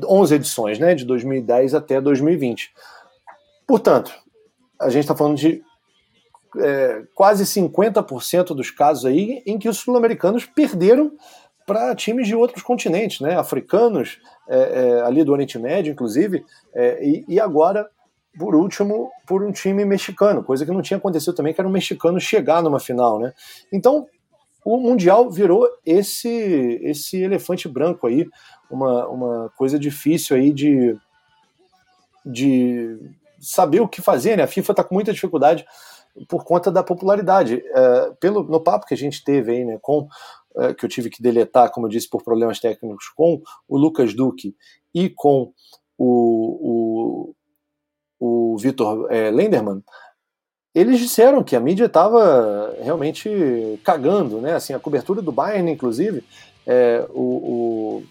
11 0.08 0.36
edições, 0.36 0.78
né, 0.78 0.94
de 0.94 1.06
2010 1.06 1.74
até 1.74 2.00
2020. 2.00 2.72
Portanto, 3.68 4.14
a 4.80 4.90
gente 4.92 5.02
está 5.02 5.16
falando 5.16 5.38
de 5.38 5.64
é, 6.58 7.02
quase 7.16 7.46
50% 7.46 8.56
dos 8.56 8.70
casos 8.70 9.08
aí 9.08 9.42
em 9.44 9.58
que 9.58 9.68
os 9.68 9.78
sul-americanos 9.78 10.46
perderam 10.46 11.14
para 11.66 11.96
times 11.96 12.28
de 12.28 12.36
outros 12.36 12.62
continentes, 12.62 13.22
né, 13.22 13.36
africanos, 13.36 14.20
é, 14.48 14.58
é, 14.58 15.02
ali 15.02 15.24
do 15.24 15.32
Oriente 15.32 15.58
Médio, 15.58 15.92
inclusive, 15.92 16.46
é, 16.76 17.04
e, 17.04 17.26
e 17.28 17.40
agora 17.40 17.90
por 18.38 18.56
último, 18.56 19.10
por 19.26 19.44
um 19.44 19.52
time 19.52 19.84
mexicano, 19.86 20.44
coisa 20.44 20.66
que 20.66 20.72
não 20.72 20.82
tinha 20.82 20.98
acontecido 20.98 21.34
também, 21.34 21.54
que 21.54 21.62
era 21.62 21.68
um 21.68 21.72
mexicano 21.72 22.20
chegar 22.20 22.62
numa 22.62 22.80
final, 22.80 23.20
né? 23.20 23.34
Então, 23.72 24.08
o 24.64 24.78
Mundial 24.78 25.30
virou 25.30 25.68
esse 25.86 26.30
esse 26.84 27.22
elefante 27.22 27.68
branco 27.68 28.08
aí, 28.08 28.28
uma, 28.70 29.08
uma 29.08 29.50
coisa 29.58 29.80
difícil 29.80 30.36
aí 30.36 30.54
de, 30.54 30.96
de 32.26 32.98
saber 33.40 33.80
o 33.80 33.88
que 33.88 34.02
fazer, 34.02 34.38
né? 34.38 34.44
A 34.44 34.48
FIFA 34.48 34.74
está 34.74 34.84
com 34.84 34.94
muita 34.94 35.14
dificuldade 35.14 35.66
por 36.28 36.44
conta 36.44 36.72
da 36.72 36.84
popularidade. 36.84 37.64
É, 37.74 38.12
pelo, 38.20 38.44
no 38.44 38.62
papo 38.62 38.86
que 38.86 38.94
a 38.94 38.98
gente 38.98 39.24
teve 39.24 39.52
aí, 39.52 39.66
né, 39.66 39.78
com, 39.82 40.08
é, 40.58 40.74
que 40.74 40.86
eu 40.86 40.90
tive 40.90 41.10
que 41.10 41.22
deletar, 41.22 41.72
como 41.72 41.88
eu 41.88 41.92
disse, 41.92 42.10
por 42.10 42.24
problemas 42.24 42.60
técnicos, 42.60 43.10
com 43.10 43.42
o 43.68 43.78
Lucas 43.78 44.14
Duque 44.14 44.56
e 44.94 45.10
com 45.10 45.54
o, 45.98 47.30
o 47.30 47.36
o 48.20 48.58
Vitor 48.58 49.08
é, 49.10 49.32
Lenderman, 49.32 49.82
eles 50.74 51.00
disseram 51.00 51.44
que 51.44 51.56
a 51.56 51.60
mídia 51.60 51.86
estava 51.86 52.76
realmente 52.82 53.80
cagando, 53.84 54.40
né? 54.40 54.54
Assim, 54.54 54.74
a 54.74 54.80
cobertura 54.80 55.22
do 55.22 55.32
Bayern, 55.32 55.72
inclusive, 55.72 56.24
é, 56.66 57.06
o, 57.10 58.04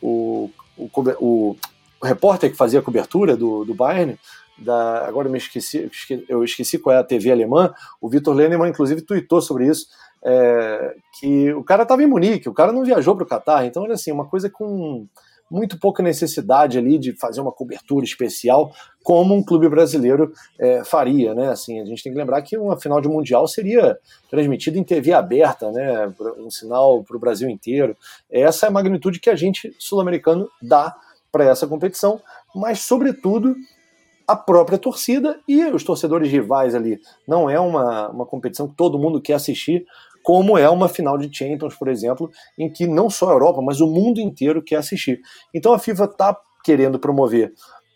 o, 0.00 0.50
o, 0.78 0.90
o, 1.20 1.56
repórter 2.02 2.50
que 2.50 2.56
fazia 2.56 2.78
a 2.78 2.82
cobertura 2.82 3.36
do, 3.36 3.64
do 3.64 3.74
Bayern, 3.74 4.18
da, 4.56 5.06
agora 5.06 5.26
eu 5.26 5.32
me 5.32 5.38
esqueci, 5.38 5.90
eu 6.28 6.44
esqueci 6.44 6.78
qual 6.78 6.94
é 6.94 6.98
a 6.98 7.04
TV 7.04 7.32
alemã, 7.32 7.74
o 8.00 8.08
Vitor 8.08 8.34
Lennemann, 8.34 8.70
inclusive, 8.70 9.02
tweetou 9.02 9.40
sobre 9.40 9.66
isso, 9.66 9.86
é, 10.22 10.94
que 11.18 11.52
o 11.54 11.64
cara 11.64 11.82
estava 11.82 12.02
em 12.02 12.06
Munique, 12.06 12.48
o 12.48 12.54
cara 12.54 12.72
não 12.72 12.84
viajou 12.84 13.16
para 13.16 13.24
o 13.24 13.28
Catar, 13.28 13.64
então 13.64 13.84
era 13.84 13.94
assim, 13.94 14.12
uma 14.12 14.26
coisa 14.26 14.48
com 14.48 15.06
muito 15.50 15.78
pouca 15.78 16.02
necessidade 16.02 16.78
ali 16.78 16.98
de 16.98 17.12
fazer 17.12 17.40
uma 17.40 17.50
cobertura 17.50 18.04
especial 18.04 18.72
como 19.02 19.34
um 19.34 19.42
clube 19.42 19.68
brasileiro 19.68 20.32
é, 20.58 20.84
faria, 20.84 21.34
né? 21.34 21.48
Assim, 21.48 21.80
a 21.80 21.84
gente 21.84 22.02
tem 22.02 22.12
que 22.12 22.18
lembrar 22.18 22.42
que 22.42 22.56
uma 22.56 22.78
final 22.78 23.00
de 23.00 23.08
mundial 23.08 23.48
seria 23.48 23.98
transmitida 24.30 24.78
em 24.78 24.84
TV 24.84 25.12
aberta, 25.12 25.70
né? 25.72 26.12
Um 26.38 26.50
sinal 26.50 27.02
para 27.02 27.16
o 27.16 27.20
Brasil 27.20 27.48
inteiro. 27.48 27.96
Essa 28.30 28.66
é 28.66 28.68
a 28.68 28.72
magnitude 28.72 29.18
que 29.18 29.30
a 29.30 29.36
gente 29.36 29.74
sul-americano 29.78 30.48
dá 30.62 30.94
para 31.32 31.44
essa 31.44 31.66
competição, 31.66 32.20
mas 32.54 32.80
sobretudo 32.80 33.56
a 34.30 34.36
própria 34.36 34.78
torcida 34.78 35.40
e 35.48 35.64
os 35.64 35.82
torcedores 35.82 36.30
rivais 36.30 36.72
ali. 36.72 37.00
Não 37.26 37.50
é 37.50 37.58
uma, 37.58 38.08
uma 38.10 38.24
competição 38.24 38.68
que 38.68 38.76
todo 38.76 38.98
mundo 38.98 39.20
quer 39.20 39.32
assistir, 39.32 39.84
como 40.22 40.56
é 40.58 40.68
uma 40.68 40.88
final 40.88 41.16
de 41.18 41.34
Champions, 41.34 41.74
por 41.74 41.88
exemplo, 41.88 42.30
em 42.58 42.70
que 42.70 42.86
não 42.86 43.08
só 43.08 43.30
a 43.30 43.32
Europa, 43.32 43.62
mas 43.62 43.80
o 43.80 43.86
mundo 43.86 44.20
inteiro 44.20 44.62
quer 44.62 44.76
assistir. 44.76 45.20
Então 45.54 45.72
a 45.72 45.78
FIFA 45.78 46.04
está 46.04 46.36
querendo 46.64 46.98
promover 46.98 47.52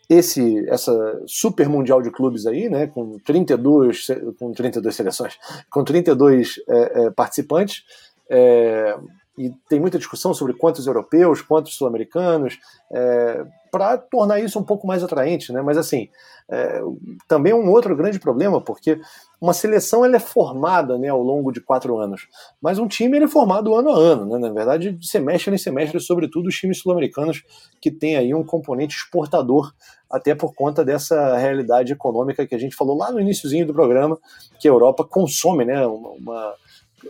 esse 0.09 0.67
essa 0.69 0.93
super 1.25 1.67
mundial 1.67 2.01
de 2.01 2.11
clubes 2.11 2.45
aí, 2.45 2.69
né, 2.69 2.87
com 2.87 3.17
32 3.19 4.07
com 4.37 4.51
32 4.51 4.95
seleções, 4.95 5.37
com 5.69 5.83
32 5.83 6.61
é, 6.67 7.05
é, 7.05 7.11
participantes, 7.11 7.83
é, 8.29 8.95
e 9.37 9.51
tem 9.69 9.79
muita 9.79 9.97
discussão 9.97 10.33
sobre 10.33 10.53
quantos 10.53 10.87
europeus, 10.87 11.41
quantos 11.41 11.75
sul-americanos, 11.75 12.57
é, 12.91 13.45
para 13.69 13.97
tornar 13.97 14.39
isso 14.39 14.57
um 14.57 14.63
pouco 14.63 14.87
mais 14.87 15.03
atraente, 15.03 15.51
né? 15.51 15.61
Mas 15.61 15.77
assim, 15.77 16.07
é, 16.49 16.81
também 17.27 17.51
é 17.51 17.55
um 17.55 17.69
outro 17.69 17.93
grande 17.95 18.19
problema, 18.19 18.61
porque 18.61 18.99
uma 19.41 19.53
seleção 19.53 20.05
ela 20.05 20.15
é 20.15 20.19
formada 20.19 20.97
né, 20.97 21.09
ao 21.09 21.21
longo 21.21 21.51
de 21.51 21.59
quatro 21.59 21.97
anos, 21.97 22.27
mas 22.61 22.79
um 22.79 22.87
time 22.87 23.17
ele 23.17 23.25
é 23.25 23.27
formado 23.27 23.75
ano 23.75 23.89
a 23.89 23.97
ano, 23.97 24.25
né? 24.25 24.37
Na 24.37 24.53
verdade, 24.53 24.91
de 24.93 25.07
semestre 25.07 25.53
em 25.53 25.57
semestre, 25.57 25.99
sobretudo 25.99 26.47
os 26.47 26.55
times 26.55 26.79
sul-americanos 26.79 27.43
que 27.81 27.91
tem 27.91 28.15
aí 28.15 28.33
um 28.33 28.45
componente 28.45 28.95
exportador, 28.95 29.73
até 30.09 30.33
por 30.33 30.53
conta 30.53 30.85
dessa 30.85 31.35
realidade 31.35 31.91
econômica 31.91 32.47
que 32.47 32.55
a 32.55 32.59
gente 32.59 32.75
falou 32.75 32.97
lá 32.97 33.11
no 33.11 33.19
iníciozinho 33.19 33.67
do 33.67 33.73
programa, 33.73 34.17
que 34.57 34.67
a 34.69 34.71
Europa 34.71 35.03
consome, 35.03 35.65
né? 35.65 35.85
uma, 35.85 36.09
uma 36.11 36.53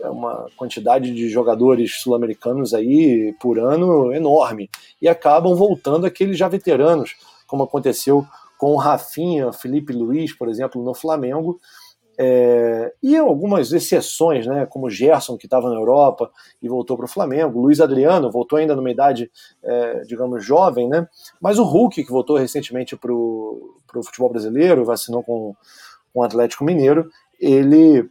uma 0.04 0.46
quantidade 0.56 1.12
de 1.12 1.28
jogadores 1.28 2.00
sul-americanos 2.00 2.74
aí 2.74 3.34
por 3.40 3.58
ano 3.58 4.12
enorme. 4.12 4.70
E 5.00 5.08
acabam 5.08 5.54
voltando 5.54 6.06
aqueles 6.06 6.38
já 6.38 6.48
veteranos, 6.48 7.16
como 7.46 7.62
aconteceu 7.62 8.26
com 8.58 8.72
o 8.72 8.76
Rafinha, 8.76 9.52
Felipe 9.52 9.92
Luiz, 9.92 10.32
por 10.36 10.48
exemplo, 10.48 10.82
no 10.82 10.94
Flamengo, 10.94 11.60
é, 12.18 12.94
e 13.02 13.14
algumas 13.16 13.72
exceções, 13.72 14.46
né, 14.46 14.64
como 14.64 14.88
Gerson, 14.88 15.36
que 15.36 15.46
estava 15.46 15.68
na 15.68 15.76
Europa 15.76 16.30
e 16.62 16.68
voltou 16.68 16.96
para 16.96 17.04
o 17.04 17.08
Flamengo, 17.08 17.60
Luiz 17.60 17.78
Adriano 17.78 18.30
voltou 18.30 18.58
ainda 18.58 18.74
numa 18.74 18.90
idade, 18.90 19.30
é, 19.62 20.00
digamos, 20.00 20.42
jovem, 20.42 20.88
né, 20.88 21.06
mas 21.40 21.58
o 21.58 21.64
Hulk, 21.64 22.02
que 22.02 22.10
voltou 22.10 22.38
recentemente 22.38 22.96
para 22.96 23.12
o 23.12 24.02
futebol 24.02 24.30
brasileiro, 24.30 24.84
vacinou 24.84 25.22
com, 25.22 25.54
com 26.12 26.20
o 26.20 26.22
Atlético 26.22 26.64
Mineiro, 26.64 27.10
ele 27.38 28.08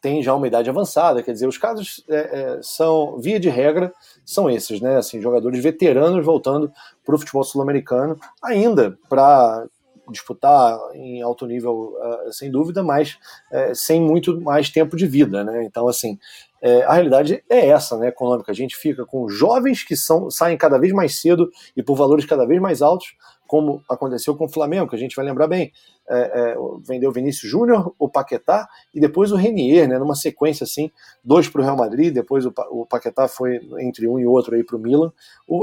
tem 0.00 0.22
já 0.22 0.34
uma 0.34 0.46
idade 0.46 0.68
avançada, 0.68 1.22
quer 1.22 1.32
dizer, 1.32 1.46
os 1.46 1.58
casos 1.58 2.04
é, 2.08 2.16
é, 2.16 2.58
são, 2.62 3.18
via 3.18 3.38
de 3.38 3.48
regra, 3.48 3.92
são 4.24 4.50
esses, 4.50 4.80
né? 4.80 4.96
Assim, 4.96 5.20
jogadores 5.20 5.62
veteranos 5.62 6.24
voltando 6.24 6.72
para 7.04 7.14
o 7.14 7.18
futebol 7.18 7.44
sul-americano, 7.44 8.18
ainda 8.42 8.98
para 9.08 9.66
disputar 10.10 10.78
em 10.94 11.22
alto 11.22 11.46
nível, 11.46 11.94
uh, 11.98 12.32
sem 12.32 12.50
dúvida, 12.50 12.82
mas 12.82 13.18
uh, 13.52 13.74
sem 13.74 14.00
muito 14.00 14.40
mais 14.40 14.70
tempo 14.70 14.96
de 14.96 15.06
vida, 15.06 15.44
né? 15.44 15.64
Então, 15.64 15.88
assim, 15.88 16.18
uh, 16.62 16.84
a 16.86 16.94
realidade 16.94 17.42
é 17.48 17.68
essa, 17.68 17.96
né? 17.98 18.08
Econômica. 18.08 18.50
A 18.50 18.54
gente 18.54 18.76
fica 18.76 19.04
com 19.04 19.28
jovens 19.28 19.82
que 19.82 19.96
são, 19.96 20.30
saem 20.30 20.56
cada 20.56 20.78
vez 20.78 20.92
mais 20.92 21.20
cedo 21.20 21.50
e 21.76 21.82
por 21.82 21.96
valores 21.96 22.24
cada 22.24 22.46
vez 22.46 22.60
mais 22.60 22.82
altos, 22.82 23.14
como 23.48 23.82
aconteceu 23.88 24.36
com 24.36 24.44
o 24.44 24.48
Flamengo, 24.48 24.88
que 24.88 24.94
a 24.94 24.98
gente 24.98 25.16
vai 25.16 25.24
lembrar 25.24 25.48
bem. 25.48 25.72
É, 26.06 26.18
é, 26.18 26.56
vendeu 26.86 27.08
o 27.08 27.12
Vinícius 27.12 27.50
Júnior, 27.50 27.94
o 27.98 28.08
Paquetá 28.08 28.68
e 28.94 29.00
depois 29.00 29.32
o 29.32 29.36
Renier, 29.36 29.88
né, 29.88 29.98
numa 29.98 30.14
sequência 30.14 30.64
assim, 30.64 30.90
dois 31.24 31.48
para 31.48 31.62
o 31.62 31.64
Real 31.64 31.76
Madrid, 31.76 32.12
depois 32.12 32.44
o, 32.44 32.52
o, 32.70 32.84
Paquetá 32.84 33.26
foi 33.26 33.60
entre 33.80 34.06
um 34.06 34.18
e 34.18 34.26
outro 34.26 34.54
aí 34.54 34.62
para 34.62 34.76
o 34.76 34.78
Milan. 34.78 35.10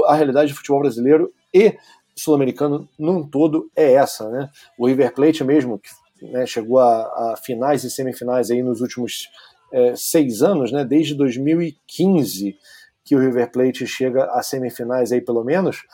a 0.06 0.14
realidade 0.16 0.52
do 0.52 0.56
futebol 0.56 0.80
brasileiro 0.80 1.32
e 1.54 1.76
sul-americano 2.16 2.88
num 2.98 3.22
todo 3.22 3.70
é 3.76 3.92
essa, 3.92 4.28
né? 4.30 4.50
O 4.76 4.88
River 4.88 5.14
Plate 5.14 5.44
mesmo, 5.44 5.78
que 5.78 5.90
né, 6.26 6.44
chegou 6.44 6.80
a, 6.80 7.32
a, 7.32 7.36
finais 7.36 7.84
e 7.84 7.90
semifinais 7.90 8.50
aí 8.50 8.62
nos 8.62 8.80
últimos 8.80 9.28
é, 9.72 9.94
seis 9.94 10.42
anos, 10.42 10.72
né? 10.72 10.84
Desde 10.84 11.14
2015 11.14 12.56
que 13.04 13.14
o 13.14 13.20
River 13.20 13.52
Plate 13.52 13.86
chega 13.86 14.24
a 14.32 14.42
semifinais 14.42 15.12
aí 15.12 15.20
pelo 15.20 15.44
menos, 15.44 15.84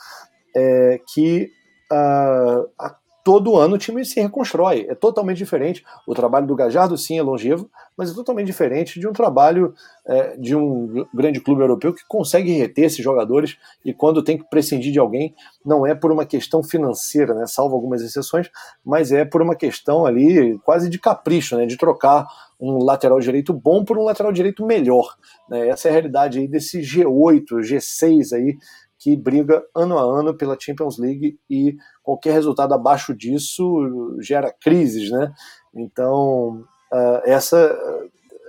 é, 0.55 0.99
que 1.13 1.51
a, 1.93 2.95
todo 3.23 3.55
ano 3.55 3.75
o 3.75 3.77
time 3.77 4.03
se 4.03 4.19
reconstrói. 4.19 4.85
É 4.89 4.93
totalmente 4.93 5.37
diferente. 5.37 5.83
O 6.05 6.13
trabalho 6.13 6.45
do 6.45 6.55
Gajardo, 6.55 6.97
sim, 6.97 7.17
é 7.17 7.21
longevo, 7.23 7.69
mas 7.97 8.11
é 8.11 8.13
totalmente 8.13 8.47
diferente 8.47 8.99
de 8.99 9.07
um 9.07 9.13
trabalho 9.13 9.73
é, 10.05 10.35
de 10.35 10.55
um 10.55 11.05
grande 11.13 11.39
clube 11.39 11.61
europeu 11.61 11.93
que 11.93 12.05
consegue 12.05 12.51
reter 12.51 12.85
esses 12.85 13.03
jogadores 13.03 13.57
e 13.85 13.93
quando 13.93 14.23
tem 14.23 14.37
que 14.37 14.49
prescindir 14.49 14.91
de 14.91 14.99
alguém, 14.99 15.33
não 15.65 15.87
é 15.87 15.95
por 15.95 16.11
uma 16.11 16.25
questão 16.25 16.61
financeira, 16.61 17.33
né, 17.33 17.45
salvo 17.47 17.75
algumas 17.75 18.01
exceções, 18.01 18.49
mas 18.83 19.11
é 19.11 19.23
por 19.23 19.41
uma 19.41 19.55
questão 19.55 20.05
ali 20.05 20.59
quase 20.59 20.89
de 20.89 20.99
capricho, 20.99 21.55
né, 21.55 21.65
de 21.65 21.77
trocar 21.77 22.27
um 22.59 22.83
lateral 22.83 23.19
direito 23.19 23.53
bom 23.53 23.83
por 23.83 23.97
um 23.97 24.03
lateral 24.03 24.31
direito 24.31 24.65
melhor. 24.65 25.15
Né? 25.49 25.67
Essa 25.67 25.87
é 25.87 25.91
a 25.91 25.93
realidade 25.93 26.39
aí 26.39 26.47
desse 26.47 26.79
G8, 26.79 27.45
G6 27.59 28.33
aí 28.33 28.57
que 29.03 29.17
briga 29.17 29.61
ano 29.75 29.97
a 29.97 30.01
ano 30.01 30.33
pela 30.33 30.57
Champions 30.57 30.97
League 30.97 31.37
e 31.49 31.75
qualquer 32.01 32.31
resultado 32.31 32.73
abaixo 32.73 33.13
disso 33.13 34.15
gera 34.21 34.49
crises, 34.49 35.11
né? 35.11 35.33
Então, 35.75 36.63
uh, 36.89 37.21
essa 37.25 37.77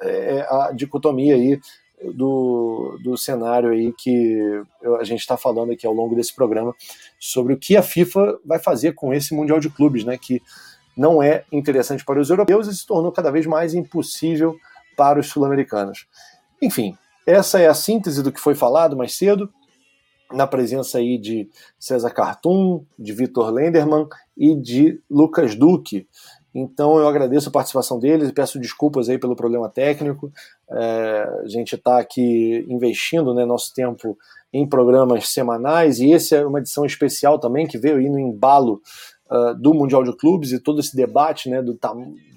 é 0.00 0.46
a 0.48 0.70
dicotomia 0.72 1.34
aí 1.34 1.60
do, 2.14 2.96
do 3.02 3.16
cenário 3.16 3.70
aí 3.70 3.92
que 3.92 4.62
a 5.00 5.02
gente 5.02 5.20
está 5.20 5.36
falando 5.36 5.72
aqui 5.72 5.84
ao 5.84 5.92
longo 5.92 6.14
desse 6.14 6.32
programa 6.32 6.72
sobre 7.18 7.54
o 7.54 7.58
que 7.58 7.76
a 7.76 7.82
FIFA 7.82 8.38
vai 8.44 8.60
fazer 8.60 8.92
com 8.92 9.12
esse 9.12 9.34
Mundial 9.34 9.58
de 9.58 9.68
Clubes, 9.68 10.04
né? 10.04 10.16
Que 10.16 10.40
não 10.96 11.20
é 11.20 11.44
interessante 11.50 12.04
para 12.04 12.20
os 12.20 12.30
europeus 12.30 12.68
e 12.68 12.76
se 12.76 12.86
tornou 12.86 13.10
cada 13.10 13.32
vez 13.32 13.44
mais 13.44 13.74
impossível 13.74 14.56
para 14.96 15.18
os 15.18 15.26
sul-americanos. 15.26 16.06
Enfim, 16.62 16.96
essa 17.26 17.58
é 17.58 17.66
a 17.66 17.74
síntese 17.74 18.22
do 18.22 18.30
que 18.30 18.38
foi 18.38 18.54
falado 18.54 18.96
mais 18.96 19.16
cedo 19.16 19.52
na 20.34 20.46
presença 20.46 20.98
aí 20.98 21.18
de 21.18 21.48
César 21.78 22.10
Cartum, 22.10 22.84
de 22.98 23.12
Vitor 23.12 23.50
Lenderman 23.50 24.06
e 24.36 24.54
de 24.54 25.00
Lucas 25.10 25.54
Duque. 25.54 26.06
Então 26.54 26.98
eu 26.98 27.08
agradeço 27.08 27.48
a 27.48 27.52
participação 27.52 27.98
deles 27.98 28.28
e 28.28 28.32
peço 28.32 28.60
desculpas 28.60 29.08
aí 29.08 29.18
pelo 29.18 29.34
problema 29.34 29.68
técnico. 29.68 30.32
É, 30.70 31.40
a 31.42 31.48
gente 31.48 31.74
está 31.74 31.98
aqui 31.98 32.64
investindo 32.68 33.34
né, 33.34 33.44
nosso 33.44 33.74
tempo 33.74 34.16
em 34.52 34.68
programas 34.68 35.28
semanais 35.30 35.98
e 35.98 36.12
esse 36.12 36.36
é 36.36 36.46
uma 36.46 36.60
edição 36.60 36.84
especial 36.84 37.40
também 37.40 37.66
que 37.66 37.76
veio 37.76 37.96
aí 37.96 38.08
no 38.08 38.20
embalo 38.20 38.80
uh, 39.28 39.52
do 39.54 39.74
Mundial 39.74 40.04
de 40.04 40.16
Clubes 40.16 40.52
e 40.52 40.60
todo 40.60 40.78
esse 40.78 40.94
debate 40.94 41.50
né, 41.50 41.60
do, 41.60 41.76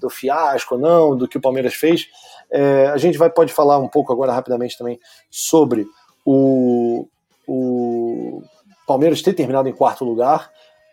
do 0.00 0.10
fiasco 0.10 0.74
ou 0.74 0.80
não, 0.80 1.16
do 1.16 1.28
que 1.28 1.38
o 1.38 1.40
Palmeiras 1.40 1.74
fez. 1.74 2.08
É, 2.50 2.88
a 2.88 2.96
gente 2.96 3.16
vai 3.16 3.30
pode 3.30 3.52
falar 3.52 3.78
um 3.78 3.88
pouco 3.88 4.12
agora 4.12 4.32
rapidamente 4.32 4.76
também 4.76 4.98
sobre 5.30 5.86
o, 6.24 7.06
o 7.48 8.42
Palmeiras 8.86 9.22
ter 9.22 9.32
terminado 9.32 9.68
em 9.68 9.72
quarto 9.72 10.04
lugar, 10.04 10.50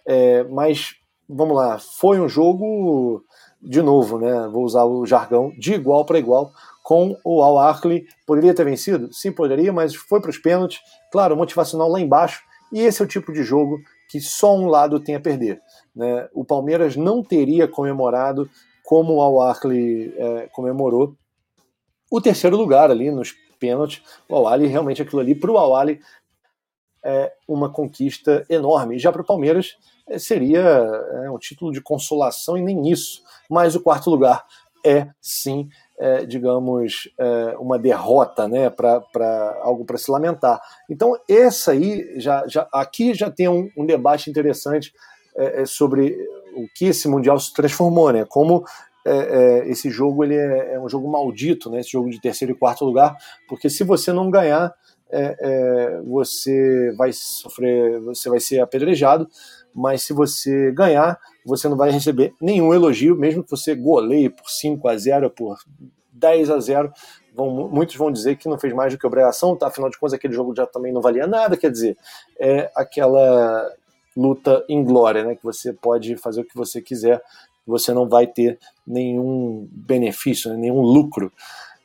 é, 0.08 0.44
mas 0.46 0.96
vamos 1.28 1.56
lá, 1.56 1.78
foi 1.78 2.20
um 2.20 2.30
jogo 2.30 3.24
de 3.62 3.82
novo, 3.82 4.20
né? 4.20 4.48
Vou 4.48 4.64
usar 4.64 4.86
o 4.86 5.06
jargão 5.06 5.52
de 5.58 5.74
igual 5.74 6.06
para 6.06 6.20
igual 6.20 6.52
com 6.84 7.18
o 7.24 7.42
Al 7.42 7.58
Ahly. 7.58 8.06
Poderia 8.28 8.54
ter 8.54 8.64
vencido? 8.64 9.12
Sim, 9.12 9.32
poderia, 9.32 9.74
mas 9.74 9.96
foi 9.96 10.22
para 10.22 10.30
os 10.30 10.38
pênaltis. 10.38 10.80
Claro, 11.12 11.36
motivacional 11.36 11.90
lá 11.90 12.00
embaixo. 12.00 12.44
E 12.72 12.82
esse 12.82 13.02
é 13.02 13.06
o 13.06 13.08
tipo 13.08 13.34
de 13.34 13.44
jogo 13.44 13.80
que 14.08 14.22
só 14.22 14.56
um 14.56 14.68
lado 14.68 15.00
tem 15.00 15.16
a 15.16 15.20
perder. 15.20 15.60
Né? 15.96 16.28
O 16.34 16.46
Palmeiras 16.46 16.96
não 16.96 17.24
teria 17.24 17.68
comemorado 17.68 18.48
como 18.84 19.16
o 19.16 19.22
Al 19.22 19.42
Ahly 19.42 20.14
é, 20.16 20.50
comemorou 20.52 21.16
o 22.12 22.22
terceiro 22.22 22.56
lugar 22.56 22.92
ali 22.92 23.10
nos 23.10 23.34
pênaltis. 23.60 24.04
O 24.30 24.36
Al 24.36 24.48
Ahly, 24.48 24.68
realmente 24.68 25.02
aquilo 25.02 25.22
ali 25.22 25.34
para 25.34 25.52
o 25.52 25.58
Al 25.58 25.76
Ahly 25.76 26.00
é 27.06 27.32
uma 27.48 27.70
conquista 27.70 28.44
enorme. 28.50 28.98
Já 28.98 29.12
para 29.12 29.22
o 29.22 29.26
Palmeiras, 29.26 29.78
é, 30.08 30.18
seria 30.18 30.60
é, 30.60 31.30
um 31.30 31.38
título 31.38 31.72
de 31.72 31.80
consolação 31.80 32.58
e 32.58 32.62
nem 32.62 32.90
isso. 32.90 33.22
Mas 33.48 33.76
o 33.76 33.80
quarto 33.80 34.10
lugar 34.10 34.44
é 34.84 35.08
sim, 35.22 35.70
é, 36.00 36.26
digamos, 36.26 37.10
é, 37.18 37.56
uma 37.60 37.78
derrota, 37.78 38.48
né, 38.48 38.70
para 38.72 39.60
algo 39.62 39.86
para 39.86 39.98
se 39.98 40.10
lamentar. 40.10 40.60
Então 40.90 41.16
essa 41.30 41.72
aí 41.72 42.20
já, 42.20 42.48
já 42.48 42.68
aqui 42.74 43.14
já 43.14 43.30
tem 43.30 43.48
um, 43.48 43.70
um 43.78 43.86
debate 43.86 44.30
interessante 44.30 44.92
é, 45.38 45.62
é, 45.62 45.66
sobre 45.66 46.18
o 46.56 46.68
que 46.74 46.86
esse 46.86 47.08
mundial 47.08 47.40
se 47.40 47.54
transformou, 47.54 48.12
né? 48.12 48.26
Como 48.26 48.64
esse 49.68 49.92
jogo 49.92 50.24
ele 50.24 50.36
é, 50.36 50.80
um 50.80 50.90
jogo 50.90 51.08
maldito, 51.08 51.70
né? 51.70 51.80
Esse 51.80 51.92
jogo 51.92 52.10
de 52.10 52.20
terceiro 52.20 52.54
e 52.54 52.58
quarto 52.58 52.84
lugar, 52.84 53.16
porque 53.48 53.70
se 53.70 53.84
você 53.84 54.12
não 54.12 54.32
ganhar 54.32 54.74
é, 55.16 55.38
é, 55.40 56.02
você 56.02 56.94
vai 56.98 57.14
sofrer, 57.14 58.02
você 58.02 58.30
vai 58.30 58.40
ser 58.42 58.60
apedrejado, 58.60 59.30
mas 59.74 60.04
se 60.04 60.12
você 60.12 60.72
ganhar, 60.72 61.18
você 61.46 61.70
não 61.70 61.78
vai 61.78 61.90
receber 61.90 62.34
nenhum 62.42 62.74
elogio, 62.74 63.16
mesmo 63.16 63.44
que 63.44 63.50
você 63.50 63.74
goleie 63.74 64.30
por 64.30 64.50
5 64.50 64.88
a 64.88 64.98
0, 64.98 65.30
por 65.30 65.58
10 66.12 66.50
a 66.50 66.60
0. 66.60 66.92
Vão, 67.34 67.70
muitos 67.70 67.96
vão 67.96 68.12
dizer 68.12 68.38
que 68.38 68.50
não 68.50 68.60
fez 68.60 68.74
mais 68.74 68.94
do 68.94 69.00
que 69.00 69.08
obrigação, 69.08 69.56
tá? 69.56 69.68
afinal 69.68 69.90
de 69.90 69.98
contas 69.98 70.14
aquele 70.14 70.34
jogo 70.34 70.54
já 70.56 70.66
também 70.66 70.92
não 70.92 71.02
valia 71.02 71.28
nada, 71.28 71.58
quer 71.58 71.72
dizer, 71.72 71.98
é 72.40 72.70
aquela 72.76 73.70
luta 74.16 74.66
em 74.70 74.84
glória, 74.84 75.24
né? 75.24 75.36
que 75.36 75.44
você 75.44 75.72
pode 75.72 76.16
fazer 76.18 76.42
o 76.42 76.46
que 76.46 76.56
você 76.56 76.82
quiser, 76.82 77.22
você 77.66 77.94
não 77.94 78.08
vai 78.08 78.28
ter 78.28 78.60
nenhum 78.86 79.68
benefício, 79.72 80.52
né? 80.52 80.58
nenhum 80.58 80.82
lucro. 80.82 81.32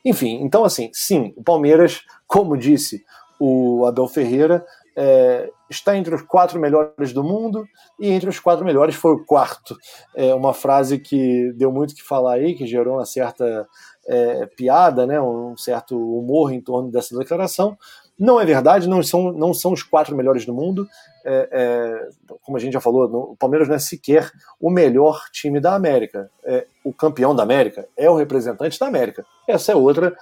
Enfim, 0.03 0.41
então 0.41 0.63
assim, 0.63 0.89
sim, 0.93 1.33
o 1.35 1.43
Palmeiras, 1.43 2.01
como 2.25 2.57
disse 2.57 3.03
o 3.43 3.87
Abel 3.87 4.07
Ferreira, 4.07 4.63
é, 4.95 5.49
está 5.67 5.97
entre 5.97 6.13
os 6.13 6.21
quatro 6.21 6.59
melhores 6.59 7.11
do 7.11 7.23
mundo 7.23 7.67
e 7.99 8.11
entre 8.11 8.29
os 8.29 8.39
quatro 8.39 8.63
melhores 8.63 8.93
foi 8.93 9.13
o 9.13 9.25
quarto. 9.25 9.75
É 10.15 10.31
uma 10.35 10.53
frase 10.53 10.99
que 10.99 11.51
deu 11.53 11.71
muito 11.71 11.95
que 11.95 12.03
falar 12.03 12.33
aí, 12.33 12.53
que 12.53 12.67
gerou 12.67 12.97
uma 12.97 13.05
certa 13.05 13.67
é, 14.05 14.45
piada, 14.45 15.07
né, 15.07 15.19
um 15.19 15.57
certo 15.57 15.97
humor 15.97 16.53
em 16.53 16.61
torno 16.61 16.91
dessa 16.91 17.17
declaração. 17.17 17.75
Não 18.19 18.39
é 18.39 18.45
verdade, 18.45 18.87
não 18.87 19.01
são, 19.01 19.31
não 19.31 19.55
são 19.55 19.73
os 19.73 19.81
quatro 19.81 20.15
melhores 20.15 20.45
do 20.45 20.53
mundo. 20.53 20.87
É, 21.25 21.49
é, 21.51 22.09
como 22.43 22.57
a 22.57 22.59
gente 22.59 22.73
já 22.73 22.79
falou, 22.79 23.31
o 23.31 23.35
Palmeiras 23.35 23.67
não 23.67 23.73
é 23.73 23.79
sequer 23.79 24.31
o 24.59 24.69
melhor 24.69 25.19
time 25.31 25.59
da 25.59 25.73
América. 25.73 26.29
É, 26.43 26.67
o 26.83 26.93
campeão 26.93 27.33
da 27.33 27.41
América 27.41 27.87
é 27.97 28.07
o 28.07 28.15
representante 28.15 28.79
da 28.79 28.85
América. 28.85 29.25
Essa 29.47 29.71
é 29.71 29.75
outra 29.75 30.15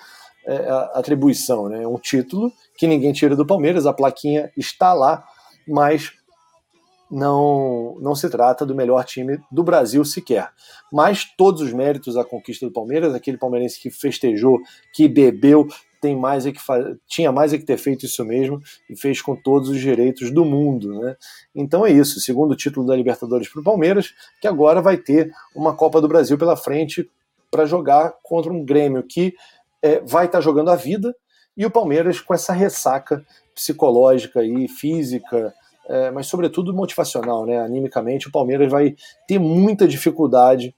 atribuição, 0.93 1.69
né? 1.69 1.85
um 1.85 1.97
título 1.97 2.51
que 2.77 2.87
ninguém 2.87 3.13
tira 3.13 3.35
do 3.35 3.45
Palmeiras, 3.45 3.85
a 3.85 3.93
plaquinha 3.93 4.51
está 4.57 4.93
lá, 4.93 5.23
mas 5.67 6.13
não, 7.09 7.97
não 7.99 8.15
se 8.15 8.29
trata 8.29 8.65
do 8.65 8.75
melhor 8.75 9.03
time 9.03 9.39
do 9.51 9.63
Brasil 9.63 10.03
sequer. 10.05 10.49
Mas 10.91 11.25
todos 11.37 11.61
os 11.61 11.73
méritos 11.73 12.15
à 12.15 12.23
conquista 12.23 12.65
do 12.65 12.71
Palmeiras, 12.71 13.13
aquele 13.13 13.37
palmeirense 13.37 13.79
que 13.79 13.89
festejou, 13.89 14.59
que 14.93 15.07
bebeu, 15.07 15.67
tem 16.01 16.15
mais 16.15 16.45
é 16.45 16.51
que 16.51 16.59
tinha 17.07 17.31
mais 17.31 17.51
é 17.51 17.57
que 17.57 17.65
ter 17.65 17.77
feito 17.77 18.05
isso 18.05 18.23
mesmo 18.23 18.61
e 18.89 18.95
fez 18.95 19.21
com 19.21 19.35
todos 19.35 19.69
os 19.69 19.79
direitos 19.79 20.31
do 20.31 20.45
mundo. 20.45 20.99
Né? 21.01 21.15
Então 21.53 21.85
é 21.85 21.91
isso, 21.91 22.19
segundo 22.19 22.55
título 22.55 22.85
da 22.85 22.95
Libertadores 22.95 23.49
para 23.49 23.59
o 23.59 23.63
Palmeiras, 23.63 24.13
que 24.39 24.47
agora 24.47 24.81
vai 24.81 24.97
ter 24.97 25.31
uma 25.53 25.75
Copa 25.75 25.99
do 25.99 26.07
Brasil 26.07 26.37
pela 26.37 26.55
frente 26.55 27.09
para 27.51 27.65
jogar 27.65 28.13
contra 28.23 28.51
um 28.53 28.63
Grêmio 28.63 29.03
que 29.03 29.33
é, 29.81 29.99
vai 30.01 30.25
estar 30.25 30.39
tá 30.39 30.41
jogando 30.41 30.69
a 30.69 30.75
vida 30.75 31.15
e 31.55 31.65
o 31.65 31.71
Palmeiras 31.71 32.21
com 32.21 32.33
essa 32.33 32.53
ressaca 32.53 33.25
psicológica 33.53 34.43
e 34.43 34.67
física, 34.67 35.53
é, 35.87 36.11
mas 36.11 36.27
sobretudo 36.27 36.73
motivacional, 36.73 37.45
né? 37.45 37.59
Animicamente, 37.59 38.27
o 38.27 38.31
Palmeiras 38.31 38.71
vai 38.71 38.95
ter 39.27 39.39
muita 39.39 39.87
dificuldade 39.87 40.73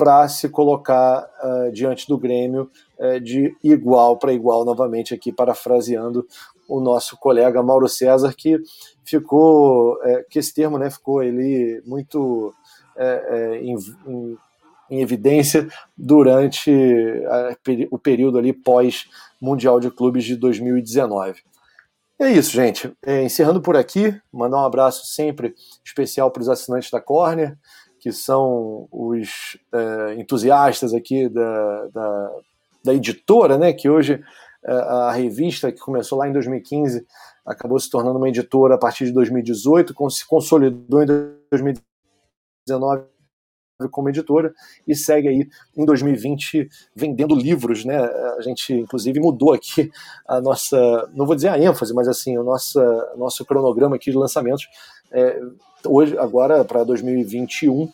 para 0.00 0.26
se 0.28 0.48
colocar 0.48 1.28
uh, 1.44 1.70
diante 1.72 2.08
do 2.08 2.16
Grêmio 2.16 2.70
uh, 2.98 3.20
de 3.20 3.54
igual 3.62 4.18
para 4.18 4.32
igual, 4.32 4.64
novamente 4.64 5.12
aqui 5.12 5.30
parafraseando 5.30 6.26
o 6.66 6.80
nosso 6.80 7.18
colega 7.18 7.62
Mauro 7.62 7.86
César, 7.86 8.32
que 8.34 8.58
ficou, 9.04 9.96
uh, 9.96 10.24
que 10.30 10.38
esse 10.38 10.54
termo 10.54 10.78
né, 10.78 10.88
ficou 10.88 11.22
ele 11.22 11.82
muito 11.84 12.54
em 13.62 13.76
em 14.90 15.00
evidência 15.00 15.68
durante 15.96 16.70
a, 17.28 17.56
o 17.90 17.98
período 17.98 18.38
ali 18.38 18.52
pós 18.52 19.06
Mundial 19.40 19.80
de 19.80 19.90
Clubes 19.90 20.24
de 20.24 20.36
2019. 20.36 21.42
É 22.20 22.30
isso, 22.30 22.50
gente. 22.50 22.92
É, 23.02 23.22
encerrando 23.22 23.62
por 23.62 23.76
aqui, 23.76 24.14
mandar 24.30 24.58
um 24.58 24.66
abraço 24.66 25.06
sempre 25.06 25.54
especial 25.82 26.30
para 26.30 26.42
os 26.42 26.50
assinantes 26.50 26.90
da 26.90 27.00
Corner, 27.00 27.56
que 27.98 28.12
são 28.12 28.86
os 28.90 29.56
é, 29.72 30.14
entusiastas 30.20 30.92
aqui 30.92 31.30
da, 31.30 31.86
da, 31.86 32.30
da, 32.84 32.94
editora, 32.94 33.56
né? 33.56 33.72
Que 33.72 33.88
hoje 33.88 34.22
é, 34.62 34.72
a 34.72 35.12
revista 35.12 35.72
que 35.72 35.80
começou 35.80 36.18
lá 36.18 36.28
em 36.28 36.32
2015 36.32 37.06
acabou 37.46 37.80
se 37.80 37.88
tornando 37.88 38.18
uma 38.18 38.28
editora 38.28 38.74
a 38.74 38.78
partir 38.78 39.06
de 39.06 39.12
2018, 39.12 39.94
se 40.10 40.26
consolidou 40.26 41.02
em 41.02 41.06
2019 41.50 43.04
como 43.88 44.08
editora 44.08 44.52
e 44.86 44.94
segue 44.94 45.28
aí 45.28 45.48
em 45.76 45.84
2020 45.84 46.68
vendendo 46.94 47.34
livros, 47.34 47.84
né? 47.84 47.98
A 48.38 48.40
gente 48.42 48.72
inclusive 48.72 49.18
mudou 49.20 49.52
aqui 49.52 49.90
a 50.26 50.40
nossa, 50.40 51.08
não 51.14 51.26
vou 51.26 51.34
dizer 51.34 51.48
a 51.48 51.58
ênfase, 51.58 51.94
mas 51.94 52.08
assim 52.08 52.36
o 52.36 52.42
nosso 52.42 52.80
nosso 53.16 53.44
cronograma 53.44 53.96
aqui 53.96 54.10
de 54.10 54.16
lançamentos 54.16 54.68
é, 55.12 55.40
hoje 55.86 56.16
agora 56.18 56.64
para 56.64 56.84
2021, 56.84 57.90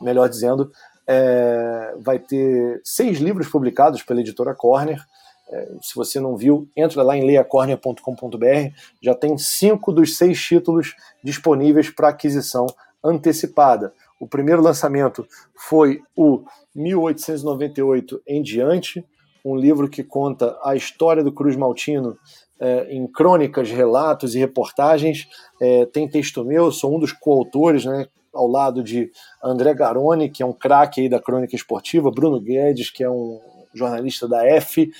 melhor 0.00 0.28
dizendo, 0.28 0.70
é, 1.06 1.94
vai 1.98 2.18
ter 2.18 2.80
seis 2.84 3.18
livros 3.18 3.48
publicados 3.48 4.02
pela 4.02 4.20
editora 4.20 4.54
Corner. 4.54 5.02
É, 5.50 5.68
se 5.80 5.94
você 5.94 6.20
não 6.20 6.36
viu, 6.36 6.68
entra 6.76 7.02
lá 7.02 7.16
em 7.16 7.24
leiacorner.com.br. 7.24 8.74
Já 9.00 9.14
tem 9.14 9.38
cinco 9.38 9.92
dos 9.92 10.16
seis 10.16 10.38
títulos 10.40 10.94
disponíveis 11.24 11.88
para 11.88 12.10
aquisição 12.10 12.66
antecipada. 13.02 13.94
O 14.18 14.26
primeiro 14.26 14.62
lançamento 14.62 15.26
foi 15.54 16.00
o 16.16 16.44
1898 16.74 18.20
em 18.26 18.42
diante, 18.42 19.04
um 19.44 19.56
livro 19.56 19.88
que 19.88 20.02
conta 20.02 20.58
a 20.64 20.74
história 20.74 21.22
do 21.22 21.32
Cruz 21.32 21.56
Maltino 21.56 22.18
é, 22.60 22.92
em 22.92 23.06
crônicas, 23.06 23.70
relatos 23.70 24.34
e 24.34 24.38
reportagens. 24.38 25.28
É, 25.60 25.86
tem 25.86 26.08
texto 26.08 26.44
meu, 26.44 26.72
sou 26.72 26.96
um 26.96 26.98
dos 26.98 27.12
coautores, 27.12 27.84
né, 27.84 28.06
ao 28.34 28.46
lado 28.46 28.82
de 28.82 29.10
André 29.42 29.72
Garoni, 29.74 30.28
que 30.28 30.42
é 30.42 30.46
um 30.46 30.52
craque 30.52 31.08
da 31.08 31.20
crônica 31.20 31.54
esportiva, 31.54 32.10
Bruno 32.10 32.40
Guedes, 32.40 32.90
que 32.90 33.02
é 33.02 33.10
um 33.10 33.40
jornalista 33.74 34.28
da 34.28 34.44
F, 34.46 34.90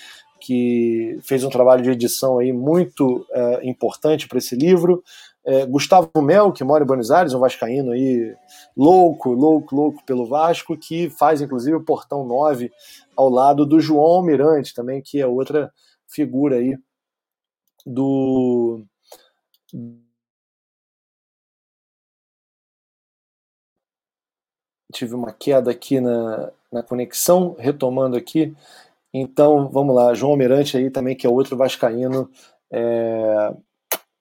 que 0.40 1.18
fez 1.22 1.42
um 1.42 1.50
trabalho 1.50 1.82
de 1.82 1.90
edição 1.90 2.38
aí 2.38 2.52
muito 2.52 3.26
é, 3.32 3.68
importante 3.68 4.28
para 4.28 4.38
esse 4.38 4.54
livro. 4.54 5.02
É, 5.48 5.64
Gustavo 5.64 6.10
Mel, 6.20 6.52
que 6.52 6.62
mora 6.62 6.84
em 6.84 6.86
Buenos 6.86 7.10
Aires, 7.10 7.32
um 7.32 7.38
vascaíno 7.40 7.92
aí 7.92 8.36
louco, 8.76 9.30
louco, 9.32 9.74
louco 9.74 10.04
pelo 10.04 10.26
Vasco, 10.26 10.76
que 10.76 11.08
faz 11.08 11.40
inclusive 11.40 11.74
o 11.74 11.82
Portão 11.82 12.22
9 12.22 12.70
ao 13.16 13.30
lado 13.30 13.64
do 13.64 13.80
João 13.80 14.02
Almirante 14.02 14.74
também, 14.74 15.00
que 15.00 15.18
é 15.18 15.26
outra 15.26 15.72
figura 16.06 16.56
aí 16.56 16.76
do 17.86 18.84
tive 24.92 25.14
uma 25.14 25.32
queda 25.32 25.70
aqui 25.70 25.98
na, 25.98 26.50
na 26.70 26.82
conexão, 26.82 27.56
retomando 27.58 28.18
aqui. 28.18 28.54
Então, 29.14 29.70
vamos 29.70 29.94
lá, 29.94 30.12
João 30.12 30.32
Almirante 30.32 30.76
aí 30.76 30.90
também, 30.90 31.16
que 31.16 31.26
é 31.26 31.30
outro 31.30 31.56
vascaíno 31.56 32.30
é, 32.70 33.54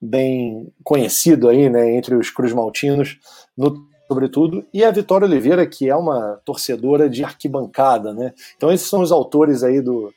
bem 0.00 0.72
conhecido 0.84 1.48
aí, 1.48 1.68
né, 1.68 1.96
entre 1.96 2.14
os 2.14 2.30
Cruz 2.30 2.52
Maltinos, 2.52 3.18
no, 3.56 3.74
sobretudo, 4.06 4.64
e 4.72 4.84
a 4.84 4.90
Vitória 4.90 5.26
Oliveira, 5.26 5.66
que 5.66 5.88
é 5.88 5.94
uma 5.94 6.40
torcedora 6.44 7.08
de 7.08 7.22
arquibancada, 7.22 8.14
né? 8.14 8.32
Então 8.56 8.72
esses 8.72 8.88
são 8.88 9.00
os 9.00 9.12
autores 9.12 9.62
aí 9.62 9.80
do 9.82 10.12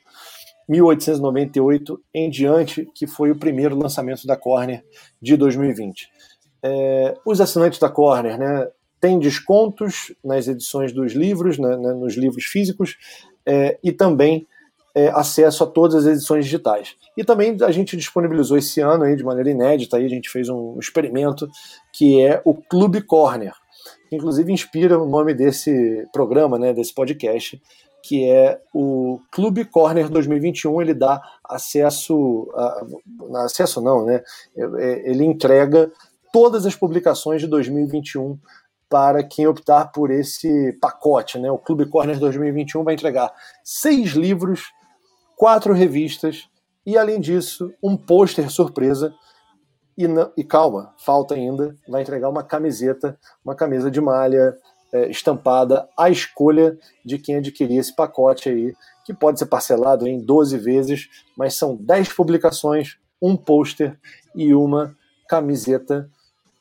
1898 0.68 2.00
em 2.14 2.30
diante, 2.30 2.88
que 2.94 3.06
foi 3.06 3.30
o 3.30 3.38
primeiro 3.38 3.76
lançamento 3.76 4.26
da 4.26 4.36
Corner 4.36 4.82
de 5.20 5.36
2020. 5.36 6.08
É, 6.62 7.14
os 7.26 7.40
assinantes 7.40 7.78
da 7.78 7.90
Corner, 7.90 8.38
né, 8.38 8.68
têm 9.00 9.18
descontos 9.18 10.14
nas 10.24 10.46
edições 10.46 10.92
dos 10.92 11.12
livros, 11.12 11.58
né, 11.58 11.76
né 11.76 11.92
nos 11.92 12.16
livros 12.16 12.44
físicos, 12.44 12.96
é, 13.44 13.78
e 13.82 13.92
também 13.92 14.46
é, 14.94 15.08
acesso 15.08 15.64
a 15.64 15.66
todas 15.66 16.06
as 16.06 16.06
edições 16.06 16.44
digitais. 16.44 16.94
E 17.16 17.24
também 17.24 17.56
a 17.62 17.70
gente 17.70 17.96
disponibilizou 17.96 18.56
esse 18.58 18.80
ano 18.80 19.04
aí 19.04 19.16
de 19.16 19.24
maneira 19.24 19.50
inédita, 19.50 19.96
aí 19.96 20.04
a 20.04 20.08
gente 20.08 20.28
fez 20.30 20.48
um 20.48 20.78
experimento 20.78 21.48
que 21.92 22.20
é 22.20 22.40
o 22.44 22.54
Clube 22.54 23.00
Corner, 23.02 23.54
que 24.08 24.16
inclusive 24.16 24.52
inspira 24.52 24.98
o 24.98 25.08
nome 25.08 25.34
desse 25.34 26.06
programa, 26.12 26.58
né, 26.58 26.72
desse 26.72 26.94
podcast, 26.94 27.60
que 28.02 28.28
é 28.28 28.60
o 28.74 29.20
Clube 29.30 29.64
Corner 29.64 30.08
2021. 30.10 30.82
Ele 30.82 30.94
dá 30.94 31.22
acesso, 31.44 32.50
a, 32.54 33.44
acesso 33.44 33.80
não, 33.80 34.04
né? 34.04 34.22
É, 34.56 34.62
é, 34.62 35.10
ele 35.10 35.24
entrega 35.24 35.90
todas 36.32 36.66
as 36.66 36.74
publicações 36.74 37.40
de 37.40 37.46
2021 37.46 38.38
para 38.88 39.22
quem 39.22 39.46
optar 39.46 39.86
por 39.86 40.10
esse 40.10 40.72
pacote. 40.74 41.38
Né? 41.38 41.50
O 41.50 41.56
Clube 41.56 41.86
Corner 41.86 42.18
2021 42.18 42.84
vai 42.84 42.94
entregar 42.94 43.32
seis 43.64 44.10
livros, 44.10 44.64
quatro 45.36 45.72
revistas 45.72 46.48
e, 46.84 46.96
além 46.98 47.20
disso, 47.20 47.72
um 47.82 47.96
pôster 47.96 48.50
surpresa. 48.50 49.14
E, 49.96 50.06
e, 50.36 50.44
calma, 50.44 50.94
falta 50.98 51.34
ainda, 51.34 51.76
vai 51.88 52.02
entregar 52.02 52.28
uma 52.28 52.42
camiseta, 52.42 53.18
uma 53.44 53.54
camisa 53.54 53.90
de 53.90 54.00
malha 54.00 54.56
é, 54.92 55.08
estampada 55.08 55.88
à 55.96 56.10
escolha 56.10 56.78
de 57.04 57.18
quem 57.18 57.36
adquirir 57.36 57.78
esse 57.78 57.94
pacote 57.94 58.48
aí, 58.48 58.74
que 59.04 59.12
pode 59.12 59.38
ser 59.38 59.46
parcelado 59.46 60.06
em 60.06 60.20
12 60.20 60.58
vezes, 60.58 61.08
mas 61.36 61.54
são 61.54 61.76
10 61.76 62.12
publicações, 62.12 62.98
um 63.20 63.36
pôster 63.36 63.98
e 64.34 64.54
uma 64.54 64.96
camiseta 65.28 66.10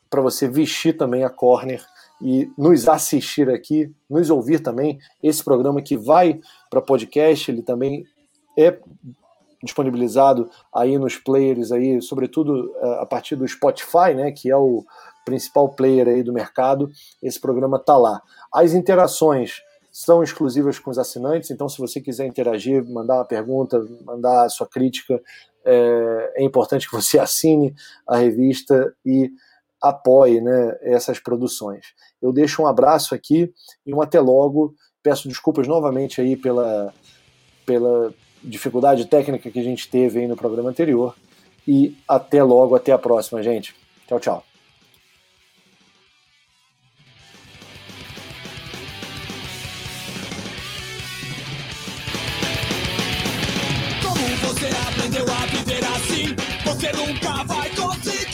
para 0.10 0.22
você 0.22 0.48
vestir 0.48 0.98
também 0.98 1.24
a 1.24 1.30
Corner 1.30 1.84
e 2.22 2.50
nos 2.58 2.88
assistir 2.88 3.50
aqui, 3.50 3.92
nos 4.10 4.30
ouvir 4.30 4.60
também. 4.60 5.00
Esse 5.24 5.44
programa 5.44 5.82
que 5.82 5.98
vai 5.98 6.40
para 6.70 6.82
podcast, 6.82 7.50
ele 7.50 7.62
também 7.62 8.06
é 8.58 8.80
disponibilizado 9.64 10.50
aí 10.74 10.98
nos 10.98 11.18
players 11.18 11.72
aí, 11.72 12.02
sobretudo 12.02 12.74
é, 12.78 13.02
a 13.02 13.06
partir 13.06 13.36
do 13.36 13.48
Spotify, 13.48 14.14
né, 14.16 14.32
que 14.32 14.50
é 14.50 14.58
o 14.58 14.84
principal 15.24 15.70
player 15.70 16.08
aí 16.08 16.24
do 16.24 16.34
mercado. 16.34 16.90
Esse 17.22 17.40
programa 17.40 17.78
tá 17.78 17.98
lá. 17.98 18.22
As 18.54 18.74
interações 18.74 19.62
são 19.92 20.24
exclusivas 20.24 20.80
com 20.80 20.90
os 20.90 20.98
assinantes, 20.98 21.52
então 21.52 21.68
se 21.68 21.78
você 21.78 22.00
quiser 22.00 22.26
interagir, 22.26 22.84
mandar 22.88 23.16
uma 23.16 23.26
pergunta, 23.26 23.86
mandar 24.06 24.46
a 24.46 24.50
sua 24.50 24.66
crítica, 24.68 25.22
é, 25.66 26.34
é 26.38 26.44
importante 26.44 26.90
que 26.90 26.96
você 26.96 27.20
assine 27.20 27.76
a 28.08 28.18
revista 28.18 28.96
e 29.06 29.30
apoie 29.82 30.40
né, 30.40 30.78
essas 30.82 31.20
produções. 31.20 31.88
Eu 32.22 32.32
deixo 32.32 32.62
um 32.62 32.68
abraço 32.68 33.16
aqui 33.16 33.52
e 33.86 33.94
um 33.94 34.02
até 34.02 34.20
logo. 34.20 34.76
Peço 35.02 35.28
desculpas 35.28 35.68
novamente 35.68 36.22
aí 36.22 36.38
pela, 36.38 36.94
pela 37.66 38.14
dificuldade 38.44 39.06
técnica 39.06 39.50
que 39.50 39.60
a 39.60 39.64
gente 39.64 39.90
teve 39.90 40.20
aí 40.20 40.28
no 40.28 40.36
programa 40.36 40.70
anterior. 40.70 41.16
E 41.68 41.96
até 42.08 42.44
logo, 42.44 42.76
até 42.76 42.92
a 42.92 42.98
próxima, 42.98 43.44
gente. 43.44 43.76
Tchau, 44.08 44.20
tchau. 44.20 44.44
Você 54.42 54.68
aprendeu 54.68 55.26
a 55.34 55.46
viver 55.46 55.84
assim? 55.86 56.36
Você 56.66 56.92
nunca 56.92 57.44
vai 57.46 57.70
conseguir. 57.70 58.31